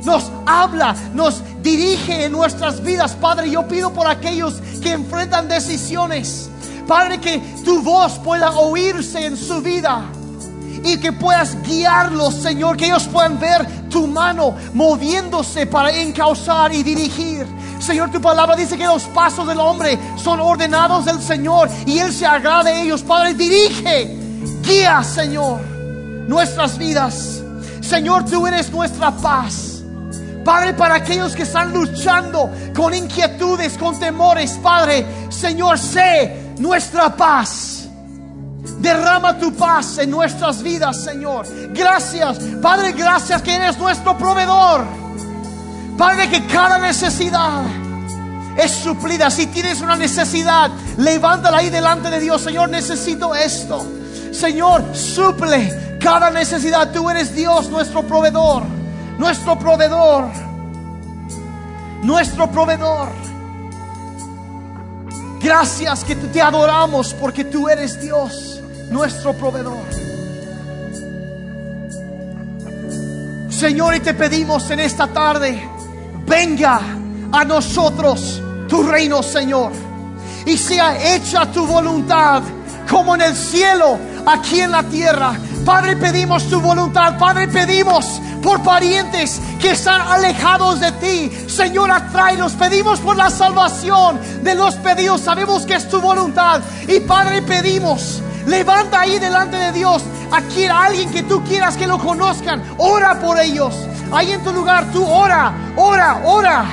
nos 0.03 0.33
habla, 0.47 0.97
nos 1.15 1.41
dirige 1.63 2.25
en 2.25 2.33
nuestras 2.33 2.83
vidas. 2.83 3.13
Padre, 3.13 3.49
yo 3.49 3.69
pido 3.69 3.93
por 3.93 4.09
aquellos 4.09 4.55
que 4.83 4.95
enfrentan 4.95 5.47
decisiones, 5.47 6.51
Padre, 6.89 7.21
que 7.21 7.39
tu 7.65 7.83
voz 7.83 8.19
pueda 8.19 8.51
oírse 8.51 9.27
en 9.27 9.37
su 9.37 9.63
vida 9.63 10.11
y 10.93 10.99
que 10.99 11.13
puedas 11.13 11.61
guiarlos, 11.63 12.35
Señor, 12.35 12.77
que 12.77 12.87
ellos 12.87 13.09
puedan 13.13 13.39
ver 13.39 13.67
tu 13.89 14.07
mano 14.07 14.55
moviéndose 14.75 15.67
para 15.67 15.91
encauzar 15.91 16.73
y 16.73 16.83
dirigir. 16.83 17.47
Señor, 17.79 18.11
tu 18.11 18.21
palabra 18.21 18.57
dice 18.57 18.77
que 18.77 18.87
los 18.87 19.05
pasos 19.05 19.47
del 19.47 19.61
hombre 19.61 19.99
son 20.17 20.41
ordenados 20.41 21.05
del 21.05 21.21
Señor 21.21 21.69
y 21.87 21.99
Él 21.99 22.13
se 22.13 22.27
agrada 22.27 22.65
de 22.65 22.83
ellos. 22.83 23.03
Padre, 23.03 23.35
dirige, 23.35 24.17
guía, 24.63 25.03
Señor, 25.05 25.61
nuestras 26.27 26.79
vidas. 26.79 27.43
Señor, 27.81 28.25
tú 28.25 28.47
eres 28.47 28.71
nuestra 28.71 29.11
paz. 29.11 29.83
Padre, 30.45 30.73
para 30.73 30.97
aquellos 30.97 31.37
que 31.37 31.43
están 31.43 31.73
luchando 31.73 32.51
con 32.75 32.95
inquietudes, 32.95 33.77
con 33.77 33.99
temores, 34.01 34.53
Padre, 34.63 35.07
Señor, 35.29 35.79
sé 35.79 36.55
nuestra 36.59 37.15
paz. 37.15 37.78
Derrama 38.79 39.39
tu 39.39 39.53
paz 39.53 39.99
en 39.99 40.11
nuestras 40.11 40.63
vidas, 40.63 41.03
Señor. 41.03 41.47
Gracias, 41.73 42.39
Padre, 42.63 42.93
gracias 42.93 43.43
que 43.43 43.55
eres 43.55 43.79
nuestro 43.79 44.17
proveedor. 44.17 44.85
Padre, 45.97 46.31
que 46.31 46.47
cada 46.47 46.79
necesidad 46.79 47.63
es 48.57 48.71
suplida. 48.71 49.31
Si 49.31 49.47
tienes 49.47 49.81
una 49.81 49.97
necesidad, 49.97 50.71
levántala 50.97 51.59
ahí 51.59 51.71
delante 51.71 52.11
de 52.11 52.21
Dios. 52.21 52.43
Señor, 52.43 52.69
necesito 52.69 53.35
esto. 53.35 53.85
Señor, 54.33 54.85
suple 54.95 55.99
cada 56.01 56.31
necesidad. 56.31 56.93
Tú 56.93 57.11
eres 57.11 57.35
Dios, 57.35 57.69
nuestro 57.69 58.03
proveedor. 58.03 58.63
Nuestro 59.19 59.59
proveedor. 59.59 60.27
Nuestro 62.03 62.51
proveedor. 62.51 63.09
Gracias 65.41 66.03
que 66.03 66.17
te 66.17 66.43
adoramos 66.43 67.15
porque 67.15 67.45
tú 67.45 67.69
eres 67.69 68.01
Dios, 68.01 68.48
nuestro 68.91 69.33
proveedor. 69.35 69.85
Señor, 73.51 73.97
y 73.97 74.01
te 74.01 74.15
pedimos 74.15 74.71
en 74.71 74.81
esta 74.81 75.09
tarde, 75.09 75.61
venga 76.27 76.81
a 77.33 77.45
nosotros 77.45 78.41
tu 78.69 78.83
reino, 78.85 79.23
Señor. 79.23 79.73
Y 80.47 80.57
sea 80.57 81.15
hecha 81.15 81.51
tu 81.51 81.67
voluntad 81.67 82.43
como 82.89 83.17
en 83.17 83.23
el 83.23 83.37
cielo, 83.37 83.99
aquí 84.25 84.61
en 84.61 84.71
la 84.71 84.83
tierra. 84.85 85.33
Padre, 85.69 85.97
pedimos 85.97 86.49
tu 86.49 86.63
voluntad. 86.63 87.19
Padre, 87.19 87.47
pedimos 87.47 88.23
por 88.43 88.63
parientes 88.63 89.39
que 89.61 89.73
están 89.73 90.01
alejados 90.01 90.81
de 90.81 90.93
ti. 90.93 91.31
Señor, 91.47 91.91
atráelos. 91.91 92.55
Pedimos 92.55 93.01
por 93.01 93.19
la 93.19 93.29
salvación 93.29 94.19
de 94.43 94.55
los 94.55 94.77
pedidos. 94.77 95.21
Sabemos 95.21 95.67
que 95.67 95.75
es 95.75 95.87
tu 95.87 96.01
voluntad. 96.01 96.63
Y 96.89 97.01
Padre, 97.01 97.43
pedimos, 97.43 98.23
levanta 98.47 99.01
ahí 99.01 99.19
delante 99.19 99.59
de 99.59 99.73
Dios 99.73 100.03
a 100.33 100.85
alguien 100.87 101.11
que 101.11 101.25
tú 101.25 101.45
quieras 101.45 101.77
que 101.77 101.87
lo 101.87 101.99
conozcan. 101.99 102.63
Ora 102.79 103.21
por 103.21 103.39
ellos. 103.39 103.75
Ahí 104.11 104.33
en 104.33 104.43
tu 104.43 104.55
lugar, 104.55 104.87
tú 104.91 105.05
ora, 105.05 105.53
ora, 105.77 106.23
ora. 106.25 106.65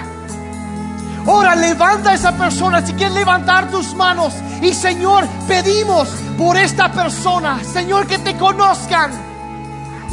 Ora, 1.25 1.53
levanta 1.53 2.11
a 2.11 2.13
esa 2.13 2.31
persona. 2.31 2.81
Si 2.81 2.93
quieres 2.93 3.13
levantar 3.13 3.69
tus 3.69 3.93
manos. 3.93 4.33
Y 4.61 4.73
Señor, 4.73 5.27
pedimos 5.49 6.07
por 6.37 6.57
esta 6.57 6.91
persona. 6.91 7.63
Señor, 7.63 8.07
que 8.07 8.19
te 8.19 8.35
conozcan. 8.37 9.11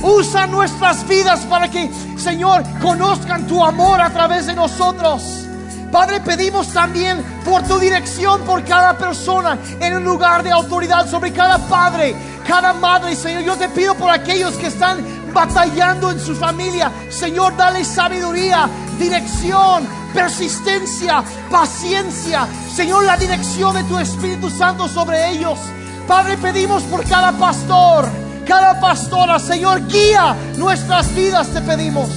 Usa 0.03 0.47
nuestras 0.47 1.07
vidas 1.07 1.41
para 1.41 1.69
que, 1.69 1.91
Señor, 2.17 2.65
conozcan 2.81 3.47
tu 3.47 3.63
amor 3.65 4.01
a 4.01 4.11
través 4.11 4.47
de 4.47 4.55
nosotros. 4.55 5.47
Padre, 5.93 6.21
pedimos 6.21 6.69
también 6.69 7.23
por 7.45 7.63
tu 7.65 7.79
dirección 7.79 8.41
por 8.43 8.65
cada 8.65 8.97
persona 8.97 9.59
en 9.79 9.95
un 9.95 10.05
lugar 10.05 10.43
de 10.43 10.51
autoridad 10.51 11.07
sobre 11.07 11.33
cada 11.33 11.59
padre, 11.59 12.17
cada 12.47 12.73
madre. 12.73 13.15
Señor, 13.15 13.43
yo 13.43 13.57
te 13.57 13.69
pido 13.69 13.95
por 13.95 14.11
aquellos 14.11 14.55
que 14.55 14.69
están 14.69 15.05
batallando 15.35 16.11
en 16.11 16.19
su 16.19 16.35
familia. 16.35 16.91
Señor, 17.11 17.57
dale 17.59 17.85
sabiduría, 17.85 18.71
dirección, 18.99 19.87
persistencia, 20.15 21.23
paciencia. 21.51 22.49
Señor, 22.75 23.05
la 23.05 23.19
dirección 23.19 23.75
de 23.75 23.85
tu 23.85 23.99
Espíritu 23.99 24.49
Santo 24.49 24.89
sobre 24.89 25.31
ellos. 25.31 25.59
Padre, 26.07 26.37
pedimos 26.37 26.83
por 26.85 27.05
cada 27.09 27.33
pastor, 27.33 28.09
cada 28.47 28.81
pastora. 28.81 29.39
Señor, 29.39 29.87
guía 29.87 30.37
nuestras 30.57 31.15
vidas, 31.15 31.49
te 31.49 31.61
pedimos. 31.61 32.09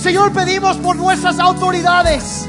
Señor, 0.00 0.32
pedimos 0.32 0.76
por 0.78 0.96
nuestras 0.96 1.38
autoridades 1.38 2.46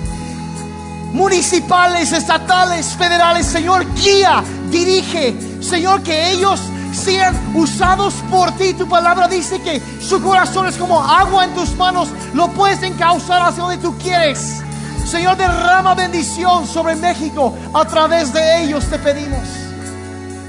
municipales, 1.12 2.12
estatales, 2.12 2.88
federales. 2.96 3.46
Señor, 3.46 3.86
guía, 3.96 4.44
dirige. 4.70 5.36
Señor, 5.62 6.02
que 6.02 6.32
ellos 6.32 6.62
sean 6.94 7.36
usados 7.56 8.14
por 8.30 8.52
ti. 8.52 8.74
Tu 8.74 8.88
palabra 8.88 9.28
dice 9.28 9.62
que 9.62 9.82
su 10.02 10.22
corazón 10.22 10.68
es 10.68 10.78
como 10.78 11.02
agua 11.04 11.46
en 11.46 11.54
tus 11.54 11.76
manos. 11.76 12.10
Lo 12.34 12.48
puedes 12.50 12.82
encauzar 12.84 13.42
hacia 13.42 13.64
donde 13.64 13.78
tú 13.78 13.98
quieres. 13.98 14.62
Señor, 15.06 15.36
derrama 15.36 15.94
bendición 15.96 16.66
sobre 16.68 16.96
México. 16.96 17.54
A 17.74 17.86
través 17.86 18.32
de 18.32 18.64
ellos 18.64 18.86
te 18.86 18.98
pedimos. 19.00 19.61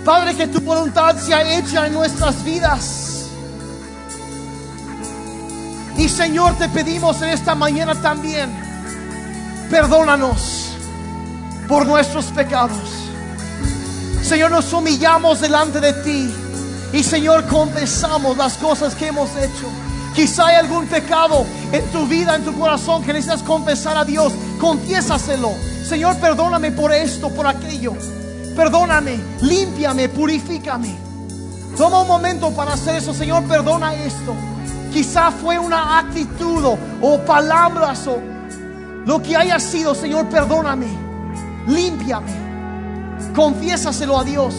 Padre, 0.04 0.34
que 0.34 0.48
tu 0.48 0.60
voluntad 0.60 1.16
sea 1.16 1.56
hecha 1.56 1.86
en 1.86 1.94
nuestras 1.94 2.42
vidas. 2.42 3.26
Y 5.96 6.08
Señor, 6.08 6.56
te 6.58 6.68
pedimos 6.68 7.20
en 7.22 7.28
esta 7.28 7.54
mañana 7.54 7.94
también, 7.94 8.50
perdónanos 9.70 10.70
por 11.68 11.86
nuestros 11.86 12.26
pecados. 12.26 12.78
Señor, 14.22 14.50
nos 14.50 14.72
humillamos 14.72 15.40
delante 15.40 15.80
de 15.80 15.92
ti. 15.92 16.34
Y 16.92 17.02
Señor, 17.02 17.46
confesamos 17.46 18.36
las 18.36 18.54
cosas 18.54 18.94
que 18.94 19.08
hemos 19.08 19.30
hecho. 19.36 19.68
Quizá 20.14 20.48
hay 20.48 20.56
algún 20.56 20.86
pecado 20.86 21.46
en 21.72 21.84
tu 21.90 22.06
vida, 22.06 22.34
en 22.34 22.44
tu 22.44 22.58
corazón, 22.58 23.02
que 23.02 23.12
necesitas 23.12 23.42
confesar 23.42 23.96
a 23.96 24.04
Dios. 24.04 24.32
Confiésaselo. 24.60 25.52
Señor, 25.86 26.16
perdóname 26.16 26.72
por 26.72 26.92
esto, 26.92 27.30
por 27.30 27.46
aquello. 27.46 27.94
Perdóname, 28.56 29.18
límpiame, 29.40 30.08
purifícame. 30.08 30.94
Toma 31.76 32.02
un 32.02 32.08
momento 32.08 32.50
para 32.50 32.74
hacer 32.74 32.96
eso. 32.96 33.14
Señor, 33.14 33.44
perdona 33.44 33.94
esto. 33.94 34.34
Quizá 34.92 35.30
fue 35.30 35.58
una 35.58 35.98
actitud 35.98 36.76
o, 37.00 37.18
palabras 37.20 38.06
o 38.06 38.18
lo 39.06 39.22
que 39.22 39.36
haya 39.36 39.58
sido. 39.58 39.94
Señor, 39.94 40.28
perdóname. 40.28 40.86
Límpiame. 41.66 42.32
Confiésaselo 43.34 44.18
a 44.18 44.24
Dios. 44.24 44.54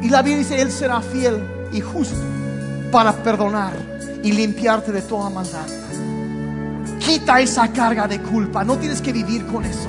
Y 0.00 0.08
la 0.08 0.22
Biblia 0.22 0.38
dice, 0.38 0.60
Él 0.60 0.72
será 0.72 1.00
fiel 1.00 1.42
y 1.72 1.80
justo 1.80 2.16
para 2.90 3.12
perdonar 3.12 3.72
y 4.22 4.32
limpiarte 4.32 4.92
de 4.92 5.02
toda 5.02 5.28
maldad. 5.28 5.66
Quita 6.98 7.40
esa 7.40 7.68
carga 7.68 8.08
de 8.08 8.20
culpa. 8.20 8.64
No 8.64 8.78
tienes 8.78 9.02
que 9.02 9.12
vivir 9.12 9.46
con 9.46 9.64
eso. 9.64 9.88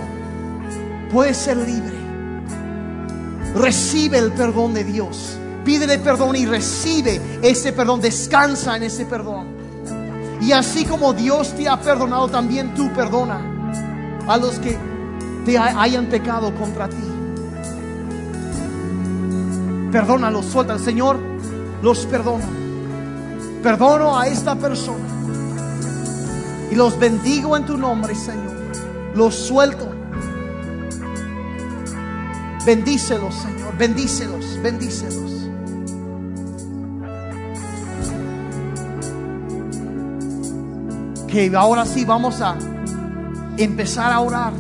Puedes 1.12 1.38
ser 1.38 1.58
libre. 1.58 2.03
Recibe 3.56 4.18
el 4.18 4.32
perdón 4.32 4.74
de 4.74 4.84
Dios. 4.84 5.38
Pídele 5.64 6.00
perdón 6.00 6.36
y 6.36 6.46
recibe 6.46 7.22
ese 7.42 7.72
perdón. 7.74 8.02
Descansa 8.02 8.76
en 8.76 8.84
ese 8.84 9.06
perdón. 9.06 9.48
Y 10.42 10.52
así 10.52 10.84
como 10.86 11.14
Dios 11.14 11.54
te 11.56 11.70
ha 11.70 11.80
perdonado, 11.80 12.28
también 12.28 12.74
tú 12.74 12.92
perdona 12.94 13.40
a 14.28 14.38
los 14.38 14.60
que 14.60 14.78
te 15.46 15.58
hayan 15.58 16.08
pecado 16.08 16.54
contra 16.56 16.90
ti. 16.90 16.96
Perdónalos, 19.92 20.46
suelta. 20.48 20.80
Señor, 20.80 21.20
los 21.82 22.06
perdono. 22.08 22.46
Perdono 23.62 24.20
a 24.20 24.28
esta 24.28 24.56
persona. 24.56 25.06
Y 26.72 26.76
los 26.76 26.98
bendigo 26.98 27.56
en 27.56 27.66
tu 27.66 27.78
nombre, 27.78 28.16
Señor. 28.16 28.52
Los 29.16 29.36
suelto. 29.36 29.93
Bendícelos, 32.66 33.36
Señor. 33.36 33.78
Bendícelos, 33.78 34.62
bendícelos. 34.62 35.32
Que 41.28 41.52
ahora 41.56 41.86
sí 41.86 42.06
vamos 42.06 42.42
a 42.42 42.56
empezar 43.58 44.14
a 44.14 44.20
orar. 44.20 44.54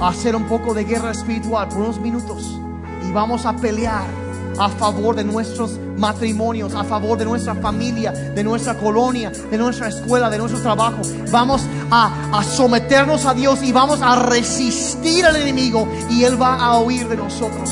A 0.00 0.08
hacer 0.08 0.36
un 0.36 0.44
poco 0.44 0.74
de 0.74 0.84
guerra 0.84 1.12
espiritual 1.12 1.68
por 1.68 1.78
unos 1.78 2.00
minutos 2.00 2.60
y 3.08 3.12
vamos 3.12 3.46
a 3.46 3.54
pelear 3.54 4.23
a 4.58 4.68
favor 4.68 5.16
de 5.16 5.24
nuestros 5.24 5.78
matrimonios, 5.98 6.74
a 6.74 6.84
favor 6.84 7.18
de 7.18 7.24
nuestra 7.24 7.54
familia, 7.54 8.12
de 8.12 8.44
nuestra 8.44 8.74
colonia, 8.76 9.30
de 9.30 9.58
nuestra 9.58 9.88
escuela, 9.88 10.30
de 10.30 10.38
nuestro 10.38 10.60
trabajo. 10.60 11.02
Vamos 11.30 11.62
a, 11.90 12.42
someternos 12.44 13.24
a 13.26 13.34
Dios 13.34 13.62
y 13.62 13.72
vamos 13.72 14.00
a 14.02 14.16
resistir 14.16 15.24
al 15.24 15.36
enemigo 15.36 15.88
y 16.10 16.24
Él 16.24 16.40
va 16.40 16.56
a 16.56 16.78
huir 16.80 17.08
de 17.08 17.16
nosotros. 17.16 17.70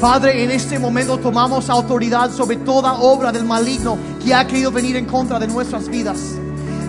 Padre, 0.00 0.44
en 0.44 0.50
este 0.50 0.78
momento 0.78 1.16
tomamos 1.18 1.70
autoridad 1.70 2.30
sobre 2.30 2.56
toda 2.56 2.94
obra 2.94 3.32
del 3.32 3.44
maligno 3.44 3.96
que 4.22 4.34
ha 4.34 4.46
querido 4.46 4.70
venir 4.70 4.96
en 4.96 5.06
contra 5.06 5.38
de 5.38 5.46
nuestras 5.46 5.88
vidas. 5.88 6.18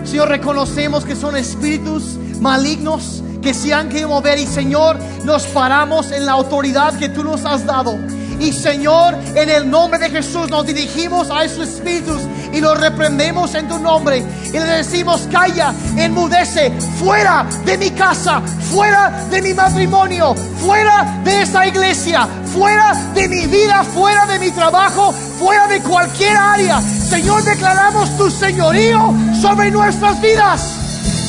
Señor, 0.04 0.28
reconocemos 0.28 1.04
que 1.04 1.16
son 1.16 1.34
espíritus 1.34 2.18
malignos 2.40 3.22
que 3.46 3.54
se 3.54 3.72
han 3.72 3.88
querido 3.88 4.08
mover 4.08 4.40
y 4.40 4.44
Señor, 4.44 4.98
nos 5.22 5.46
paramos 5.46 6.10
en 6.10 6.26
la 6.26 6.32
autoridad 6.32 6.98
que 6.98 7.08
tú 7.08 7.22
nos 7.22 7.44
has 7.44 7.64
dado 7.64 7.96
Y 8.40 8.52
Señor, 8.52 9.14
en 9.36 9.48
el 9.48 9.70
nombre 9.70 10.00
de 10.00 10.10
Jesús 10.10 10.50
nos 10.50 10.66
dirigimos 10.66 11.30
a 11.30 11.44
esos 11.44 11.68
espíritus 11.68 12.22
y 12.52 12.60
los 12.60 12.76
reprendemos 12.80 13.54
en 13.54 13.68
tu 13.68 13.78
nombre. 13.78 14.24
Y 14.48 14.50
le 14.50 14.64
decimos, 14.64 15.28
calla, 15.30 15.72
enmudece, 15.96 16.72
fuera 16.98 17.46
de 17.64 17.78
mi 17.78 17.90
casa, 17.92 18.42
fuera 18.72 19.26
de 19.30 19.40
mi 19.40 19.54
matrimonio, 19.54 20.34
fuera 20.34 21.20
de 21.22 21.42
esta 21.42 21.68
iglesia, 21.68 22.26
fuera 22.52 22.94
de 23.14 23.28
mi 23.28 23.46
vida, 23.46 23.84
fuera 23.84 24.26
de 24.26 24.40
mi 24.40 24.50
trabajo, 24.50 25.12
fuera 25.12 25.68
de 25.68 25.80
cualquier 25.82 26.36
área. 26.36 26.80
Señor, 26.80 27.44
declaramos 27.44 28.16
tu 28.16 28.28
señorío 28.28 29.14
sobre 29.40 29.70
nuestras 29.70 30.20
vidas. 30.20 30.75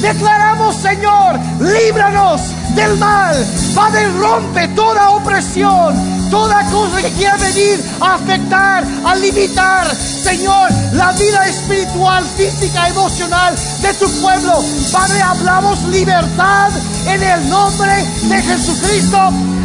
Declaramos, 0.01 0.75
Señor, 0.75 1.39
líbranos 1.59 2.41
del 2.75 2.97
mal. 2.97 3.35
Padre, 3.73 4.07
rompe 4.19 4.67
toda 4.69 5.09
opresión, 5.09 6.29
toda 6.29 6.63
cosa 6.65 7.01
que 7.01 7.11
quiera 7.13 7.35
venir 7.37 7.83
a 7.99 8.15
afectar, 8.15 8.83
a 9.05 9.15
limitar, 9.15 9.87
Señor, 9.95 10.69
la 10.93 11.11
vida 11.13 11.47
espiritual, 11.47 12.23
física, 12.25 12.89
emocional 12.89 13.55
de 13.81 13.93
tu 13.95 14.09
pueblo. 14.21 14.63
Padre, 14.91 15.21
hablamos 15.21 15.83
libertad 15.85 16.69
en 17.07 17.23
el 17.23 17.49
nombre 17.49 18.05
de 18.23 18.41
Jesucristo. 18.41 19.17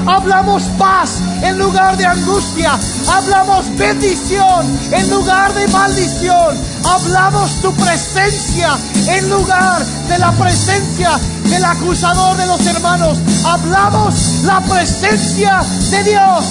Hablamos 0.07 0.65
paz 0.79 1.21
en 1.43 1.59
lugar 1.59 1.97
de 1.97 2.07
angustia. 2.07 2.73
Hablamos 3.09 3.77
bendición 3.77 4.67
en 4.91 5.11
lugar 5.11 5.53
de 5.55 5.69
maldición. 5.69 6.57
Hablamos 6.85 7.51
tu 7.63 7.73
presencia 7.75 8.77
en 9.09 9.31
lugar 9.31 9.83
de 10.13 10.19
la 10.19 10.33
presencia 10.33 11.19
del 11.45 11.65
acusador 11.65 12.37
de 12.37 12.47
los 12.47 12.67
hermanos. 12.67 13.19
Hablamos 13.45 14.15
la 14.45 14.61
presencia 14.61 15.63
de 15.91 16.05
Dios. 16.05 16.45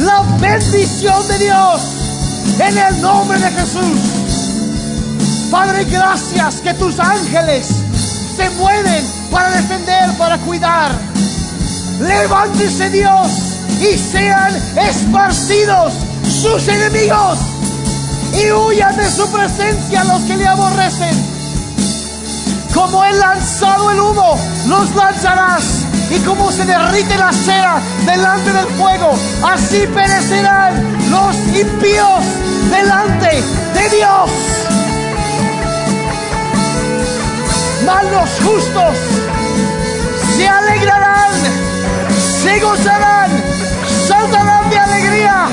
La 0.00 0.20
bendición 0.38 1.26
de 1.28 1.38
Dios. 1.38 1.82
En 2.58 2.76
el 2.76 3.00
nombre 3.00 3.38
de 3.38 3.50
Jesús. 3.50 3.98
Padre, 5.50 5.84
gracias 5.84 6.56
que 6.56 6.74
tus 6.74 6.98
ángeles 6.98 7.68
se 8.36 8.50
mueven 8.50 9.04
para 9.30 9.50
defender, 9.52 10.10
para 10.18 10.36
cuidar. 10.38 10.92
Levántese 11.98 12.90
Dios 12.90 13.28
y 13.80 13.96
sean 13.96 14.54
esparcidos 14.76 15.94
sus 16.24 16.68
enemigos 16.68 17.38
y 18.34 18.50
huyan 18.50 18.96
de 18.96 19.10
su 19.10 19.26
presencia 19.30 20.04
los 20.04 20.22
que 20.22 20.36
le 20.36 20.46
aborrecen. 20.46 21.31
Como 22.74 23.04
he 23.04 23.12
lanzado 23.12 23.90
el 23.90 24.00
humo, 24.00 24.38
los 24.66 24.94
lanzarás. 24.94 25.64
Y 26.10 26.18
como 26.20 26.50
se 26.52 26.64
derrite 26.64 27.16
la 27.16 27.32
cera 27.32 27.80
delante 28.04 28.52
del 28.52 28.66
fuego, 28.66 29.14
así 29.42 29.86
perecerán 29.86 31.10
los 31.10 31.36
impíos 31.56 32.24
delante 32.70 33.42
de 33.74 33.96
Dios. 33.96 34.30
Mas 37.86 38.04
los 38.04 38.30
justos 38.44 38.96
se 40.36 40.48
alegrarán, 40.48 41.32
se 42.42 42.60
gozarán, 42.60 43.30
saltarán 44.06 44.70
de 44.70 44.78
alegría. 44.78 45.48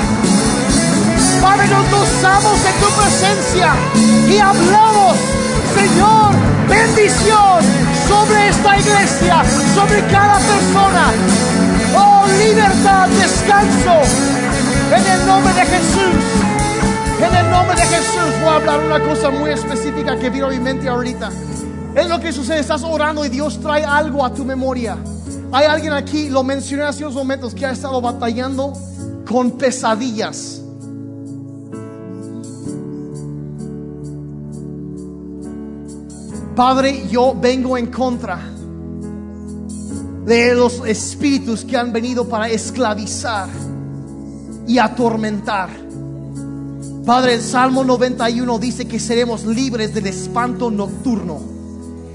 Padre, 1.40 1.68
nos 1.68 1.90
gozamos 1.90 2.58
en 2.64 2.74
tu 2.80 2.88
presencia 3.00 3.72
y 4.28 4.38
hablamos, 4.38 5.16
Señor, 5.74 6.32
bendición 6.68 7.60
sobre 8.08 8.48
esta 8.48 8.78
iglesia, 8.78 9.42
sobre 9.74 10.00
cada 10.06 10.38
persona. 10.38 11.12
Oh, 11.96 12.26
libertad, 12.38 13.08
descanso, 13.08 13.94
en 14.96 15.06
el 15.06 15.26
nombre 15.26 15.52
de 15.54 15.66
Jesús. 15.66 16.40
En 17.20 17.36
el 17.36 17.50
nombre 17.50 17.76
de 17.76 17.82
Jesús 17.82 18.40
voy 18.40 18.48
a 18.48 18.56
hablar 18.56 18.80
una 18.80 19.00
cosa 19.00 19.30
muy 19.30 19.50
específica 19.50 20.18
que 20.18 20.30
vino 20.30 20.46
a 20.46 20.50
mi 20.50 20.58
mente 20.58 20.88
ahorita. 20.88 21.30
Es 21.94 22.08
lo 22.08 22.18
que 22.20 22.32
sucede, 22.32 22.60
estás 22.60 22.82
orando 22.82 23.24
y 23.24 23.28
Dios 23.28 23.60
trae 23.60 23.84
algo 23.84 24.24
a 24.24 24.32
tu 24.32 24.44
memoria. 24.44 24.96
Hay 25.52 25.66
alguien 25.66 25.92
aquí, 25.92 26.30
lo 26.30 26.42
mencioné 26.44 26.84
hace 26.84 27.04
unos 27.04 27.16
momentos, 27.16 27.54
que 27.54 27.66
ha 27.66 27.72
estado 27.72 28.00
batallando 28.00 28.72
con 29.28 29.52
pesadillas. 29.52 30.59
Padre, 36.54 37.06
yo 37.08 37.34
vengo 37.40 37.78
en 37.78 37.86
contra 37.86 38.40
de 40.24 40.54
los 40.54 40.82
espíritus 40.84 41.64
que 41.64 41.76
han 41.76 41.92
venido 41.92 42.28
para 42.28 42.48
esclavizar 42.48 43.48
y 44.66 44.78
atormentar. 44.78 45.70
Padre, 47.06 47.34
el 47.34 47.42
Salmo 47.42 47.82
91 47.84 48.58
dice 48.58 48.86
que 48.86 49.00
seremos 49.00 49.44
libres 49.44 49.94
del 49.94 50.06
espanto 50.06 50.70
nocturno. 50.70 51.40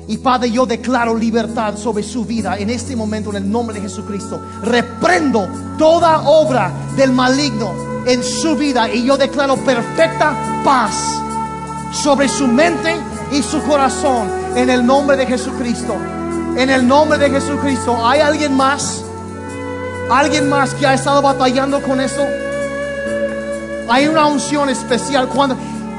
Y 0.08 0.18
Padre, 0.18 0.52
yo 0.52 0.66
declaro 0.66 1.16
libertad 1.16 1.78
sobre 1.78 2.04
su 2.04 2.26
vida 2.26 2.58
en 2.58 2.70
este 2.70 2.96
momento 2.96 3.32
en 3.32 3.38
el 3.38 3.52
nombre 3.52 3.76
de 3.76 3.82
Jesucristo. 3.82 4.40
Reprendo 4.62 5.48
toda 5.78 6.22
obra 6.30 6.72
del 6.96 7.12
maligno 7.12 7.72
en 8.06 8.24
su 8.24 8.56
vida 8.56 8.88
y 8.94 9.06
yo 9.06 9.18
declaro 9.18 9.58
perfecta 9.58 10.62
paz 10.64 10.94
sobre 11.92 12.30
su 12.30 12.48
mente 12.48 12.96
y 13.32 13.42
su 13.42 13.62
corazón 13.64 14.30
en 14.56 14.70
el 14.70 14.86
nombre 14.86 15.18
de 15.18 15.26
Jesucristo. 15.26 15.96
En 16.58 16.70
el 16.70 16.88
nombre 16.88 17.18
de 17.18 17.30
Jesucristo. 17.30 18.06
¿Hay 18.06 18.22
alguien 18.22 18.56
más? 18.56 19.04
¿Alguien 20.10 20.50
más 20.50 20.74
que 20.76 20.86
ha 20.86 20.94
estado 20.94 21.22
batallando 21.22 21.82
con 21.82 22.00
eso? 22.00 22.26
Hay 23.90 24.08
una 24.08 24.26
unción 24.26 24.70
especial 24.70 25.28
cuando 25.28 25.58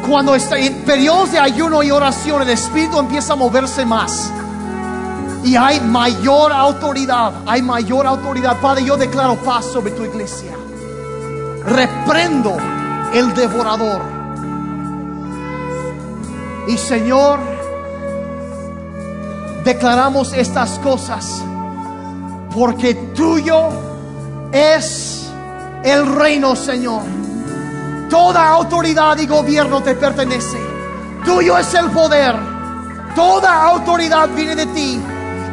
cuando 0.09 0.35
está 0.35 0.59
en 0.59 0.75
periodos 0.85 1.33
de 1.33 1.39
ayuno 1.39 1.83
y 1.83 1.91
oración 1.91 2.43
el 2.43 2.51
espíritu 2.51 2.99
empieza 2.99 3.33
a 3.33 3.37
moverse 3.37 3.85
más. 3.85 4.31
Y 5.45 5.57
hay 5.57 5.81
mayor 5.81 6.53
autoridad, 6.53 7.33
hay 7.47 7.63
mayor 7.63 8.07
autoridad. 8.07 8.57
Padre, 8.61 8.85
yo 8.85 8.97
declaro 8.97 9.37
paz 9.37 9.65
sobre 9.67 9.93
tu 9.93 10.05
iglesia. 10.05 10.53
Reprendo 11.65 12.57
el 13.13 13.35
devorador. 13.35 14.16
Y 16.67 16.77
Señor, 16.77 17.39
declaramos 19.65 20.33
estas 20.33 20.79
cosas 20.81 21.43
porque 22.53 22.95
tuyo 23.15 23.69
es 24.51 25.29
el 25.85 26.15
reino, 26.17 26.57
Señor. 26.57 27.03
Toda 28.09 28.49
autoridad 28.49 29.19
y 29.19 29.27
gobierno 29.27 29.83
te 29.83 29.95
pertenece. 29.95 30.59
Tuyo 31.25 31.59
es 31.59 31.73
el 31.75 31.91
poder. 31.91 32.35
Toda 33.15 33.65
autoridad 33.65 34.29
viene 34.31 34.57
de 34.57 34.67
ti. 34.67 35.01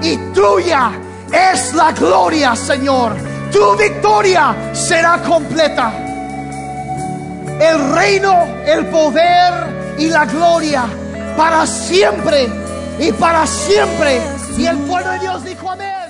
Y 0.01 0.17
tuya 0.33 0.91
es 1.31 1.73
la 1.73 1.91
gloria, 1.91 2.55
Señor. 2.55 3.15
Tu 3.51 3.75
victoria 3.75 4.55
será 4.73 5.21
completa. 5.21 5.91
El 7.59 7.93
reino, 7.93 8.47
el 8.65 8.85
poder 8.87 9.95
y 9.97 10.07
la 10.07 10.25
gloria 10.25 10.85
para 11.35 11.65
siempre 11.65 12.47
y 12.99 13.11
para 13.13 13.45
siempre. 13.47 14.21
Y 14.57 14.65
el 14.65 14.77
pueblo 14.79 15.11
de 15.11 15.19
Dios 15.19 15.43
dijo 15.43 15.71
amén. 15.71 16.02